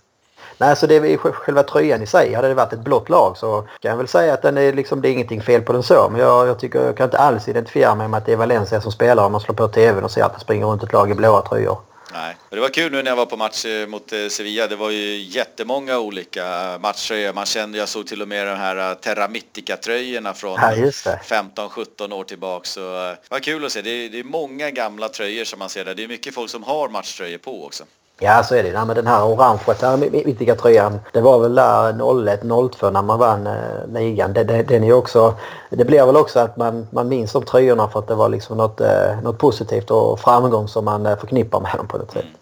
Nej, 0.59 0.75
så 0.75 0.87
det 0.87 0.95
är 0.95 1.17
själva 1.17 1.63
tröjan 1.63 2.01
i 2.01 2.07
sig. 2.07 2.33
Hade 2.33 2.47
det 2.47 2.53
varit 2.53 2.73
ett 2.73 2.79
blått 2.79 3.09
lag 3.09 3.37
så 3.37 3.61
kan 3.79 3.89
jag 3.89 3.97
väl 3.97 4.07
säga 4.07 4.33
att 4.33 4.41
den 4.41 4.57
är 4.57 4.73
liksom, 4.73 5.01
det 5.01 5.09
är 5.09 5.11
ingenting 5.11 5.41
fel 5.41 5.61
på 5.61 5.73
den 5.73 5.83
så. 5.83 6.09
Men 6.11 6.21
jag, 6.21 6.47
jag 6.47 6.59
tycker 6.59 6.85
jag 6.85 6.97
kan 6.97 7.05
inte 7.05 7.17
alls 7.17 7.47
identifiera 7.47 7.95
mig 7.95 8.07
med 8.07 8.17
att 8.17 8.25
det 8.25 8.31
är 8.33 8.37
Valencia 8.37 8.81
som 8.81 8.91
spelar 8.91 9.25
om 9.25 9.31
man 9.31 9.41
slår 9.41 9.55
på 9.55 9.67
tvn 9.67 10.03
och 10.03 10.11
ser 10.11 10.23
att 10.23 10.33
det 10.33 10.39
springer 10.39 10.65
runt 10.65 10.83
ett 10.83 10.93
lag 10.93 11.11
i 11.11 11.13
blåa 11.13 11.41
tröjor. 11.41 11.77
Nej, 12.13 12.35
det 12.49 12.59
var 12.59 12.69
kul 12.69 12.91
nu 12.91 13.03
när 13.03 13.11
jag 13.11 13.15
var 13.15 13.25
på 13.25 13.37
match 13.37 13.65
eh, 13.65 13.87
mot 13.87 14.13
eh, 14.13 14.27
Sevilla. 14.27 14.67
Det 14.67 14.75
var 14.75 14.89
ju 14.89 15.17
jättemånga 15.17 15.99
olika 15.99 16.43
matcher. 16.81 17.33
Man 17.33 17.45
kände, 17.45 17.77
jag 17.77 17.89
såg 17.89 18.07
till 18.07 18.21
och 18.21 18.27
med 18.27 18.47
de 18.47 18.55
här 18.55 18.91
eh, 18.91 18.93
Terra 18.93 19.27
Mythica-tröjorna 19.27 20.33
från 20.33 20.57
ja, 20.61 20.71
15-17 20.71 22.13
år 22.13 22.23
tillbaka. 22.23 22.65
Så 22.65 22.79
det 22.79 23.29
var 23.29 23.39
kul 23.39 23.65
att 23.65 23.71
se. 23.71 23.81
Det 23.81 23.89
är, 23.89 24.09
det 24.09 24.19
är 24.19 24.23
många 24.23 24.69
gamla 24.71 25.09
tröjor 25.09 25.45
som 25.45 25.59
man 25.59 25.69
ser 25.69 25.85
där. 25.85 25.95
Det 25.95 26.03
är 26.03 26.07
mycket 26.07 26.33
folk 26.33 26.49
som 26.49 26.63
har 26.63 26.89
matchtröjor 26.89 27.37
på 27.37 27.65
också. 27.65 27.83
Ja, 28.21 28.43
så 28.43 28.55
är 28.55 28.63
det. 28.63 28.69
Ja, 28.69 28.85
men 28.85 28.95
den 28.95 29.07
här 29.07 29.25
orangea 29.25 29.97
mittiga 29.97 30.55
tröjan, 30.55 30.99
det 31.13 31.21
var 31.21 31.39
väl 31.39 31.55
där 31.55 31.93
01-02 31.93 32.91
när 32.91 33.01
man 33.01 33.19
vann 33.19 33.47
eh, 33.47 33.53
ligan. 33.93 34.33
Den, 34.33 34.65
den 34.65 34.83
är 34.83 34.93
också, 34.93 35.35
det 35.69 35.85
blir 35.85 36.05
väl 36.05 36.17
också 36.17 36.39
att 36.39 36.57
man, 36.57 36.87
man 36.91 37.07
minns 37.07 37.31
de 37.31 37.45
tröjorna 37.45 37.89
för 37.89 37.99
att 37.99 38.07
det 38.07 38.15
var 38.15 38.29
liksom 38.29 38.57
något, 38.57 38.81
eh, 38.81 39.21
något 39.23 39.37
positivt 39.37 39.91
och 39.91 40.19
framgång 40.19 40.67
som 40.67 40.85
man 40.85 41.05
eh, 41.05 41.19
förknippar 41.19 41.59
med 41.59 41.73
dem 41.77 41.87
på 41.87 41.97
något 41.97 42.11
sätt. 42.11 42.23
Mm. 42.23 42.35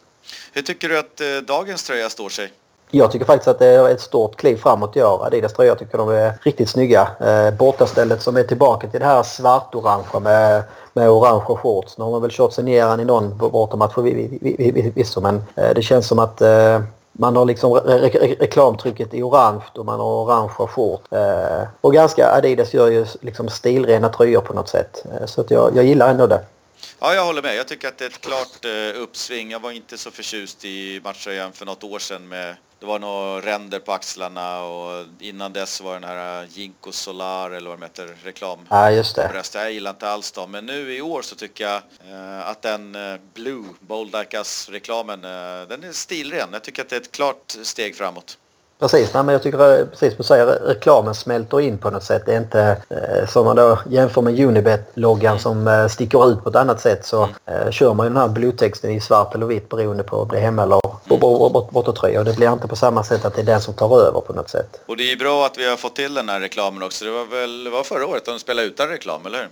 Hur 0.53 0.61
tycker 0.61 0.89
du 0.89 0.99
att 0.99 1.21
eh, 1.21 1.27
dagens 1.47 1.83
tröja 1.83 2.09
står 2.09 2.29
sig? 2.29 2.51
Jag 2.91 3.11
tycker 3.11 3.25
faktiskt 3.25 3.47
att 3.47 3.59
det 3.59 3.65
är 3.65 3.89
ett 3.89 4.01
stort 4.01 4.35
kliv 4.35 4.57
framåt 4.57 4.97
i 4.97 5.03
år. 5.03 5.25
Adidas 5.25 5.53
tröjor 5.53 5.75
tycker 5.75 5.97
de 5.97 6.09
är 6.09 6.33
riktigt 6.43 6.69
snygga. 6.69 7.09
Eh, 7.19 7.51
bortastället 7.51 8.21
som 8.21 8.37
är 8.37 8.43
tillbaka 8.43 8.87
till 8.87 8.99
det 8.99 9.05
här 9.05 9.23
svartorangea 9.23 10.19
med, 10.19 10.63
med 10.93 11.09
orangea 11.09 11.57
shorts. 11.57 11.97
Nu 11.97 12.03
har 12.03 12.11
man 12.11 12.21
väl 12.21 12.31
kört 12.31 12.53
sig 12.53 12.63
ner 12.63 13.01
i 13.01 13.05
någon 13.05 13.37
bortamatch 13.37 13.93
förvisso 13.93 15.21
men 15.21 15.43
eh, 15.55 15.69
det 15.75 15.81
känns 15.81 16.07
som 16.07 16.19
att 16.19 16.41
eh, 16.41 16.81
man 17.11 17.35
har 17.35 17.45
liksom 17.45 17.73
re 17.73 17.97
re 17.97 18.35
reklamtrycket 18.39 19.13
i 19.13 19.21
orange 19.21 19.63
och 19.73 19.85
man 19.85 19.99
har 19.99 20.23
orangea 20.23 20.67
shorts. 20.67 21.11
Eh, 21.11 21.67
och 21.81 21.93
ganska 21.93 22.31
Adidas 22.31 22.73
gör 22.73 22.87
ju 22.87 23.05
liksom 23.21 23.49
stilrena 23.49 24.09
tröjor 24.09 24.41
på 24.41 24.53
något 24.53 24.69
sätt. 24.69 25.05
Eh, 25.05 25.25
så 25.25 25.41
att 25.41 25.51
jag, 25.51 25.75
jag 25.75 25.85
gillar 25.85 26.09
ändå 26.09 26.27
det. 26.27 26.43
Ja, 26.99 27.13
jag 27.13 27.25
håller 27.25 27.41
med. 27.41 27.55
Jag 27.55 27.67
tycker 27.67 27.87
att 27.87 27.97
det 27.97 28.05
är 28.05 28.09
ett 28.09 28.21
klart 28.21 28.65
eh, 28.65 29.01
uppsving. 29.01 29.51
Jag 29.51 29.59
var 29.59 29.71
inte 29.71 29.97
så 29.97 30.11
förtjust 30.11 30.65
i 30.65 31.01
matchtröjan 31.03 31.51
för 31.51 31.65
något 31.65 31.83
år 31.83 31.99
sedan 31.99 32.27
med 32.27 32.55
det 32.79 32.85
var 32.85 32.99
några 32.99 33.41
ränder 33.41 33.79
på 33.79 33.91
axlarna 33.91 34.61
och 34.63 35.05
innan 35.19 35.53
dess 35.53 35.81
var 35.81 35.93
den 35.93 36.03
här 36.03 36.47
Jinko 36.51 36.91
Solar 36.91 37.51
eller 37.51 37.69
vad 37.69 37.79
de 37.79 37.83
heter, 37.85 38.15
reklam. 38.23 38.59
Ja, 38.69 38.91
just 38.91 39.15
det. 39.15 39.27
Bröst. 39.31 39.55
Jag 39.55 39.71
gillar 39.71 39.91
inte 39.91 40.09
alls 40.09 40.31
dem. 40.31 40.51
Men 40.51 40.65
nu 40.65 40.95
i 40.95 41.01
år 41.01 41.21
så 41.21 41.35
tycker 41.35 41.63
jag 41.63 41.81
eh, 42.11 42.47
att 42.49 42.61
den 42.61 42.95
eh, 42.95 43.19
Blue, 43.33 43.65
Bold 43.79 44.15
Like 44.15 44.43
reklamen 44.69 45.23
eh, 45.23 45.67
den 45.67 45.83
är 45.83 45.91
stilren. 45.91 46.49
Jag 46.51 46.63
tycker 46.63 46.81
att 46.81 46.89
det 46.89 46.95
är 46.95 47.01
ett 47.01 47.11
klart 47.11 47.57
steg 47.63 47.95
framåt. 47.95 48.37
Precis, 48.79 49.13
nej, 49.13 49.23
men 49.23 49.33
jag 49.33 49.43
tycker 49.43 49.85
precis 49.85 50.13
som 50.13 50.17
du 50.17 50.23
säger, 50.23 50.45
reklamen 50.45 51.15
smälter 51.15 51.61
in 51.61 51.77
på 51.77 51.89
något 51.89 52.03
sätt. 52.03 52.23
Det 52.25 52.33
är 52.33 52.37
inte 52.37 52.77
eh, 52.89 53.27
som 53.27 53.45
man 53.45 53.55
då 53.55 53.79
jämför 53.89 54.21
med 54.21 54.39
Unibet-loggan 54.39 55.39
som 55.39 55.67
eh, 55.67 55.87
sticker 55.87 56.31
ut 56.31 56.43
på 56.43 56.49
ett 56.49 56.55
annat 56.55 56.81
sätt 56.81 57.05
så 57.05 57.23
mm. 57.23 57.35
eh, 57.45 57.71
kör 57.71 57.93
man 57.93 58.05
ju 58.05 58.09
den 58.09 58.21
här 58.21 58.27
bluetexten 58.27 58.91
i 58.91 59.01
svart 59.01 59.35
eller 59.35 59.45
vitt 59.45 59.69
beroende 59.69 60.03
på 60.03 60.17
om 60.17 60.29
det 60.29 60.37
är 60.37 60.41
hemma 60.41 60.63
eller 60.63 60.79
bortatröja. 61.71 62.19
Och 62.19 62.25
det 62.25 62.35
blir 62.35 62.53
inte 62.53 62.67
på 62.67 62.75
samma 62.75 63.03
sätt 63.03 63.25
att 63.25 63.35
det 63.35 63.41
är 63.41 63.45
den 63.45 63.61
som 63.61 63.73
tar 63.73 64.01
över 64.01 64.21
på 64.21 64.33
något 64.33 64.49
sätt. 64.49 64.81
Och 64.85 64.97
det 64.97 65.11
är 65.11 65.17
bra 65.17 65.45
att 65.45 65.57
vi 65.57 65.69
har 65.69 65.77
fått 65.77 65.95
till 65.95 66.13
den 66.13 66.29
här 66.29 66.39
reklamen 66.39 66.83
också. 66.83 67.05
Det 67.05 67.11
var 67.11 67.25
väl 67.25 67.69
var 67.71 67.83
förra 67.83 68.07
året 68.07 68.25
de 68.25 68.39
spelade 68.39 68.67
utan 68.67 68.87
reklam, 68.87 69.25
eller 69.25 69.37
hur? 69.37 69.49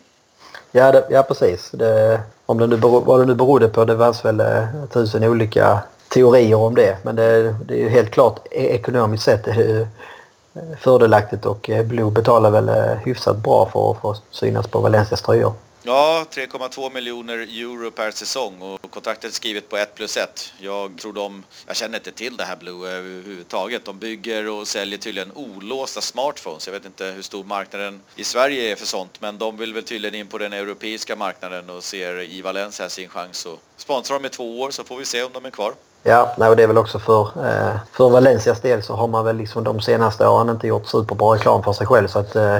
Ja, 0.71 0.91
det, 0.91 1.07
ja 1.09 1.23
precis. 1.23 1.69
Det, 1.71 2.19
om 2.45 2.57
det 2.57 2.67
nu 2.67 2.78
beror, 2.78 3.01
vad 3.01 3.19
det 3.19 3.26
nu 3.26 3.36
berodde 3.36 3.67
på, 3.67 3.86
det 3.86 3.97
fanns 3.97 4.26
väl 4.26 4.39
eh, 4.39 4.63
tusen 4.93 5.23
olika 5.23 5.80
teorier 6.16 6.55
om 6.55 6.76
det. 6.76 6.97
Men 7.03 7.16
det, 7.16 7.55
det 7.66 7.74
är 7.74 7.78
ju 7.78 7.89
helt 7.89 8.11
klart 8.11 8.47
e-, 8.51 8.76
ekonomiskt 8.76 9.24
sett 9.24 9.47
är 9.47 9.80
eh, 9.80 10.78
fördelaktigt 10.80 11.45
och 11.45 11.70
eh, 11.70 11.86
Blue 11.86 12.11
betalar 12.11 12.51
väl 12.51 12.70
eh, 12.70 12.97
hyfsat 13.05 13.38
bra 13.38 13.70
för 13.74 13.91
att 13.91 14.01
få 14.01 14.16
synas 14.32 14.68
på 14.68 14.80
Valencias 14.80 15.22
tröjor. 15.22 15.53
Ja, 15.84 16.26
3,2 16.32 16.93
miljoner 16.93 17.38
euro 17.38 17.91
per 17.91 18.11
säsong 18.11 18.61
och 18.61 18.91
kontraktet 18.91 19.32
är 19.32 19.34
skrivet 19.34 19.70
på 19.70 19.78
1 19.78 19.95
plus 19.95 20.18
1. 20.18 20.53
Jag 20.59 20.97
tror 20.97 21.13
de, 21.13 21.43
jag 21.68 21.76
känner 21.76 21.97
inte 21.97 22.11
till 22.11 22.38
det 22.38 22.43
här 22.43 22.55
Blue 22.55 22.89
överhuvudtaget. 22.89 23.86
De 23.86 23.99
bygger 23.99 24.49
och 24.49 24.68
säljer 24.68 24.99
tydligen 24.99 25.32
olåsta 25.36 26.01
smartphones. 26.01 26.68
Jag 26.68 26.74
vet 26.74 26.86
inte 26.86 27.05
hur 27.05 27.22
stor 27.22 27.43
marknaden 27.43 28.01
i 28.16 28.24
Sverige 28.24 28.72
är 28.72 28.76
för 28.76 28.86
sånt, 28.86 29.22
men 29.22 29.38
de 29.38 29.57
vill 29.57 29.74
väl 29.74 29.84
tydligen 29.84 30.16
in 30.16 30.28
på 30.28 30.38
den 30.38 30.53
europeiska 30.53 31.16
marknaden 31.16 31.70
och 31.70 31.84
ser 31.84 32.22
i 32.22 32.41
Valencia 32.41 32.89
sin 32.89 33.09
chans 33.09 33.45
att 33.45 33.59
sponsra 33.78 34.16
dem 34.16 34.26
i 34.26 34.30
två 34.30 34.61
år 34.61 34.72
så 34.72 34.84
får 34.84 34.97
vi 34.97 35.05
se 35.05 35.24
om 35.24 35.32
de 35.34 35.45
är 35.45 35.49
kvar. 35.49 35.74
Ja, 36.08 36.34
nej, 36.38 36.49
och 36.49 36.56
det 36.56 36.64
är 36.64 36.68
väl 36.68 36.78
också 36.78 36.99
för, 36.99 37.22
eh, 37.22 37.76
för 37.91 38.10
Valencias 38.10 38.62
del 38.62 38.84
så 38.84 38.93
har 38.93 39.08
man 39.08 39.26
väl 39.26 39.38
liksom 39.38 39.64
de 39.64 39.82
senaste 39.82 40.28
åren 40.28 40.49
inte 40.49 40.68
gjort 40.68 40.88
superbra 40.88 41.36
reklam 41.36 41.64
för 41.64 41.74
sig 41.74 41.88
själv 41.88 42.08
så 42.08 42.20
att 42.20 42.36
eh, 42.36 42.60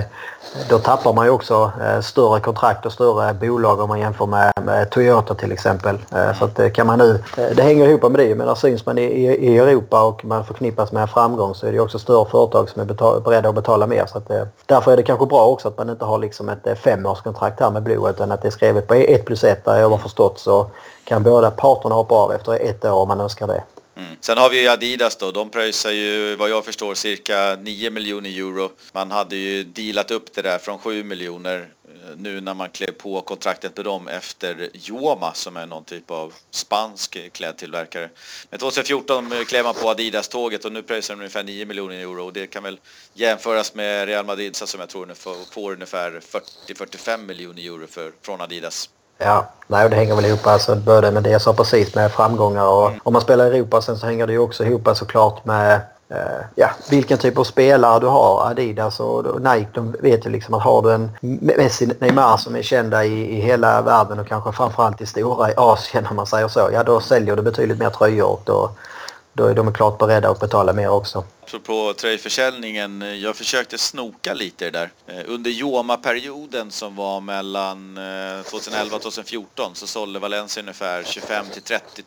då 0.70 0.80
tappar 0.80 1.14
man 1.14 1.26
ju 1.26 1.32
också 1.32 1.72
eh, 1.82 2.02
större 2.02 2.39
kontrakt 2.39 2.86
och 2.86 2.91
större 2.91 3.34
bolag 3.34 3.80
om 3.80 3.89
man 3.89 4.00
jämför 4.00 4.26
med, 4.26 4.52
med 4.64 4.89
Toyota 4.89 5.36
till 5.36 5.52
exempel. 5.52 5.98
Eh, 6.16 6.34
så 6.39 6.46
att 6.46 6.60
eh, 6.60 6.70
kan 6.70 6.88
man 6.88 7.00
nu, 7.00 7.24
eh, 7.38 7.56
det 7.56 7.62
hänger 7.62 7.88
ihop 7.88 8.02
med 8.02 8.20
det 8.20 8.36
men 8.36 8.48
där 8.48 8.56
syns 8.56 8.86
man 8.86 8.98
i, 8.98 9.02
i, 9.02 9.58
Europa 9.58 10.04
och 10.04 10.26
man 10.26 10.46
förknippas 10.46 10.91
med 10.91 11.10
framgång 11.10 11.56
så 11.56 11.68
är 11.68 11.72
det 11.72 11.80
också 11.80 12.00
större 12.00 12.30
företag 12.30 12.70
som 12.70 12.82
är 12.82 12.86
betal, 12.86 13.22
beredda 13.22 13.50
att 13.50 13.56
betala 13.56 13.88
mer. 13.88 14.06
Så 14.06 14.18
att, 14.18 14.32
därför 14.66 14.91
är 14.91 14.98
det 14.98 15.04
kanske 15.04 15.26
bra 15.26 15.48
också 15.48 15.68
att 15.68 15.78
man 15.78 15.89
inte 15.89 16.06
har 16.06 16.18
liksom 16.18 16.50
ett 16.50 16.80
femårskontrakt 16.80 17.60
här 17.60 17.72
med 17.72 17.84
Blue 17.84 18.10
utan 18.10 18.32
att 18.32 18.41
det 18.41 18.48
är 18.48 18.52
skrivet 18.52 18.88
på 18.88 18.93
1 18.93 19.26
plus 19.26 19.43
1 19.43 19.66
där 19.66 19.78
jag 19.78 19.89
har 19.89 19.98
förstått 19.98 20.39
så 20.39 20.68
kan 21.06 21.24
båda 21.24 21.51
parterna 21.51 21.95
hoppa 21.95 22.16
av 22.16 22.32
efter 22.32 22.60
ett 22.60 22.86
år 22.86 22.91
om 22.91 23.08
man 23.08 23.22
önskar 23.22 23.47
det. 23.47 23.64
Mm. 23.97 24.16
Sen 24.22 24.38
har 24.38 24.49
vi 24.49 24.68
Adidas 24.68 25.16
då, 25.16 25.32
de 25.32 25.49
pröjsar 25.49 25.91
ju 25.91 26.36
vad 26.36 26.49
jag 26.49 26.66
förstår 26.66 26.93
cirka 26.93 27.58
9 27.62 27.89
miljoner 27.89 28.30
euro. 28.30 28.72
Man 28.93 29.12
hade 29.12 29.36
ju 29.36 29.64
dealat 29.64 30.12
upp 30.12 30.34
det 30.34 30.41
där 30.41 30.58
från 30.58 30.80
7 30.80 31.03
miljoner 31.03 31.70
eh, 31.88 32.16
nu 32.18 32.41
när 32.41 32.53
man 32.53 32.70
klev 32.70 32.91
på 32.91 33.22
kontraktet 33.22 33.78
med 33.78 33.86
dem 33.86 34.08
efter 34.08 34.70
Joma 34.74 35.34
som 35.34 35.58
är 35.58 35.66
någon 35.66 35.84
typ 35.84 36.12
av 36.12 36.34
spansk 36.51 37.32
klädtillverkare. 37.32 38.10
Men 38.49 38.60
2014 38.60 39.32
klev 39.47 39.66
man 39.66 39.74
på 39.74 39.89
Adidas-tåget 39.89 40.66
och 40.66 40.72
nu 40.72 40.82
pröjsar 40.82 41.14
de 41.14 41.20
ungefär 41.20 41.43
9 41.43 41.66
miljoner 41.66 41.95
euro 41.95 42.26
och 42.26 42.34
det 42.34 42.47
kan 42.47 42.64
väl 42.64 42.80
jämföras 43.14 43.76
med 43.76 44.08
Real 44.08 44.26
Madrid 44.26 44.56
som 44.56 44.80
jag 44.80 44.89
tror 44.89 45.14
får 45.51 45.74
ungefär 45.74 46.22
40-45 46.68 47.18
miljoner 47.18 47.62
euro 47.62 47.88
för, 47.88 48.12
från 48.22 48.41
Adidas. 48.41 48.89
Ja, 49.18 49.45
nej 49.68 49.89
det 49.89 49.95
hänger 49.95 50.16
väl 50.16 50.26
ihop 50.26 50.47
alltså 50.47 50.76
både 50.76 51.11
med 51.11 51.24
det 51.24 51.30
jag 51.30 51.41
sa 51.41 51.53
precis 51.53 51.95
med 51.95 52.11
framgångar 52.11 52.68
och 52.68 52.88
mm. 52.88 52.99
om 53.03 53.13
man 53.13 53.22
spelar 53.22 53.45
i 53.45 53.57
Europa 53.57 53.82
sen 53.82 53.97
så 53.97 54.05
hänger 54.05 54.28
det 54.28 54.34
ju 54.34 54.39
också 54.39 54.66
ihop 54.66 54.89
såklart 54.93 55.45
med 55.45 55.82
eh, 56.09 56.18
ja, 56.55 56.70
vilken 56.89 57.18
typ 57.18 57.38
av 57.38 57.43
spelare 57.43 57.99
du 57.99 58.07
har. 58.07 58.47
Adidas 58.49 58.99
och 58.99 59.41
Nike 59.41 59.70
de 59.74 59.95
vet 59.99 60.26
ju 60.26 60.30
liksom 60.30 60.53
att 60.53 60.63
har 60.63 60.82
du 60.82 60.93
en 60.93 61.11
Messi, 61.41 61.89
Neymar 61.99 62.38
som 62.38 62.55
är 62.55 62.61
kända 62.61 63.05
i, 63.05 63.38
i 63.38 63.41
hela 63.41 63.82
världen 63.82 64.20
och 64.20 64.28
kanske 64.28 64.51
framförallt 64.51 65.01
i 65.01 65.05
stora 65.05 65.51
i 65.51 65.53
Asien 65.57 66.07
om 66.09 66.16
man 66.16 66.28
säger 66.28 66.47
så. 66.47 66.70
Ja 66.74 66.84
då 66.84 66.99
säljer 66.99 67.36
du 67.36 67.41
betydligt 67.41 67.80
mer 67.80 67.89
tröjor 67.89 68.28
och 68.28 68.41
då, 68.43 68.70
då 69.38 69.45
är 69.47 69.55
de 69.55 69.73
klart 69.73 69.97
beredda 69.97 70.29
att 70.29 70.39
betala 70.39 70.73
mer 70.73 70.89
också. 70.89 71.23
Apropå 71.43 71.93
tröjförsäljningen, 71.97 73.01
eh, 73.01 73.13
jag 73.13 73.36
försökte 73.36 73.77
snoka 73.77 74.33
lite 74.33 74.69
där. 74.69 74.91
Eh, 75.07 75.21
under 75.25 75.51
Joma-perioden 75.51 76.71
som 76.71 76.95
var 76.95 77.21
mellan 77.21 77.97
eh, 77.97 78.43
2011 78.43 78.95
och 78.95 79.01
2014 79.01 79.71
så 79.75 79.88
sålde 79.88 80.19
Valencia 80.19 80.63
ungefär 80.63 81.03
25 81.03 81.45
till 81.53 81.61
30 81.61 82.03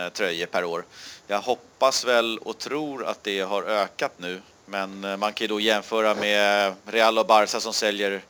000 0.00 0.10
tröjor 0.10 0.46
per 0.46 0.64
år. 0.64 0.84
Jag 1.26 1.40
hoppas 1.40 2.04
väl 2.04 2.38
och 2.38 2.58
tror 2.58 3.04
att 3.06 3.24
det 3.24 3.40
har 3.40 3.62
ökat 3.62 4.12
nu. 4.16 4.42
Men 4.66 5.00
man 5.00 5.32
kan 5.32 5.44
ju 5.44 5.48
då 5.48 5.60
jämföra 5.60 6.14
med 6.14 6.74
Real 6.86 7.18
och 7.18 7.26
Barca 7.26 7.60
som 7.60 7.72
säljer 7.72 8.22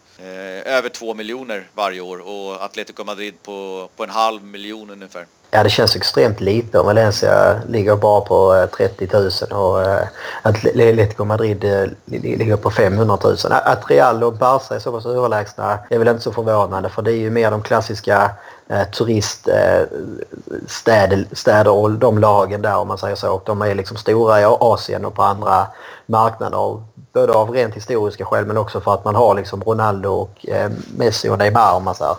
över 0.65 0.89
2 0.89 1.15
miljoner 1.15 1.69
varje 1.75 2.01
år 2.01 2.19
och 2.19 2.65
Atletico 2.65 3.05
Madrid 3.05 3.35
på, 3.43 3.89
på 3.97 4.05
en 4.05 4.11
halv 4.11 4.45
miljon 4.45 4.91
ungefär. 4.91 5.27
Ja, 5.55 5.63
det 5.63 5.71
känns 5.71 5.97
extremt 5.97 6.41
lite 6.41 6.79
om 6.79 6.87
Valencia 6.87 7.61
ligger 7.69 7.97
bara 7.97 8.21
på 8.21 8.55
eh, 8.55 8.67
30 8.67 9.09
000 9.13 9.31
och 9.51 9.83
eh, 9.83 10.07
Atletico 10.43 11.25
Madrid 11.25 11.65
eh, 11.65 11.85
ligger 12.05 12.57
på 12.57 12.71
500 12.71 13.19
000. 13.25 13.37
Att 13.51 13.91
Real 13.91 14.25
och 14.25 14.33
Barca 14.33 14.75
är 14.75 14.79
så 14.79 14.93
pass 14.93 15.07
överlägsna 15.07 15.79
är 15.91 15.99
väl 15.99 16.09
inte 16.09 16.23
så 16.23 16.33
förvånande 16.33 16.89
för 16.89 17.03
det 17.03 17.13
är 17.13 17.17
ju 17.17 17.31
mer 17.31 17.51
de 17.51 17.63
klassiska 17.63 18.31
turiststäder 18.99 21.69
och 21.69 21.91
de 21.91 22.19
lagen 22.19 22.63
där 22.63 22.77
om 22.77 22.89
man 22.89 22.99
säger 22.99 23.17
så. 23.17 23.33
Och 23.33 23.43
de 23.47 23.63
är 23.63 23.75
liksom 23.75 23.97
stora 23.97 24.41
i 24.41 24.45
Asien 24.45 25.05
och 25.05 25.15
på 25.15 25.23
andra 25.23 25.67
marknader. 26.07 26.83
Både 27.13 27.33
av 27.33 27.51
rent 27.51 27.75
historiska 27.75 28.25
skäl 28.25 28.47
men 28.47 28.57
också 28.57 28.81
för 28.81 28.95
att 28.95 29.05
man 29.05 29.15
har 29.15 29.35
liksom 29.35 29.63
Ronaldo 29.63 30.11
och 30.11 30.47
Messi 30.97 31.29
och 31.29 31.39
Neymar 31.39 31.75
om 31.75 31.85
man 31.85 31.95
säger. 31.95 32.17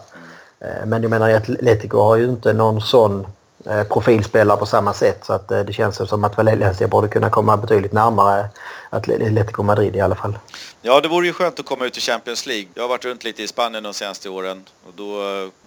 Eh, 0.64 0.86
men 0.86 1.02
jag 1.02 1.10
menar 1.10 1.30
Atletico 1.30 1.98
har 1.98 2.16
ju 2.16 2.26
inte 2.26 2.54
någon 2.54 2.82
sån 2.82 3.28
eh, 3.66 3.84
profilspelare 3.84 4.58
på 4.58 4.66
samma 4.66 4.94
sätt 4.94 5.26
så 5.26 5.34
att 5.34 5.52
eh, 5.52 5.60
det 5.60 5.74
känns 5.74 6.10
som 6.10 6.24
att 6.24 6.38
Valencia 6.38 6.88
borde 6.88 7.08
kunna 7.08 7.30
komma 7.30 7.58
betydligt 7.58 7.94
närmare 7.94 8.50
Atletico 8.90 9.64
Madrid 9.64 9.96
i 9.96 10.00
alla 10.02 10.16
fall. 10.16 10.40
Ja, 10.82 11.02
det 11.02 11.08
vore 11.08 11.28
ju 11.28 11.34
skönt 11.34 11.60
att 11.60 11.66
komma 11.66 11.86
ut 11.86 11.98
i 11.98 12.02
Champions 12.02 12.46
League. 12.46 12.68
Jag 12.74 12.84
har 12.84 12.90
varit 12.90 13.06
runt 13.06 13.24
lite 13.24 13.44
i 13.44 13.48
Spanien 13.48 13.84
de 13.84 13.94
senaste 13.94 14.30
åren 14.30 14.64
och 14.88 14.94
då 14.96 15.20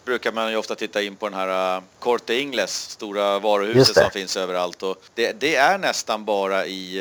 brukar 0.04 0.32
man 0.32 0.50
ju 0.50 0.56
ofta 0.56 0.74
titta 0.74 1.02
in 1.02 1.16
på 1.16 1.28
den 1.28 1.38
här 1.38 1.82
Corte 1.98 2.34
Ingles, 2.34 2.90
stora 2.90 3.38
varuhuset 3.38 3.96
som 3.96 4.10
finns 4.10 4.36
överallt 4.36 4.82
och 4.82 4.96
det, 5.14 5.32
det, 5.32 5.56
är 5.56 5.78
nästan 5.78 6.24
bara 6.24 6.66
i 6.66 6.98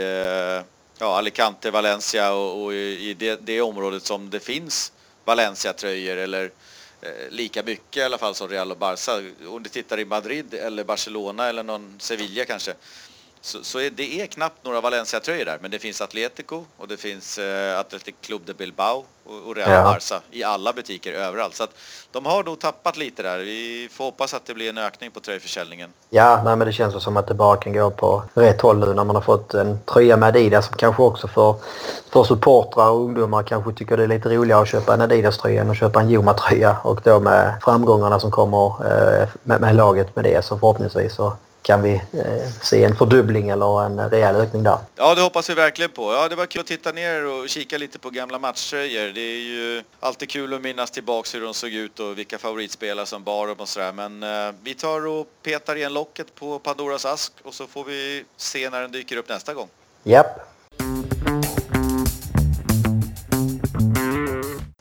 ja, 0.98 1.18
Alicante, 1.18 1.72
Valencia 1.72 2.34
och, 2.34 2.64
och 2.64 2.74
i 2.74 3.16
det, 3.20 3.40
det 3.42 3.62
området 3.62 4.04
som 4.04 4.30
det 4.30 4.40
finns 4.40 4.92
Valencia-tröjor 5.26 6.18
eller 6.18 6.52
Eh, 7.06 7.32
lika 7.32 7.64
mycket 7.64 7.98
i 7.98 8.02
alla 8.02 8.18
fall 8.18 8.36
som 8.36 8.50
Real 8.50 8.72
och 8.72 8.78
Barca. 8.78 9.22
Om 9.48 9.64
du 9.64 9.70
tittar 9.70 10.00
i 10.00 10.06
Madrid 10.06 10.54
eller 10.54 10.84
Barcelona 10.84 11.48
eller 11.48 11.64
någon 11.64 12.00
Sevilla 12.00 12.46
kanske 12.46 12.74
så, 13.46 13.64
så 13.64 13.80
är 13.80 13.90
det 13.90 14.22
är 14.22 14.26
knappt 14.26 14.66
några 14.66 14.82
Valencia-tröjor 14.82 15.46
där, 15.46 15.58
men 15.62 15.72
det 15.72 15.80
finns 15.80 16.02
Atletico 16.02 16.64
och 16.78 16.88
det 16.88 16.98
finns 16.98 17.38
eh, 17.38 17.80
Athletic 17.80 18.16
Club 18.22 18.42
de 18.46 18.54
Bilbao 18.54 19.06
och, 19.26 19.48
och 19.48 19.56
Real 19.56 19.72
ja. 19.72 19.84
Barca 19.84 20.22
i 20.32 20.44
alla 20.44 20.74
butiker 20.74 21.14
överallt. 21.14 21.56
Så 21.56 21.64
att 21.64 21.70
de 22.12 22.26
har 22.26 22.44
nog 22.44 22.60
tappat 22.60 22.98
lite 22.98 23.24
där. 23.24 23.38
Vi 23.38 23.90
får 23.92 24.04
hoppas 24.06 24.34
att 24.34 24.46
det 24.46 24.54
blir 24.54 24.70
en 24.70 24.78
ökning 24.78 25.12
på 25.12 25.20
tröjförsäljningen. 25.20 25.90
Ja, 26.10 26.42
nej, 26.46 26.56
men 26.56 26.68
det 26.68 26.74
känns 26.74 27.04
som 27.04 27.18
att 27.18 27.28
det 27.28 27.34
bara 27.34 27.58
kan 27.58 27.74
gå 27.74 27.92
på 27.92 28.24
rätt 28.34 28.62
håll 28.62 28.80
nu 28.80 28.94
när 28.94 29.04
man 29.04 29.16
har 29.16 29.24
fått 29.24 29.54
en 29.54 29.80
tröja 29.86 30.18
med 30.18 30.30
Adidas 30.30 30.68
som 30.68 30.78
kanske 30.78 31.04
också 31.04 31.28
för, 31.28 31.56
för 32.10 32.24
supportrar 32.24 32.90
och 32.90 33.00
ungdomar 33.00 33.44
kanske 33.44 33.74
tycker 33.74 33.98
det 33.98 34.04
är 34.04 34.08
lite 34.08 34.30
roligare 34.30 34.62
att 34.62 34.70
köpa 34.70 34.94
en 34.94 35.02
Adidas-tröja 35.02 35.62
än 35.62 35.70
att 35.70 35.78
köpa 35.78 36.02
en 36.02 36.10
Joma-tröja 36.10 36.78
och 36.84 37.02
då 37.04 37.20
med 37.20 37.54
framgångarna 37.64 38.20
som 38.20 38.32
kommer 38.32 38.68
eh, 38.68 39.28
med, 39.44 39.62
med 39.62 39.76
laget 39.76 40.16
med 40.16 40.26
det 40.26 40.46
så 40.46 40.58
förhoppningsvis 40.58 41.16
så 41.16 41.34
kan 41.66 41.82
vi 41.82 41.94
eh, 41.94 42.52
se 42.62 42.84
en 42.84 42.96
fördubbling 42.96 43.50
eller 43.50 43.86
en 43.86 44.10
rejäl 44.10 44.36
ökning 44.36 44.64
där. 44.64 44.78
Ja, 44.96 45.16
det 45.16 45.22
hoppas 45.22 45.50
vi 45.50 45.54
verkligen 45.54 45.92
på. 45.92 46.14
Ja, 46.14 46.30
det 46.30 46.36
var 46.36 46.46
kul 46.46 46.62
att 46.62 46.68
titta 46.68 46.92
ner 46.92 47.26
och 47.26 47.50
kika 47.50 47.78
lite 47.78 48.00
på 48.00 48.10
gamla 48.10 48.40
matchtröjor. 48.40 49.14
Det 49.14 49.22
är 49.22 49.40
ju 49.40 49.84
alltid 50.00 50.30
kul 50.30 50.54
att 50.54 50.62
minnas 50.62 50.92
tillbaks 50.92 51.36
hur 51.36 51.42
de 51.42 51.54
såg 51.54 51.70
ut 51.70 52.00
och 52.00 52.18
vilka 52.18 52.38
favoritspelare 52.38 53.06
som 53.06 53.24
bar 53.24 53.48
dem 53.48 53.56
och 53.60 53.70
sådär. 53.70 53.94
Men 53.94 54.24
eh, 54.24 54.56
vi 54.64 54.74
tar 54.74 55.08
och 55.08 55.28
petar 55.44 55.76
igen 55.76 55.94
locket 55.94 56.36
på 56.36 56.60
Pandoras 56.60 57.06
ask 57.06 57.34
och 57.44 57.54
så 57.54 57.68
får 57.68 57.84
vi 57.84 58.26
se 58.38 58.70
när 58.70 58.82
den 58.82 58.92
dyker 58.92 59.18
upp 59.18 59.30
nästa 59.30 59.54
gång. 59.54 59.68
Japp. 60.04 60.55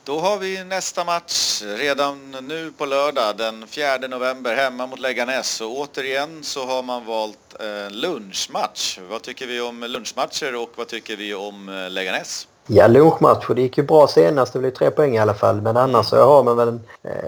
Då 0.06 0.20
har 0.20 0.38
vi 0.38 0.64
nästa 0.64 1.04
match 1.04 1.62
redan 1.62 2.30
nu 2.30 2.72
på 2.72 2.86
lördag 2.86 3.36
den 3.36 3.66
4 3.66 3.98
november 3.98 4.56
hemma 4.56 4.86
mot 4.86 4.98
Leganes 4.98 5.60
och 5.60 5.78
återigen 5.78 6.42
så 6.42 6.66
har 6.66 6.82
man 6.82 7.04
valt 7.04 7.60
eh, 7.60 7.90
lunchmatch. 7.90 8.98
Vad 9.08 9.22
tycker 9.22 9.46
vi 9.46 9.60
om 9.60 9.80
lunchmatcher 9.80 10.54
och 10.54 10.70
vad 10.74 10.88
tycker 10.88 11.16
vi 11.16 11.34
om 11.34 11.68
eh, 11.68 11.90
Leganes? 11.90 12.48
Ja, 12.66 12.86
lunchmatcher. 12.86 13.54
Det 13.54 13.62
gick 13.62 13.78
ju 13.78 13.84
bra 13.84 14.06
senast. 14.06 14.52
Det 14.52 14.58
blev 14.58 14.70
tre 14.70 14.90
poäng 14.90 15.16
i 15.16 15.18
alla 15.18 15.34
fall. 15.34 15.60
Men 15.60 15.76
annars 15.76 16.06
så 16.06 16.24
har 16.24 16.42
man 16.42 16.56
väl 16.56 16.68
en, 16.68 16.80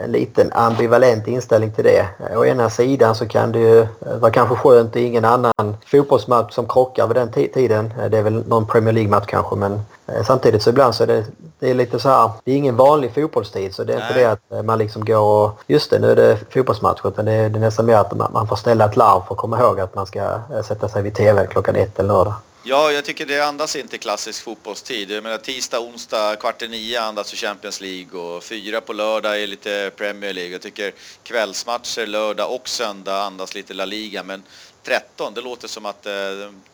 en 0.04 0.12
liten 0.12 0.52
ambivalent 0.52 1.28
inställning 1.28 1.72
till 1.72 1.84
det. 1.84 2.06
Å 2.36 2.44
ena 2.44 2.70
sidan 2.70 3.14
så 3.14 3.28
kan 3.28 3.52
det 3.52 3.58
ju 3.58 3.86
vara 4.20 4.30
kanske 4.30 4.56
skönt. 4.56 4.96
Är 4.96 5.00
ingen 5.00 5.24
annan 5.24 5.76
fotbollsmatch 5.86 6.54
som 6.54 6.68
krockar 6.68 7.06
vid 7.06 7.16
den 7.16 7.32
tiden. 7.32 7.92
Det 8.10 8.18
är 8.18 8.22
väl 8.22 8.48
någon 8.48 8.66
Premier 8.66 8.94
League-match 8.94 9.26
kanske 9.26 9.56
men 9.56 9.80
eh, 10.06 10.22
samtidigt 10.26 10.62
så 10.62 10.70
ibland 10.70 10.94
så 10.94 11.02
är 11.02 11.06
det, 11.06 11.24
det 11.58 11.70
är 11.70 11.74
lite 11.74 11.98
så 11.98 12.08
här. 12.08 12.30
Det 12.44 12.52
är 12.52 12.56
ingen 12.56 12.76
vanlig 12.76 13.14
fotbollstid 13.14 13.74
så 13.74 13.84
det 13.84 13.92
är 13.92 13.98
Nej. 13.98 14.08
inte 14.08 14.20
det 14.20 14.30
att 14.32 14.52
eh, 14.52 14.62
man 14.62 14.78
liksom 14.78 15.04
går 15.04 15.44
och 15.44 15.60
just 15.66 15.90
det 15.90 15.98
nu 15.98 16.10
är 16.10 16.16
det 16.16 16.38
fotbollsmatch 16.50 17.00
utan 17.04 17.24
det 17.24 17.32
är, 17.32 17.48
det 17.48 17.58
är 17.58 17.60
nästan 17.60 17.86
mer 17.86 17.96
att 17.96 18.16
man, 18.16 18.32
man 18.32 18.48
får 18.48 18.56
ställa 18.56 18.84
ett 18.84 18.96
larm 18.96 19.22
för 19.26 19.34
att 19.34 19.40
komma 19.40 19.60
ihåg 19.60 19.80
att 19.80 19.94
man 19.94 20.06
ska 20.06 20.20
eh, 20.20 20.62
sätta 20.64 20.88
sig 20.88 21.02
vid 21.02 21.14
TV 21.14 21.46
klockan 21.46 21.76
ett 21.76 21.98
eller 21.98 22.08
lördag. 22.08 22.34
Ja, 22.68 22.92
jag 22.92 23.04
tycker 23.04 23.26
det 23.26 23.40
andas 23.40 23.76
inte 23.76 23.98
klassisk 23.98 24.42
fotbollstid. 24.42 25.10
Jag 25.10 25.22
menar 25.22 25.38
tisdag, 25.38 25.80
onsdag, 25.80 26.36
kvart 26.36 26.62
i 26.62 26.68
nio 26.68 27.00
andas 27.00 27.32
ju 27.32 27.36
Champions 27.36 27.80
League 27.80 28.20
och 28.20 28.44
fyra 28.44 28.80
på 28.80 28.92
lördag 28.92 29.42
är 29.42 29.46
lite 29.46 29.90
Premier 29.96 30.32
League. 30.32 30.52
Jag 30.52 30.60
tycker 30.60 30.92
kvällsmatcher 31.22 32.06
lördag 32.06 32.54
och 32.54 32.68
söndag 32.68 33.22
andas 33.22 33.54
lite 33.54 33.74
La 33.74 33.84
Liga. 33.84 34.22
Men 34.22 34.42
13, 34.86 35.34
det 35.34 35.40
låter 35.40 35.68
som 35.68 35.86
att 35.86 36.06
eh, 36.06 36.12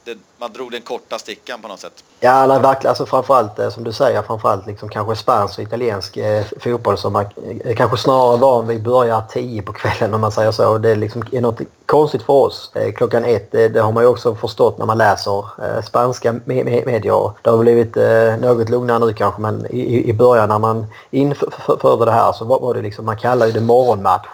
det, 0.04 0.18
man 0.38 0.52
drog 0.52 0.70
den 0.70 0.82
korta 0.82 1.18
stickan 1.18 1.62
på 1.62 1.68
något 1.68 1.80
sätt. 1.80 2.04
Ja, 2.20 2.46
nej, 2.46 2.60
verkligen. 2.60 2.88
Alltså 2.88 3.06
framförallt 3.06 3.58
eh, 3.58 3.70
som 3.70 3.84
du 3.84 3.92
säger, 3.92 4.22
framförallt 4.22 4.66
liksom 4.66 4.88
kanske 4.88 5.16
spansk 5.16 5.58
och 5.58 5.64
italiensk 5.64 6.16
eh, 6.16 6.44
fotboll 6.60 6.98
som 6.98 7.12
man 7.12 7.26
eh, 7.64 7.76
kanske 7.76 7.96
snarare 7.96 8.36
van 8.36 8.66
vid 8.66 8.82
börjar 8.82 9.22
10 9.30 9.62
på 9.62 9.72
kvällen 9.72 10.14
om 10.14 10.20
man 10.20 10.32
säger 10.32 10.52
så. 10.52 10.78
Det 10.78 10.90
är, 10.90 10.96
liksom, 10.96 11.24
är 11.32 11.40
något 11.40 11.60
konstigt 11.86 12.22
för 12.22 12.32
oss. 12.32 12.72
Eh, 12.74 12.92
klockan 12.92 13.24
ett, 13.24 13.52
det, 13.52 13.68
det, 13.68 13.80
har 13.80 13.92
man 13.92 14.02
ju 14.02 14.08
också 14.08 14.34
förstått 14.34 14.78
när 14.78 14.86
man 14.86 14.98
läser 14.98 15.44
eh, 15.64 15.82
spanska 15.82 16.32
me 16.32 16.64
me 16.64 16.84
medier. 16.84 17.32
Det 17.42 17.50
har 17.50 17.58
blivit 17.58 17.96
eh, 17.96 18.36
något 18.40 18.68
lugnare 18.68 18.98
nu 18.98 19.12
kanske 19.12 19.40
men 19.40 19.66
i, 19.66 20.08
i 20.08 20.12
början 20.12 20.48
när 20.48 20.58
man 20.58 20.86
införde 21.10 22.04
det 22.04 22.12
här 22.12 22.32
så 22.32 22.44
var, 22.44 22.60
var 22.60 22.74
det 22.74 22.82
liksom, 22.82 23.06
man 23.06 23.16
kallar 23.16 23.48
det 23.48 23.60
morgonmatch. 23.60 24.26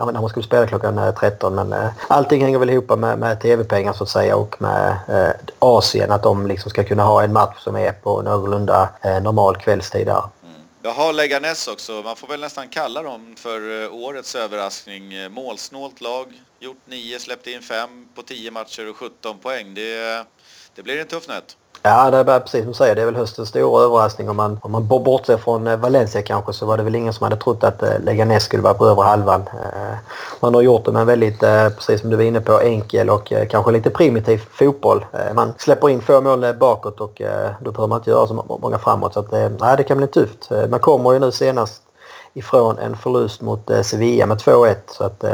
Mm 0.00 0.14
när 0.14 0.20
man 0.20 0.30
skulle 0.30 0.46
spela 0.46 0.66
klockan 0.66 0.98
eh, 0.98 1.14
13. 1.14 1.54
Men 1.54 1.72
eh, 1.72 1.90
allting 2.08 2.42
hänger 2.42 2.58
väl 2.58 2.70
ihop 2.70 2.98
med, 2.98 3.18
med 3.18 3.40
tv-pengar 3.40 3.92
så 3.92 4.04
att 4.04 4.10
säga 4.10 4.36
och 4.36 4.62
med 4.62 4.96
eh, 5.08 5.30
Asien. 5.58 6.10
Att 6.10 6.22
de 6.22 6.46
liksom 6.46 6.70
ska 6.70 6.84
kunna 6.84 7.02
ha 7.02 7.22
en 7.22 7.32
match 7.32 7.58
som 7.58 7.76
är 7.76 7.92
på 7.92 8.22
någorlunda 8.22 8.88
eh, 9.02 9.22
normal 9.22 9.56
kvällstid 9.56 10.06
där. 10.06 10.22
Mm. 10.42 10.54
Jag 10.82 10.92
har 10.92 11.12
Leganes 11.12 11.68
också. 11.68 11.92
Man 11.92 12.16
får 12.16 12.28
väl 12.28 12.40
nästan 12.40 12.68
kalla 12.68 13.02
dem 13.02 13.34
för 13.38 13.84
eh, 13.84 13.94
årets 13.94 14.34
överraskning. 14.34 15.14
Eh, 15.14 15.28
målsnålt 15.28 16.00
lag. 16.00 16.26
Gjort 16.58 16.80
9, 16.86 17.18
släppt 17.18 17.46
in 17.46 17.62
5 17.62 18.08
på 18.14 18.22
10 18.22 18.50
matcher 18.50 18.90
och 18.90 18.96
17 18.96 19.38
poäng. 19.38 19.74
Det, 19.74 20.24
det 20.74 20.82
blir 20.82 21.00
en 21.00 21.06
tuff 21.06 21.28
nöt. 21.28 21.56
Ja, 21.82 22.10
det 22.10 22.16
är 22.16 22.40
precis 22.40 22.60
som 22.60 22.68
du 22.68 22.74
säger. 22.74 22.94
Det 22.94 23.02
är 23.02 23.06
väl 23.06 23.16
höstens 23.16 23.48
stora 23.48 23.84
överraskning. 23.84 24.30
Om 24.30 24.36
man, 24.36 24.58
om 24.62 24.72
man 24.72 24.86
bortser 24.86 25.36
från 25.36 25.66
eh, 25.66 25.76
Valencia 25.76 26.22
kanske 26.22 26.52
så 26.52 26.66
var 26.66 26.76
det 26.76 26.82
väl 26.82 26.94
ingen 26.94 27.12
som 27.12 27.24
hade 27.24 27.36
trott 27.36 27.64
att 27.64 27.82
eh, 27.82 27.98
Leganes 28.04 28.44
skulle 28.44 28.62
vara 28.62 28.74
på 28.74 28.86
över 28.86 29.02
halvan. 29.02 29.40
Eh, 29.40 29.96
man 30.40 30.54
har 30.54 30.62
gjort 30.62 30.84
det 30.84 30.92
med 30.92 31.00
en 31.00 31.06
väldigt, 31.06 31.40
precis 31.40 32.00
som 32.00 32.10
du 32.10 32.16
var 32.16 32.24
inne 32.24 32.40
på, 32.40 32.60
enkel 32.60 33.10
och 33.10 33.32
kanske 33.50 33.72
lite 33.72 33.90
primitiv 33.90 34.42
fotboll. 34.52 35.04
Man 35.34 35.52
släpper 35.58 35.88
in 35.88 36.02
få 36.02 36.20
mål 36.20 36.54
bakåt 36.60 37.00
och 37.00 37.22
då 37.60 37.72
behöver 37.72 37.86
man 37.86 37.98
inte 37.98 38.10
göra 38.10 38.26
så 38.26 38.44
många 38.60 38.78
framåt. 38.78 39.14
Så 39.14 39.20
att, 39.20 39.32
nej, 39.32 39.76
det 39.76 39.82
kan 39.82 39.98
bli 39.98 40.06
tufft. 40.06 40.50
Man 40.68 40.80
kommer 40.80 41.12
ju 41.12 41.18
nu 41.18 41.32
senast 41.32 41.82
ifrån 42.34 42.78
en 42.78 42.96
förlust 42.96 43.40
mot 43.40 43.70
Sevilla 43.82 44.26
med 44.26 44.38
2-1. 44.38 44.74
Så 44.86 45.04
att 45.04 45.24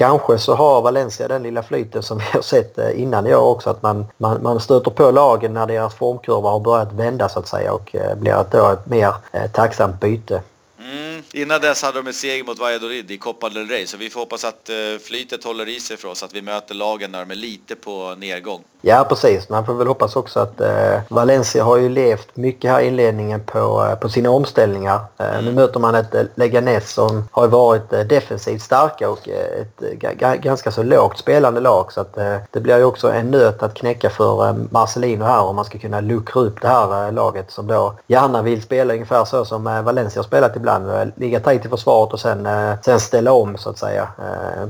Kanske 0.00 0.38
så 0.38 0.54
har 0.54 0.82
Valencia 0.82 1.28
den 1.28 1.42
lilla 1.42 1.62
flyten 1.62 2.02
som 2.02 2.18
vi 2.18 2.24
har 2.32 2.42
sett 2.42 2.78
eh, 2.78 3.02
innan 3.02 3.26
i 3.26 3.34
år 3.34 3.42
också 3.42 3.70
att 3.70 3.82
man, 3.82 4.06
man, 4.16 4.42
man 4.42 4.60
stöter 4.60 4.90
på 4.90 5.10
lagen 5.10 5.54
när 5.54 5.66
deras 5.66 5.94
formkurva 5.94 6.50
har 6.50 6.60
börjat 6.60 6.92
vända 6.92 7.28
så 7.28 7.38
att 7.38 7.48
säga 7.48 7.72
och 7.72 7.94
eh, 7.96 8.14
blir 8.16 8.40
ett, 8.40 8.52
då 8.52 8.70
ett 8.70 8.86
mer 8.86 9.14
eh, 9.32 9.50
tacksamt 9.50 10.00
byte. 10.00 10.42
Mm. 10.80 11.22
Innan 11.32 11.60
dess 11.60 11.82
hade 11.82 11.98
de 11.98 12.06
en 12.06 12.12
seger 12.12 12.44
mot 12.44 12.58
Valladolid 12.58 13.10
i 13.10 13.18
Copa 13.18 13.48
del 13.48 13.68
Rey 13.68 13.86
så 13.86 13.96
vi 13.96 14.10
får 14.10 14.20
hoppas 14.20 14.44
att 14.44 14.70
flytet 15.02 15.44
håller 15.44 15.68
i 15.68 15.80
sig 15.80 15.96
för 15.96 16.08
oss, 16.08 16.22
att 16.22 16.34
vi 16.34 16.42
möter 16.42 16.74
lagen 16.74 17.12
när 17.12 17.20
de 17.20 17.30
är 17.30 17.34
lite 17.34 17.76
på 17.76 18.14
nedgång. 18.18 18.64
Ja 18.82 19.06
precis, 19.08 19.48
man 19.48 19.66
får 19.66 19.74
väl 19.74 19.86
hoppas 19.86 20.16
också 20.16 20.40
att 20.40 20.60
eh, 20.60 21.00
Valencia 21.08 21.64
har 21.64 21.76
ju 21.76 21.88
levt 21.88 22.36
mycket 22.36 22.70
här 22.70 22.80
i 22.80 22.86
inledningen 22.86 23.40
på, 23.44 23.86
eh, 23.90 23.94
på 23.94 24.08
sina 24.08 24.30
omställningar. 24.30 25.00
Eh, 25.18 25.32
mm. 25.32 25.44
Nu 25.44 25.52
möter 25.52 25.80
man 25.80 25.94
ett 25.94 26.14
eh, 26.14 26.22
Leganes 26.34 26.92
som 26.92 27.28
har 27.30 27.48
varit 27.48 27.92
eh, 27.92 28.00
defensivt 28.00 28.62
starka 28.62 29.10
och 29.10 29.28
eh, 29.28 29.60
ett 29.60 30.42
ganska 30.42 30.70
så 30.70 30.82
lågt 30.82 31.18
spelande 31.18 31.60
lag 31.60 31.92
så 31.92 32.00
att 32.00 32.14
det 32.50 32.60
blir 32.60 32.78
ju 32.78 32.84
också 32.84 33.12
en 33.12 33.30
nöt 33.30 33.62
att 33.62 33.74
knäcka 33.74 34.10
för 34.10 34.54
Marcelino 34.70 35.24
här 35.24 35.40
om 35.40 35.56
man 35.56 35.64
ska 35.64 35.78
kunna 35.78 36.00
luckra 36.00 36.40
upp 36.40 36.60
det 36.60 36.68
här 36.68 37.12
laget 37.12 37.50
som 37.50 37.66
då 37.66 37.94
gärna 38.06 38.42
vill 38.42 38.62
spela 38.62 38.92
ungefär 38.92 39.24
så 39.24 39.44
som 39.44 39.64
Valencia 39.64 40.20
har 40.20 40.24
spelat 40.26 40.56
ibland. 40.56 40.79
Ligga 41.16 41.40
tajt 41.40 41.64
i 41.64 41.68
försvaret 41.68 42.12
och 42.12 42.20
sen, 42.20 42.48
sen 42.84 43.00
ställa 43.00 43.32
om 43.32 43.58
så 43.58 43.70
att 43.70 43.78
säga. 43.78 44.08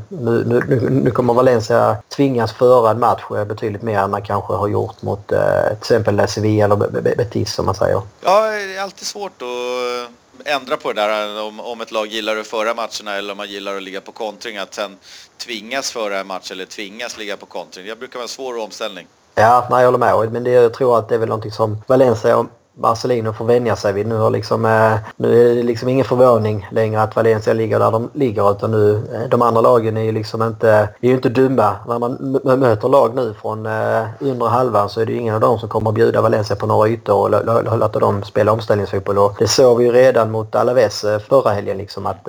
Nu, 0.08 0.44
nu, 0.46 0.90
nu 0.90 1.10
kommer 1.10 1.34
Valencia 1.34 1.96
tvingas 2.08 2.52
föra 2.52 2.90
en 2.90 3.00
match 3.00 3.22
betydligt 3.46 3.82
mer 3.82 3.98
än 3.98 4.10
man 4.10 4.22
kanske 4.22 4.52
har 4.52 4.68
gjort 4.68 5.02
mot 5.02 5.32
eh, 5.32 5.66
till 5.66 5.76
exempel 5.78 6.28
Sevilla 6.28 6.64
eller 6.64 7.16
Betis 7.16 7.54
som 7.54 7.66
man 7.66 7.74
säger. 7.74 8.02
Ja, 8.24 8.50
det 8.50 8.76
är 8.76 8.82
alltid 8.82 9.06
svårt 9.06 9.42
att 9.42 10.46
ändra 10.46 10.76
på 10.76 10.92
det 10.92 11.00
där 11.00 11.42
om, 11.42 11.60
om 11.60 11.80
ett 11.80 11.92
lag 11.92 12.06
gillar 12.06 12.36
att 12.36 12.46
föra 12.46 12.74
matcherna 12.74 13.16
eller 13.16 13.30
om 13.32 13.36
man 13.36 13.48
gillar 13.48 13.76
att 13.76 13.82
ligga 13.82 14.00
på 14.00 14.12
kontring. 14.12 14.56
Att 14.56 14.74
sen 14.74 14.96
tvingas 15.36 15.90
föra 15.90 16.20
en 16.20 16.26
match 16.26 16.50
eller 16.50 16.64
tvingas 16.64 17.18
ligga 17.18 17.36
på 17.36 17.46
kontring. 17.46 17.86
Det 17.86 17.96
brukar 17.96 18.18
vara 18.18 18.24
en 18.24 18.28
svår 18.28 18.58
omställning. 18.58 19.06
Ja, 19.34 19.66
nej, 19.70 19.80
jag 19.80 19.86
håller 19.86 19.98
med. 19.98 20.32
Men 20.32 20.44
det, 20.44 20.50
jag 20.50 20.74
tror 20.74 20.98
att 20.98 21.08
det 21.08 21.14
är 21.14 21.18
väl 21.18 21.28
någonting 21.28 21.52
som 21.52 21.82
Valencia 21.86 22.46
Marcelino 22.80 23.32
får 23.32 23.44
vänja 23.44 23.76
sig 23.76 23.92
vid. 23.92 24.06
Nu, 24.06 24.16
har 24.16 24.30
liksom, 24.30 24.64
eh, 24.64 24.94
nu 25.16 25.50
är 25.50 25.54
det 25.54 25.62
liksom 25.62 25.88
ingen 25.88 26.04
förvåning 26.04 26.68
längre 26.70 27.02
att 27.02 27.16
Valencia 27.16 27.52
ligger 27.52 27.78
där 27.78 27.90
de 27.90 28.10
ligger 28.12 28.50
utan 28.50 28.70
nu, 28.70 28.94
eh, 29.14 29.28
de 29.28 29.42
andra 29.42 29.60
lagen 29.60 29.96
är 29.96 30.02
ju 30.02 30.12
liksom 30.12 30.42
inte, 30.42 30.68
är 31.00 31.08
ju 31.08 31.14
inte 31.14 31.28
dumma. 31.28 31.76
När 31.88 31.98
man 31.98 32.60
möter 32.60 32.88
lag 32.88 33.14
nu 33.14 33.34
från 33.42 33.66
eh, 33.66 34.04
undre 34.20 34.48
halvan 34.48 34.88
så 34.88 35.00
är 35.00 35.06
det 35.06 35.12
ju 35.12 35.18
ingen 35.18 35.34
av 35.34 35.40
dem 35.40 35.58
som 35.58 35.68
kommer 35.68 35.90
att 35.90 35.94
bjuda 35.94 36.20
Valencia 36.20 36.56
på 36.56 36.66
några 36.66 36.88
ytor 36.88 37.34
och 37.34 37.78
låta 37.78 37.98
dem 37.98 38.22
spela 38.22 38.52
omställningsfotboll. 38.52 39.18
Och 39.18 39.36
det 39.38 39.48
såg 39.48 39.78
vi 39.78 39.84
ju 39.84 39.92
redan 39.92 40.30
mot 40.30 40.54
Alaves 40.54 41.04
förra 41.28 41.50
helgen 41.50 41.78
liksom 41.78 42.06
att 42.06 42.28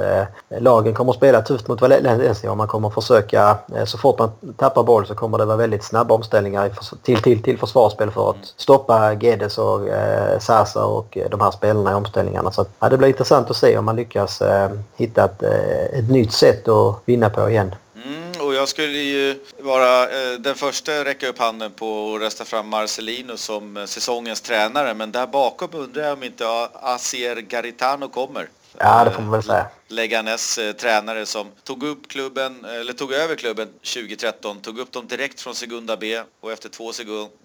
lagen 0.59 0.93
kommer 0.93 1.11
att 1.11 1.17
spela 1.17 1.41
tufft 1.41 1.67
mot 1.67 1.81
Valencia 1.81 2.51
och 2.51 2.57
man 2.57 2.67
kommer 2.67 2.87
att 2.87 2.93
försöka, 2.93 3.57
så 3.85 3.97
fort 3.97 4.19
man 4.19 4.31
tappar 4.57 4.83
boll 4.83 5.05
så 5.05 5.15
kommer 5.15 5.37
det 5.37 5.45
vara 5.45 5.57
väldigt 5.57 5.83
snabba 5.83 6.15
omställningar 6.15 6.71
till, 7.03 7.21
till, 7.21 7.43
till 7.43 7.57
försvarsspel 7.57 8.11
för 8.11 8.29
att 8.29 8.53
stoppa 8.57 9.13
Guedes 9.13 9.57
och 9.57 9.81
Sasa 10.41 10.85
och 10.85 11.17
eh, 11.17 11.29
de 11.29 11.41
här 11.41 11.51
spelarna 11.51 11.91
i 11.91 11.93
omställningarna. 11.93 12.51
Så 12.51 12.65
ja, 12.79 12.89
det 12.89 12.97
blir 12.97 13.07
intressant 13.07 13.49
att 13.49 13.57
se 13.57 13.77
om 13.77 13.85
man 13.85 13.95
lyckas 13.95 14.41
eh, 14.41 14.71
hitta 14.95 15.25
ett, 15.25 15.43
eh, 15.43 15.99
ett 15.99 16.09
nytt 16.09 16.33
sätt 16.33 16.67
att 16.67 17.01
vinna 17.05 17.29
på 17.29 17.49
igen. 17.49 17.75
Mm, 18.05 18.47
och 18.47 18.53
jag 18.53 18.67
skulle 18.67 18.97
ju 18.97 19.39
vara 19.59 20.03
eh, 20.03 20.39
den 20.39 20.55
första 20.55 20.99
att 20.99 21.07
räcka 21.07 21.27
upp 21.27 21.39
handen 21.39 21.71
på 21.71 22.15
att 22.15 22.21
rösta 22.21 22.45
fram 22.45 22.69
Marcelino 22.69 23.37
som 23.37 23.77
eh, 23.77 23.85
säsongens 23.85 24.41
tränare. 24.41 24.93
Men 24.93 25.11
där 25.11 25.27
bakom 25.27 25.69
undrar 25.73 26.03
jag 26.03 26.13
om 26.13 26.23
inte 26.23 26.45
Asier 26.73 27.35
Garitano 27.35 28.07
kommer. 28.07 28.49
Ja, 28.77 29.05
det 29.05 29.11
får 29.11 29.21
man 29.21 29.31
väl 29.31 29.43
säga. 29.43 29.65
Leganes 29.87 30.57
eh, 30.57 30.73
tränare 30.73 31.25
som 31.25 31.47
tog 31.63 31.83
upp 31.83 32.07
klubben, 32.07 32.65
eller 32.65 32.93
tog 32.93 33.13
över 33.13 33.35
klubben 33.35 33.67
2013, 33.67 34.59
tog 34.59 34.79
upp 34.79 34.91
dem 34.91 35.07
direkt 35.07 35.41
från 35.41 35.55
Segunda 35.55 35.97
B 35.97 36.21
och 36.41 36.51
efter 36.51 36.69
två 36.69 36.91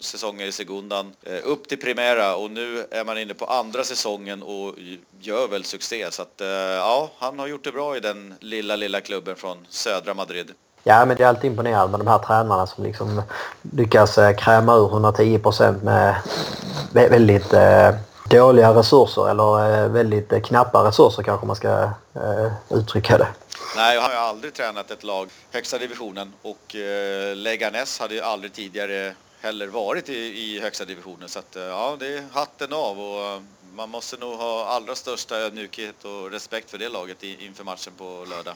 säsonger 0.00 0.46
i 0.46 0.52
Segundan 0.52 1.12
eh, 1.22 1.38
upp 1.44 1.68
till 1.68 1.80
Primera 1.80 2.36
och 2.36 2.50
nu 2.50 2.86
är 2.90 3.04
man 3.04 3.18
inne 3.18 3.34
på 3.34 3.44
andra 3.44 3.84
säsongen 3.84 4.42
och 4.42 4.74
gör 5.20 5.48
väl 5.48 5.64
succé. 5.64 6.06
Så 6.10 6.22
att 6.22 6.40
eh, 6.40 6.46
ja, 6.48 7.10
han 7.18 7.38
har 7.38 7.46
gjort 7.46 7.64
det 7.64 7.72
bra 7.72 7.96
i 7.96 8.00
den 8.00 8.34
lilla, 8.40 8.76
lilla 8.76 9.00
klubben 9.00 9.36
från 9.36 9.66
södra 9.68 10.14
Madrid. 10.14 10.50
Ja, 10.84 11.04
men 11.04 11.16
det 11.16 11.22
är 11.22 11.28
alltid 11.28 11.50
imponerande 11.50 11.98
med 11.98 12.06
de 12.06 12.10
här 12.10 12.18
tränarna 12.18 12.66
som 12.66 12.84
liksom 12.84 13.22
lyckas 13.72 14.18
kräma 14.38 14.76
ur 14.76 14.86
110 14.86 15.38
procent 15.38 15.82
med 15.82 16.16
väldigt 16.92 17.54
dåliga 18.28 18.74
resurser 18.74 19.30
eller 19.30 19.84
eh, 19.84 19.88
väldigt 19.88 20.32
eh, 20.32 20.40
knappa 20.40 20.88
resurser 20.88 21.22
kanske 21.22 21.46
man 21.46 21.56
ska 21.56 21.90
eh, 22.14 22.52
uttrycka 22.70 23.18
det. 23.18 23.28
Nej, 23.76 23.94
jag 23.94 24.02
har 24.02 24.10
aldrig 24.10 24.54
tränat 24.54 24.90
ett 24.90 25.04
lag 25.04 25.28
högsta 25.52 25.78
divisionen 25.78 26.32
och 26.42 26.74
Leganes 27.34 28.00
hade 28.00 28.14
ju 28.14 28.20
aldrig 28.20 28.52
tidigare 28.52 29.14
heller 29.40 29.66
varit 29.66 30.08
i, 30.08 30.12
i 30.14 30.60
högsta 30.62 30.84
divisionen 30.84 31.28
så 31.28 31.38
att 31.38 31.56
ja, 31.56 31.96
det 31.98 32.06
är 32.06 32.24
hatten 32.32 32.72
av 32.72 33.00
och 33.00 33.42
man 33.74 33.90
måste 33.90 34.16
nog 34.16 34.32
ha 34.32 34.66
allra 34.66 34.94
största 34.94 35.36
ödmjukhet 35.36 36.04
och 36.04 36.30
respekt 36.30 36.70
för 36.70 36.78
det 36.78 36.88
laget 36.88 37.22
inför 37.22 37.64
matchen 37.64 37.92
på 37.98 38.04
lördag. 38.04 38.54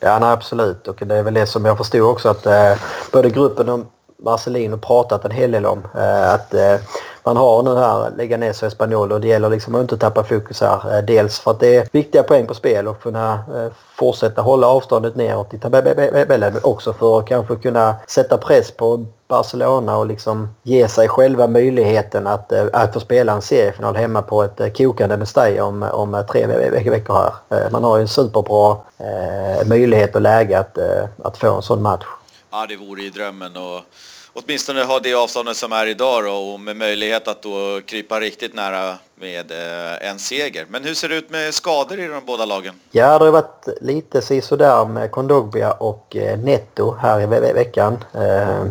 Ja, 0.00 0.18
nej, 0.18 0.30
absolut. 0.30 0.88
Och 0.88 0.96
det 1.06 1.14
är 1.14 1.22
väl 1.22 1.34
det 1.34 1.46
som 1.46 1.64
jag 1.64 1.78
förstod 1.78 2.02
också 2.02 2.28
att 2.28 2.46
eh, 2.46 2.74
både 3.12 3.30
gruppen 3.30 3.68
och 3.68 3.80
Marcelino 4.16 4.78
pratat 4.78 5.24
en 5.24 5.30
hel 5.30 5.50
del 5.50 5.66
om. 5.66 5.82
Eh, 5.94 6.32
att 6.32 6.54
eh, 6.54 6.76
man 7.26 7.36
har 7.36 7.62
nu 7.62 7.76
här 7.76 8.10
Leganes 8.16 8.62
och 8.62 8.68
Espanyol 8.68 9.12
och 9.12 9.20
det 9.20 9.28
gäller 9.28 9.50
liksom 9.50 9.74
att 9.74 9.80
inte 9.80 9.96
tappa 9.96 10.24
fokus 10.24 10.60
här. 10.60 10.96
Eh, 10.96 11.04
dels 11.04 11.38
för 11.38 11.50
att 11.50 11.60
det 11.60 11.76
är 11.76 11.88
viktiga 11.92 12.22
poäng 12.22 12.46
på 12.46 12.54
spel 12.54 12.88
och 12.88 13.02
kunna 13.02 13.32
eh, 13.32 13.72
fortsätta 13.94 14.42
hålla 14.42 14.66
avståndet 14.66 15.16
neråt 15.16 15.54
i 15.54 15.58
tabellen 15.58 16.52
men 16.52 16.60
också 16.62 16.92
för 16.92 17.18
att 17.18 17.26
kanske 17.26 17.56
kunna 17.56 17.96
sätta 18.06 18.38
press 18.38 18.70
på 18.70 19.06
Barcelona 19.28 19.96
och 19.96 20.06
liksom 20.06 20.48
ge 20.62 20.88
sig 20.88 21.08
själva 21.08 21.46
möjligheten 21.46 22.26
att, 22.26 22.52
eh, 22.52 22.66
att 22.72 22.92
få 22.92 23.00
spela 23.00 23.32
en 23.32 23.42
seriefinal 23.42 23.96
hemma 23.96 24.22
på 24.22 24.42
ett 24.42 24.76
kokande 24.76 25.16
Mestalla 25.16 25.64
om, 25.64 25.82
om 25.82 26.24
tre 26.30 26.46
veckor 26.46 27.14
här. 27.14 27.70
Man 27.70 27.84
har 27.84 27.96
ju 27.96 28.02
en 28.02 28.08
superbra 28.08 28.76
möjlighet 29.66 30.14
och 30.14 30.20
läge 30.20 30.58
att, 30.58 30.78
att 31.22 31.36
få 31.36 31.54
en 31.54 31.62
sån 31.62 31.82
match. 31.82 32.06
Ja, 32.50 32.66
det 32.68 32.76
vore 32.76 33.02
ju 33.02 33.10
drömmen 33.10 33.56
och 33.56 33.80
åtminstone 34.36 34.82
ha 34.82 35.00
det 35.00 35.14
avståndet 35.14 35.56
som 35.56 35.72
är 35.72 35.86
idag 35.86 36.24
då, 36.24 36.32
och 36.32 36.60
med 36.60 36.76
möjlighet 36.76 37.28
att 37.28 37.42
då 37.42 37.80
krypa 37.86 38.20
riktigt 38.20 38.54
nära 38.54 38.98
med 39.20 39.50
eh, 39.50 40.10
en 40.10 40.18
seger. 40.18 40.66
Men 40.68 40.84
hur 40.84 40.94
ser 40.94 41.08
det 41.08 41.14
ut 41.14 41.30
med 41.30 41.54
skador 41.54 41.98
i 41.98 42.06
de 42.06 42.24
båda 42.26 42.44
lagen? 42.44 42.74
Ja, 42.90 43.18
det 43.18 43.24
har 43.24 43.32
varit 43.32 43.68
lite 43.80 44.22
sisådär 44.22 44.84
med 44.84 45.10
Kondogbia 45.10 45.72
och 45.72 46.16
eh, 46.16 46.38
Netto 46.38 46.96
här 47.00 47.20
i 47.20 47.26
ve 47.26 47.52
veckan. 47.52 48.04
Eh, 48.14 48.64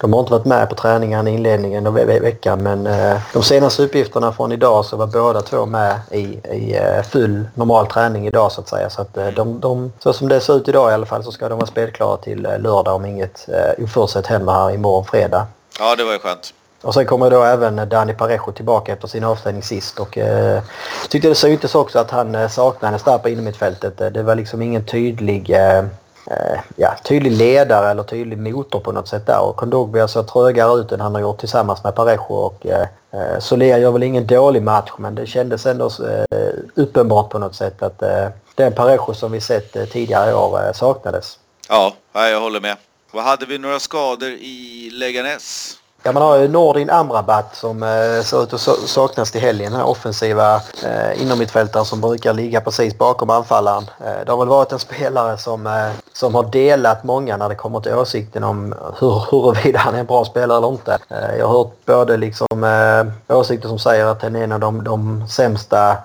de 0.00 0.12
har 0.12 0.20
inte 0.20 0.32
varit 0.32 0.44
med 0.44 0.68
på 0.68 0.74
träningen 0.74 1.28
i 1.28 1.30
inledningen 1.30 1.86
av 1.86 1.94
ve 1.94 2.20
veckan 2.20 2.62
men 2.62 2.88
de 3.32 3.42
senaste 3.42 3.82
uppgifterna 3.82 4.32
från 4.32 4.52
idag 4.52 4.84
så 4.84 4.96
var 4.96 5.06
båda 5.06 5.42
två 5.42 5.66
med 5.66 6.00
i, 6.10 6.18
i 6.18 6.80
full 7.10 7.48
normal 7.54 7.86
träning 7.86 8.26
idag 8.26 8.52
så 8.52 8.60
att 8.60 8.68
säga. 8.68 8.90
Så, 8.90 9.02
att 9.02 9.14
de, 9.14 9.60
de, 9.60 9.92
så 9.98 10.12
som 10.12 10.28
det 10.28 10.40
ser 10.40 10.56
ut 10.56 10.68
idag 10.68 10.90
i 10.90 10.94
alla 10.94 11.06
fall 11.06 11.24
så 11.24 11.32
ska 11.32 11.48
de 11.48 11.58
vara 11.58 11.66
spelklara 11.66 12.16
till 12.16 12.42
lördag 12.42 12.94
om 12.94 13.04
inget 13.04 13.48
oförutsett 13.78 14.26
händer 14.26 14.52
här 14.52 14.70
imorgon 14.70 15.04
fredag. 15.04 15.46
Ja, 15.78 15.96
det 15.96 16.04
var 16.04 16.12
ju 16.12 16.18
skönt. 16.18 16.54
Och 16.82 16.94
sen 16.94 17.06
kommer 17.06 17.30
då 17.30 17.42
även 17.42 17.88
Dani 17.88 18.12
Parejo 18.12 18.52
tillbaka 18.52 18.92
efter 18.92 19.08
sin 19.08 19.24
avstängning 19.24 19.62
sist 19.62 20.00
och 20.00 20.18
eh, 20.18 20.62
tyckte 21.08 21.28
det 21.28 21.34
syntes 21.34 21.74
också 21.74 21.98
att 21.98 22.10
han 22.10 22.34
eh, 22.34 22.48
saknades 22.48 23.02
där 23.02 23.18
på 23.18 23.28
innermittfältet. 23.28 24.00
Eh, 24.00 24.06
det 24.06 24.22
var 24.22 24.34
liksom 24.34 24.62
ingen 24.62 24.84
tydlig, 24.84 25.50
eh, 25.50 25.78
eh, 26.26 26.58
ja, 26.76 26.94
tydlig 27.04 27.32
ledare 27.32 27.90
eller 27.90 28.02
tydlig 28.02 28.38
motor 28.38 28.80
på 28.80 28.92
något 28.92 29.08
sätt 29.08 29.26
där 29.26 29.40
och 29.40 29.56
Kondogbia 29.56 30.08
ser 30.08 30.22
trögare 30.22 30.80
ut 30.80 30.92
än 30.92 31.00
han 31.00 31.14
har 31.14 31.22
gjort 31.22 31.38
tillsammans 31.38 31.84
med 31.84 31.94
Parejo 31.94 32.34
och 32.34 32.66
eh, 32.66 32.86
Soler 33.40 33.78
gör 33.78 33.90
väl 33.90 34.02
ingen 34.02 34.26
dålig 34.26 34.62
match 34.62 34.92
men 34.98 35.14
det 35.14 35.26
kändes 35.26 35.66
ändå 35.66 35.86
eh, 36.30 36.48
uppenbart 36.74 37.30
på 37.30 37.38
något 37.38 37.54
sätt 37.54 37.82
att 37.82 38.02
eh, 38.02 38.28
den 38.54 38.72
Parejo 38.72 39.14
som 39.14 39.32
vi 39.32 39.40
sett 39.40 39.76
eh, 39.76 39.84
tidigare 39.84 40.30
i 40.30 40.34
år 40.34 40.66
eh, 40.66 40.72
saknades. 40.72 41.38
Ja, 41.68 41.94
jag 42.12 42.40
håller 42.40 42.60
med. 42.60 42.76
Vad 43.10 43.24
hade 43.24 43.46
vi 43.46 43.58
några 43.58 43.80
skador 43.80 44.28
i 44.28 44.90
Leganes? 44.92 45.78
Ja, 46.02 46.12
man 46.12 46.22
har 46.22 46.36
ju 46.36 46.48
Nordin 46.48 46.90
Amrabat 46.90 47.56
som 47.56 47.82
eh, 47.82 48.22
ser 48.22 48.42
ut 48.42 48.52
att 48.52 48.60
saknas 48.88 49.30
till 49.30 49.40
helgen. 49.40 49.72
Den 49.72 49.80
här 49.80 49.88
offensiva 49.88 50.54
eh, 50.56 51.22
innermittfältaren 51.22 51.84
som 51.86 52.00
brukar 52.00 52.34
ligga 52.34 52.60
precis 52.60 52.98
bakom 52.98 53.30
anfallaren. 53.30 53.84
Eh, 54.00 54.24
det 54.26 54.32
har 54.32 54.38
väl 54.38 54.48
varit 54.48 54.72
en 54.72 54.78
spelare 54.78 55.38
som, 55.38 55.66
eh, 55.66 55.90
som 56.12 56.34
har 56.34 56.42
delat 56.42 57.04
många 57.04 57.36
när 57.36 57.48
det 57.48 57.54
kommer 57.54 57.80
till 57.80 57.94
åsikten 57.94 58.44
om 58.44 58.74
hur, 59.00 59.24
huruvida 59.30 59.78
han 59.78 59.94
är 59.94 59.98
en 59.98 60.06
bra 60.06 60.24
spelare 60.24 60.58
eller 60.58 60.68
inte. 60.68 60.98
Eh, 61.08 61.38
jag 61.38 61.46
har 61.46 61.58
hört 61.58 61.72
både 61.86 62.16
liksom, 62.16 62.64
eh, 62.64 63.36
åsikter 63.36 63.68
som 63.68 63.78
säger 63.78 64.06
att 64.06 64.22
han 64.22 64.36
är 64.36 64.44
en 64.44 64.52
av 64.52 64.60
de, 64.60 64.84
de 64.84 65.28
sämsta 65.28 65.96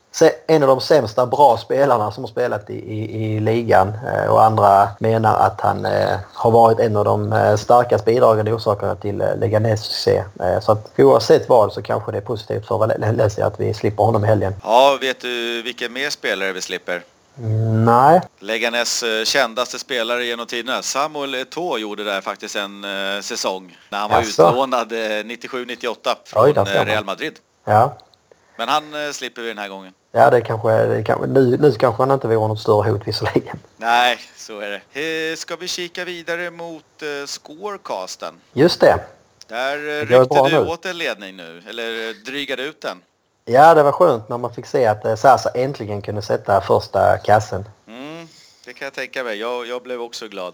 en 0.48 0.64
av 0.64 0.68
de 0.70 0.82
sämsta 0.82 1.26
bra 1.26 1.58
spelarna 1.58 2.12
som 2.12 2.24
har 2.24 2.30
spelat 2.30 2.70
i, 2.70 2.74
i, 2.74 3.26
i 3.26 3.40
ligan 3.40 3.94
eh, 4.08 4.32
och 4.32 4.44
andra 4.44 4.90
menar 5.00 5.38
att 5.40 5.62
han 5.62 5.86
eh, 5.86 6.18
har 6.34 6.52
varit 6.52 6.80
en 6.80 6.98
av 6.98 7.06
de 7.06 7.34
eh, 7.34 7.56
starkast 7.56 8.06
bidragande 8.06 8.54
orsakerna 8.54 8.96
till 8.96 9.22
eh, 9.22 9.38
Leganes 9.38 9.82
succé. 9.84 10.24
Eh, 10.40 10.60
så 10.62 10.72
att 10.72 10.92
oavsett 10.98 11.50
vad 11.50 11.74
så 11.74 11.82
kanske 11.82 12.12
det 12.12 12.18
är 12.18 12.22
positivt 12.22 12.68
för 12.68 12.78
Valencia 12.78 13.46
att 13.46 13.60
vi 13.60 13.74
slipper 13.74 14.04
honom 14.04 14.24
i 14.24 14.28
helgen. 14.28 14.54
Ja, 14.64 14.98
vet 15.02 15.22
du 15.22 15.62
vilken 15.62 15.94
mer 15.94 16.10
spelare 16.10 16.52
vi 16.52 16.62
slipper? 16.62 17.02
Mm, 17.38 17.86
nej. 17.86 18.22
Leganes 18.40 19.04
eh, 19.04 19.24
kändaste 19.24 19.80
spelare 19.80 20.26
genom 20.26 20.46
tiderna, 20.46 20.82
Samuel 20.82 21.36
Eto'o 21.36 21.78
gjorde 21.78 22.04
där 22.04 22.22
faktiskt 22.22 22.56
en 22.56 22.86
säsong 23.24 23.78
när 23.90 24.00
han 24.00 24.10
var 24.10 24.18
Jaså. 24.18 24.50
utlånad 24.50 24.92
97-98 24.92 25.96
från 26.26 26.44
Oj, 26.46 26.54
Real 26.86 27.06
Madrid. 27.06 27.34
Ja. 27.66 27.98
Men 28.56 28.70
han 28.70 29.06
eh, 29.06 29.12
slipper 29.12 29.42
vi 29.42 29.48
den 29.48 29.58
här 29.58 29.70
gången. 29.70 29.94
Ja, 30.12 30.30
det 30.30 30.42
kanske, 30.42 30.86
det 30.86 31.04
kanske 31.04 31.28
nu, 31.28 31.58
nu 31.58 31.72
kanske 31.72 32.04
han 32.04 32.12
inte 32.12 32.28
vore 32.28 32.48
något 32.48 32.60
större 32.60 32.92
hot 32.92 33.02
visserligen. 33.08 33.60
Nej, 33.78 34.20
så 34.36 34.60
är 34.60 34.82
det. 34.94 35.32
Eh, 35.32 35.36
ska 35.36 35.56
vi 35.56 35.68
kika 35.68 36.06
vidare 36.06 36.52
mot 36.52 37.02
eh, 37.02 37.26
scorecasten? 37.26 38.34
Just 38.54 38.80
det. 38.80 39.00
Där 39.48 39.78
eh, 39.78 40.06
ryckte 40.06 40.50
du 40.50 40.50
nu. 40.50 40.68
åt 40.68 40.86
en 40.86 40.98
ledning 40.98 41.36
nu, 41.36 41.64
eller 41.70 42.14
drygade 42.26 42.64
ut 42.64 42.82
den. 42.82 43.02
Ja, 43.46 43.74
det 43.74 43.84
var 43.84 43.92
skönt 43.92 44.30
när 44.30 44.38
man 44.38 44.54
fick 44.54 44.66
se 44.66 44.86
att 44.86 45.20
Sasa 45.20 45.50
äntligen 45.50 46.02
kunde 46.02 46.22
sätta 46.22 46.62
första 46.62 47.18
kassen. 47.18 47.66
Mm, 47.88 48.28
det 48.66 48.74
kan 48.74 48.86
jag 48.86 48.94
tänka 48.94 49.24
mig. 49.24 49.40
Jag, 49.40 49.68
jag 49.68 49.84
blev 49.84 50.02
också 50.02 50.28
glad. 50.28 50.54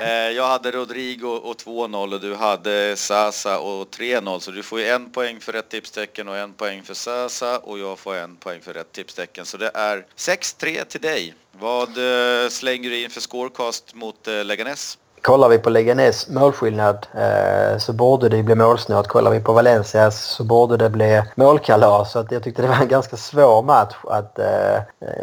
Eh, 0.00 0.30
jag 0.36 0.46
hade 0.46 0.70
Rodrigo 0.70 1.26
och 1.26 1.56
2-0 1.56 2.14
och 2.14 2.20
du 2.20 2.34
hade 2.34 2.96
Sasa 2.96 3.58
och 3.58 3.88
3-0 3.90 4.38
så 4.38 4.50
du 4.50 4.62
får 4.62 4.80
ju 4.80 4.86
en 4.86 5.10
poäng 5.10 5.40
för 5.40 5.52
rätt 5.52 5.68
tipstecken 5.68 6.28
och 6.28 6.36
en 6.36 6.52
poäng 6.52 6.82
för 6.82 6.94
Sasa 6.94 7.58
och 7.58 7.78
jag 7.78 7.98
får 7.98 8.14
en 8.14 8.36
poäng 8.36 8.60
för 8.60 8.72
rätt 8.72 8.92
tipstecken. 8.92 9.44
Så 9.46 9.56
det 9.56 9.70
är 9.74 10.04
6-3 10.16 10.84
till 10.84 11.00
dig. 11.00 11.34
Vad 11.52 11.88
eh, 11.88 12.48
slänger 12.48 12.90
du 12.90 13.04
in 13.04 13.10
för 13.10 13.20
scorecast 13.20 13.94
mot 13.94 14.28
eh, 14.28 14.44
Leganes? 14.44 14.98
Kollar 15.22 15.48
vi 15.48 15.58
på 15.58 15.70
Leganes 15.70 16.28
målskillnad 16.28 17.06
eh, 17.14 17.78
så 17.78 17.92
borde 17.92 18.28
det 18.28 18.42
bli 18.42 18.54
målsnålt. 18.54 19.08
Kollar 19.08 19.30
vi 19.30 19.40
på 19.40 19.52
Valencia 19.52 20.10
så 20.10 20.44
borde 20.44 20.76
det 20.76 20.90
bli 20.90 21.22
målkalas. 21.34 22.12
Så 22.12 22.18
att 22.18 22.32
jag 22.32 22.42
tyckte 22.42 22.62
det 22.62 22.68
var 22.68 22.76
en 22.76 22.88
ganska 22.88 23.16
svår 23.16 23.62
match 23.62 23.96
att 24.04 24.38
eh, 24.38 24.78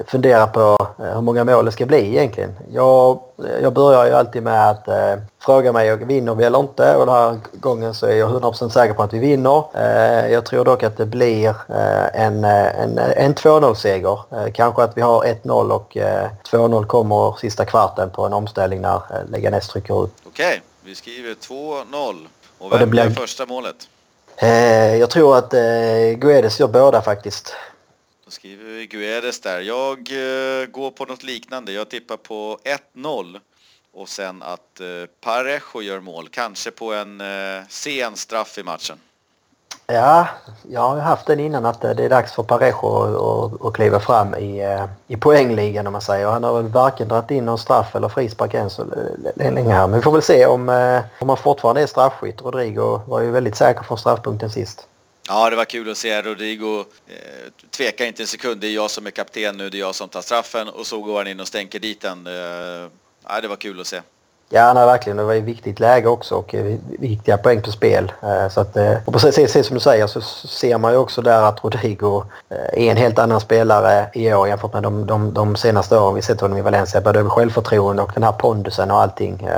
fundera 0.07 0.47
på 0.47 0.77
hur 0.97 1.21
många 1.21 1.43
mål 1.43 1.65
det 1.65 1.71
ska 1.71 1.85
bli 1.85 2.07
egentligen. 2.07 2.55
Jag, 2.71 3.19
jag 3.61 3.73
börjar 3.73 4.05
ju 4.05 4.13
alltid 4.13 4.43
med 4.43 4.69
att 4.69 4.87
eh, 4.87 5.15
fråga 5.39 5.71
mig 5.71 5.97
vinner 5.97 6.35
vi 6.35 6.43
eller 6.43 6.59
inte 6.59 6.95
och 6.95 7.05
den 7.05 7.15
här 7.15 7.39
gången 7.53 7.93
så 7.93 8.05
är 8.05 8.15
jag 8.15 8.29
100% 8.29 8.69
säker 8.69 8.93
på 8.93 9.03
att 9.03 9.13
vi 9.13 9.19
vinner. 9.19 9.63
Eh, 9.73 10.31
jag 10.31 10.45
tror 10.45 10.65
dock 10.65 10.83
att 10.83 10.97
det 10.97 11.05
blir 11.05 11.49
eh, 11.49 12.21
en, 12.25 12.43
en, 12.43 12.97
en 12.97 13.35
2-0 13.35 13.73
seger. 13.73 14.19
Kanske 14.53 14.83
att 14.83 14.97
vi 14.97 15.01
har 15.01 15.23
1-0 15.23 15.71
och 15.71 15.97
2-0 16.51 16.85
kommer 16.85 17.39
sista 17.39 17.65
kvarten 17.65 18.09
på 18.09 18.25
en 18.25 18.33
omställning 18.33 18.81
när 18.81 19.01
Leganes 19.29 19.67
trycker 19.67 19.93
upp. 19.93 20.13
Okej, 20.27 20.47
okay. 20.47 20.59
vi 20.83 20.95
skriver 20.95 21.33
2-0. 21.33 22.27
Och 22.59 22.71
vem 22.71 22.81
och 22.81 22.87
blir 22.87 23.09
första 23.09 23.45
målet? 23.45 23.75
jag 24.99 25.09
tror 25.09 25.37
att 25.37 25.51
Guedes 26.19 26.59
gör 26.59 26.67
båda 26.67 27.01
faktiskt. 27.01 27.55
Då 28.27 28.31
skriver 28.31 28.63
vi 28.63 28.87
Guedes 28.87 29.41
där. 29.41 29.59
Jag 29.59 29.97
eh, 29.97 30.65
går 30.65 30.91
på 30.91 31.05
något 31.05 31.23
liknande. 31.23 31.71
Jag 31.71 31.89
tippar 31.89 32.17
på 32.17 32.57
1-0 32.95 33.39
och 33.93 34.09
sen 34.09 34.43
att 34.43 34.79
eh, 34.79 34.85
Parejo 35.21 35.81
gör 35.81 35.99
mål, 35.99 36.29
kanske 36.29 36.71
på 36.71 36.93
en 36.93 37.21
eh, 37.21 37.63
sen 37.69 38.15
straff 38.15 38.57
i 38.57 38.63
matchen. 38.63 38.97
Ja, 39.85 40.27
jag 40.69 40.81
har 40.81 40.97
haft 40.99 41.27
den 41.27 41.39
innan 41.39 41.65
att 41.65 41.83
eh, 41.83 41.91
det 41.91 42.05
är 42.05 42.09
dags 42.09 42.33
för 42.33 42.43
Parejo 42.43 43.67
att 43.67 43.73
kliva 43.73 43.99
fram 43.99 44.35
i, 44.35 44.63
eh, 44.63 44.85
i 45.07 45.17
poängligan 45.17 45.87
om 45.87 45.93
man 45.93 46.01
säger. 46.01 46.27
Han 46.27 46.43
har 46.43 46.61
väl 46.61 46.71
varken 46.71 47.07
dragit 47.07 47.31
in 47.31 47.45
någon 47.45 47.59
straff 47.59 47.95
eller 47.95 48.09
frispark 48.09 48.53
än 48.53 48.69
så 48.69 48.85
länge 49.35 49.73
här. 49.73 49.87
Men 49.87 49.99
vi 49.99 50.03
får 50.03 50.11
väl 50.11 50.21
se 50.21 50.45
om, 50.45 50.69
om 51.19 51.29
han 51.29 51.37
fortfarande 51.37 51.81
är 51.81 51.87
straffskytt. 51.87 52.41
Rodrigo 52.41 53.01
var 53.07 53.21
ju 53.21 53.31
väldigt 53.31 53.55
säker 53.55 53.83
från 53.83 53.97
straffpunkten 53.97 54.49
sist. 54.49 54.87
Ja, 55.27 55.49
det 55.49 55.55
var 55.55 55.65
kul 55.65 55.89
att 55.89 55.97
se 55.97 56.21
Rodrigo. 56.21 56.85
Eh, 57.07 57.51
tveka 57.69 58.05
inte 58.05 58.23
en 58.23 58.27
sekund, 58.27 58.61
det 58.61 58.67
är 58.67 58.71
jag 58.71 58.91
som 58.91 59.07
är 59.07 59.11
kapten 59.11 59.57
nu, 59.57 59.69
det 59.69 59.77
är 59.77 59.79
jag 59.79 59.95
som 59.95 60.09
tar 60.09 60.21
straffen 60.21 60.67
och 60.67 60.87
så 60.87 61.01
går 61.01 61.17
han 61.17 61.27
in 61.27 61.39
och 61.39 61.47
stänker 61.47 61.79
dit 61.79 62.01
den. 62.01 62.27
Eh, 62.27 62.33
ja, 63.23 63.41
det 63.41 63.47
var 63.47 63.55
kul 63.55 63.79
att 63.79 63.87
se. 63.87 64.01
Ja, 64.49 64.73
nej, 64.73 64.85
verkligen. 64.85 65.17
Det 65.17 65.23
var 65.23 65.33
ett 65.33 65.43
viktigt 65.43 65.79
läge 65.79 66.07
också 66.07 66.35
och 66.35 66.55
viktiga 66.99 67.37
poäng 67.37 67.61
på 67.61 67.71
spel. 67.71 68.11
Eh, 68.23 68.49
så 68.49 68.61
att, 68.61 68.77
eh, 68.77 68.93
och 69.05 69.13
precis 69.13 69.67
som 69.67 69.73
du 69.73 69.79
säger 69.79 70.07
så 70.07 70.21
ser 70.21 70.77
man 70.77 70.91
ju 70.91 70.97
också 70.97 71.21
där 71.21 71.41
att 71.41 71.63
Rodrigo 71.63 72.23
eh, 72.49 72.85
är 72.85 72.91
en 72.91 72.97
helt 72.97 73.19
annan 73.19 73.41
spelare 73.41 74.07
i 74.13 74.33
år 74.33 74.47
jämfört 74.47 74.73
med 74.73 74.83
de, 74.83 75.05
de, 75.05 75.33
de 75.33 75.55
senaste 75.55 75.97
åren 75.97 76.15
vi 76.15 76.21
sett 76.21 76.41
honom 76.41 76.57
i 76.57 76.61
Valencia. 76.61 77.01
Både 77.01 77.19
över 77.19 77.29
självförtroende 77.29 78.01
och 78.01 78.11
den 78.13 78.23
här 78.23 78.31
pondusen 78.31 78.91
och 78.91 79.01
allting. 79.01 79.49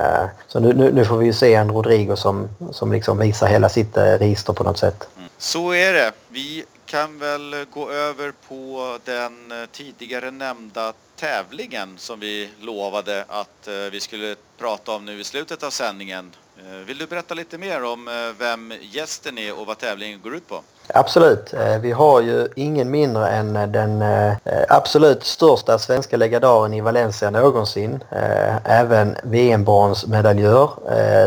Så 0.48 0.60
nu, 0.60 0.74
nu, 0.74 0.92
nu, 0.92 1.06
får 1.06 1.18
vi 1.18 1.26
ju 1.26 1.34
se 1.34 1.54
en 1.54 1.72
Rodrigo 1.72 2.16
som, 2.16 2.50
som 2.72 2.92
liksom 2.92 3.18
visar 3.18 3.48
hela 3.48 3.70
sitt 3.70 3.98
register 3.98 4.54
på 4.54 4.64
något 4.64 4.78
sätt. 4.78 5.08
Mm. 5.18 5.30
Så 5.38 5.74
är 5.74 5.94
det. 5.94 6.12
Vi 6.30 6.64
kan 6.90 7.20
väl 7.20 7.66
gå 7.74 7.92
över 7.92 8.34
på 8.48 8.98
den 9.06 9.34
tidigare 9.72 10.32
nämnda 10.32 10.94
tävlingen 11.16 11.98
som 11.98 12.20
vi 12.20 12.50
lovade 12.60 13.26
att 13.28 13.68
eh, 13.68 13.74
vi 13.92 14.00
skulle 14.00 14.36
prata 14.58 14.92
om 14.92 15.06
nu 15.06 15.20
i 15.20 15.24
slutet 15.24 15.64
av 15.64 15.70
sändningen. 15.70 16.32
Eh, 16.58 16.86
vill 16.86 16.98
du 16.98 17.08
berätta 17.08 17.34
lite 17.34 17.58
mer 17.58 17.84
om 17.84 18.08
eh, 18.08 18.14
vem 18.40 18.74
gästen 18.82 19.38
är 19.38 19.60
och 19.60 19.68
vad 19.68 19.78
tävlingen 19.78 20.22
går 20.22 20.36
ut 20.36 20.48
på? 20.48 20.62
Absolut. 20.94 21.54
Vi 21.82 21.92
har 21.92 22.22
ju 22.22 22.48
ingen 22.56 22.92
mindre 22.92 23.30
än 23.30 23.54
den 23.54 24.04
absolut 24.70 25.24
största 25.24 25.80
svenska 25.80 26.18
legendaren 26.18 26.74
i 26.74 26.82
Valencia 26.82 27.30
någonsin. 27.30 28.04
Även 28.66 29.16
VM-bronsmedaljör. 29.24 30.70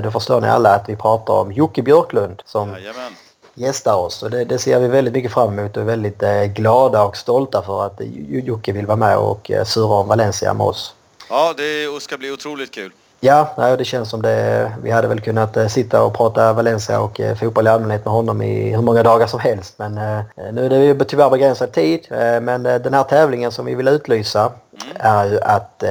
Då 0.00 0.10
förstår 0.10 0.40
ni 0.40 0.48
alla 0.48 0.74
att 0.74 0.88
vi 0.88 0.96
pratar 0.96 1.34
om 1.34 1.52
Jocke 1.52 1.82
Björklund 1.82 2.42
som 2.44 2.72
Jajamän 2.72 3.12
gästar 3.54 3.96
oss. 3.96 4.22
Och 4.22 4.30
det, 4.30 4.44
det, 4.44 4.58
ser 4.58 4.80
vi 4.80 4.88
väldigt 4.88 5.14
mycket 5.14 5.32
fram 5.32 5.58
emot 5.58 5.76
och 5.76 5.82
är 5.82 5.86
väldigt 5.86 6.22
eh, 6.22 6.44
glada 6.44 7.02
och 7.04 7.16
stolta 7.16 7.62
för 7.62 7.86
att 7.86 8.00
Jocke 8.28 8.72
vill 8.72 8.86
vara 8.86 8.96
med 8.96 9.16
och 9.18 9.50
eh, 9.50 9.64
sura 9.64 9.94
om 9.94 10.08
Valencia 10.08 10.54
med 10.54 10.66
oss. 10.66 10.94
Ja, 11.28 11.54
det 11.56 12.02
ska 12.02 12.18
bli 12.18 12.30
otroligt 12.30 12.70
kul. 12.70 12.92
Ja, 13.24 13.74
det 13.78 13.84
känns 13.84 14.10
som 14.10 14.22
det. 14.22 14.72
Vi 14.82 14.90
hade 14.90 15.08
väl 15.08 15.20
kunnat 15.20 15.56
eh, 15.56 15.66
sitta 15.66 16.02
och 16.02 16.14
prata 16.14 16.52
Valencia 16.52 17.00
och 17.00 17.20
eh, 17.20 17.36
fotboll 17.36 17.66
i 17.66 17.70
allmänhet 17.70 18.04
med 18.04 18.14
honom 18.14 18.42
i 18.42 18.70
hur 18.70 18.82
många 18.82 19.02
dagar 19.02 19.26
som 19.26 19.40
helst. 19.40 19.74
Men 19.76 19.98
eh, 19.98 20.52
nu 20.52 20.66
är 20.66 20.70
det 20.70 20.84
ju 20.84 21.04
tyvärr 21.04 21.30
begränsad 21.30 21.72
tid. 21.72 22.06
Men 22.42 22.62
den 22.62 22.94
här 22.94 23.02
tävlingen 23.02 23.52
som 23.52 23.64
vi 23.64 23.74
vill 23.74 23.88
utlysa 23.88 24.40
mm. 24.40 24.96
är 25.00 25.24
ju 25.24 25.40
att 25.40 25.84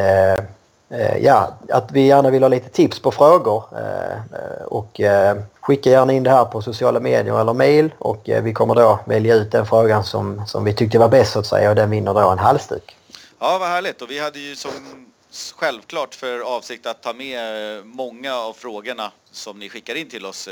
Eh, 0.93 1.17
ja, 1.17 1.57
att 1.69 1.91
vi 1.91 2.01
gärna 2.01 2.29
vill 2.29 2.43
ha 2.43 2.49
lite 2.49 2.69
tips 2.69 2.99
på 2.99 3.11
frågor. 3.11 3.63
Eh, 3.77 4.63
och 4.65 5.01
eh, 5.01 5.37
skicka 5.61 5.89
gärna 5.89 6.13
in 6.13 6.23
det 6.23 6.29
här 6.29 6.45
på 6.45 6.61
sociala 6.61 6.99
medier 6.99 7.41
eller 7.41 7.53
mail 7.53 7.93
och 7.97 8.21
vi 8.25 8.53
kommer 8.53 8.75
då 8.75 8.99
välja 9.05 9.35
ut 9.35 9.51
den 9.51 9.65
frågan 9.65 10.03
som, 10.03 10.47
som 10.47 10.63
vi 10.63 10.73
tyckte 10.73 10.99
var 10.99 11.09
bäst 11.09 11.33
så 11.33 11.39
att 11.39 11.45
säga 11.47 11.69
och 11.69 11.75
den 11.75 11.89
vinner 11.89 12.13
då 12.13 12.29
en 12.29 12.39
halsduk. 12.39 12.95
Ja, 13.39 13.57
vad 13.57 13.69
härligt. 13.69 14.01
Och 14.01 14.11
vi 14.11 14.19
hade 14.19 14.39
ju 14.39 14.55
som 14.55 14.71
självklart 15.55 16.15
för 16.15 16.39
avsikt 16.39 16.85
att 16.85 17.03
ta 17.03 17.13
med 17.13 17.41
många 17.85 18.35
av 18.35 18.53
frågorna 18.53 19.11
som 19.31 19.59
ni 19.59 19.69
skickar 19.69 19.95
in 19.95 20.09
till 20.09 20.25
oss 20.25 20.49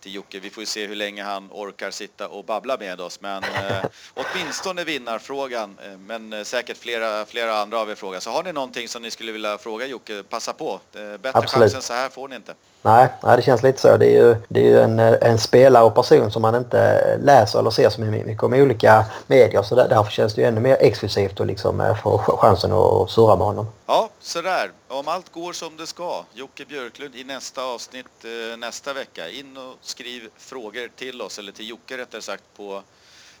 till 0.00 0.14
Jocke. 0.14 0.40
Vi 0.40 0.50
får 0.50 0.62
ju 0.62 0.66
se 0.66 0.86
hur 0.86 0.96
länge 0.96 1.22
han 1.22 1.48
orkar 1.50 1.90
sitta 1.90 2.28
och 2.28 2.44
babbla 2.44 2.76
med 2.76 3.00
oss. 3.00 3.20
Men 3.20 3.44
eh, 3.44 3.84
åtminstone 4.14 4.84
vinnarfrågan, 4.84 5.78
eh, 5.84 5.98
men 5.98 6.32
eh, 6.32 6.42
säkert 6.42 6.76
flera, 6.76 7.26
flera 7.26 7.58
andra 7.58 7.78
av 7.78 7.90
er 7.90 7.94
frågar. 7.94 8.20
Så 8.20 8.30
har 8.30 8.42
ni 8.42 8.52
någonting 8.52 8.88
som 8.88 9.02
ni 9.02 9.10
skulle 9.10 9.32
vilja 9.32 9.58
fråga 9.58 9.86
Jocke, 9.86 10.22
passa 10.22 10.52
på. 10.52 10.80
Eh, 10.94 11.00
bättre 11.00 11.38
Absolut. 11.38 11.50
chans 11.50 11.74
än 11.74 11.82
så 11.82 11.92
här 11.92 12.08
får 12.08 12.28
ni 12.28 12.36
inte. 12.36 12.54
Nej, 12.82 13.08
nej, 13.22 13.36
det 13.36 13.42
känns 13.42 13.62
lite 13.62 13.80
så. 13.80 13.96
Det 13.96 14.06
är 14.06 14.22
ju, 14.22 14.36
det 14.48 14.60
är 14.60 14.64
ju 14.64 14.80
en, 14.80 14.98
en 14.98 15.38
spelare 15.38 15.84
och 15.84 15.94
person 15.94 16.30
som 16.30 16.42
man 16.42 16.54
inte 16.54 17.16
läser 17.22 17.58
eller 17.58 17.70
ser 17.70 17.90
så 17.90 18.00
mycket 18.00 18.42
om 18.42 18.54
i 18.54 18.62
olika 18.62 19.04
medier. 19.26 19.62
Så 19.62 19.74
därför 19.74 20.10
känns 20.10 20.34
det 20.34 20.40
ju 20.40 20.46
ännu 20.48 20.60
mer 20.60 20.76
exklusivt 20.80 21.40
att 21.40 21.46
liksom 21.46 21.80
eh, 21.80 22.02
få 22.02 22.18
chansen 22.18 22.72
att 22.72 23.10
surra 23.10 23.36
med 23.36 23.46
honom. 23.46 23.66
Ja, 23.86 24.10
sådär. 24.20 24.70
Om 24.88 25.08
allt 25.08 25.32
går 25.32 25.52
som 25.52 25.76
det 25.76 25.86
ska. 25.86 26.24
Jocke 26.34 26.64
Björklund 26.64 27.14
i 27.16 27.24
nästa 27.24 27.64
avsnitt 27.64 28.24
eh, 28.24 28.56
nästa 28.58 28.92
vecka. 28.92 29.28
In 29.28 29.56
och 29.56 29.74
skriv 29.80 30.28
frågor 30.36 30.88
till 30.96 31.22
oss, 31.22 31.38
eller 31.38 31.52
till 31.52 31.68
Jocke 31.68 31.98
rättare 31.98 32.22
sagt, 32.22 32.44
på 32.56 32.82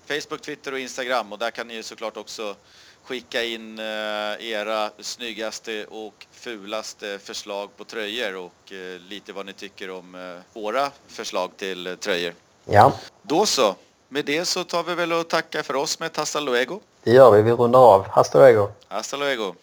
Facebook, 0.08 0.42
Twitter 0.42 0.72
och 0.72 0.78
Instagram. 0.78 1.32
Och 1.32 1.38
där 1.38 1.50
kan 1.50 1.68
ni 1.68 1.74
ju 1.74 1.82
såklart 1.82 2.16
också 2.16 2.54
skicka 3.04 3.42
in 3.42 3.78
eh, 3.78 3.84
era 4.50 4.90
snyggaste 4.98 5.84
och 5.84 6.26
fulaste 6.32 7.18
förslag 7.18 7.76
på 7.76 7.84
tröjor 7.84 8.36
och 8.36 8.72
eh, 8.72 9.00
lite 9.08 9.32
vad 9.32 9.46
ni 9.46 9.52
tycker 9.52 9.90
om 9.90 10.14
eh, 10.14 10.60
våra 10.60 10.90
förslag 11.08 11.50
till 11.56 11.96
tröjor. 12.00 12.34
Ja. 12.64 12.92
Då 13.22 13.46
så. 13.46 13.74
Med 14.08 14.24
det 14.24 14.44
så 14.44 14.64
tar 14.64 14.82
vi 14.82 14.94
väl 14.94 15.12
och 15.12 15.28
tackar 15.28 15.62
för 15.62 15.76
oss 15.76 16.00
med 16.00 16.10
Hasta 16.16 16.40
luego. 16.40 16.80
Det 17.02 17.10
gör 17.10 17.30
vi. 17.30 17.42
Vi 17.42 17.52
rundar 17.52 17.78
av. 17.78 18.06
Hasta 18.08 18.38
luego. 18.38 18.68
Hasta 18.88 19.16
luego. 19.16 19.54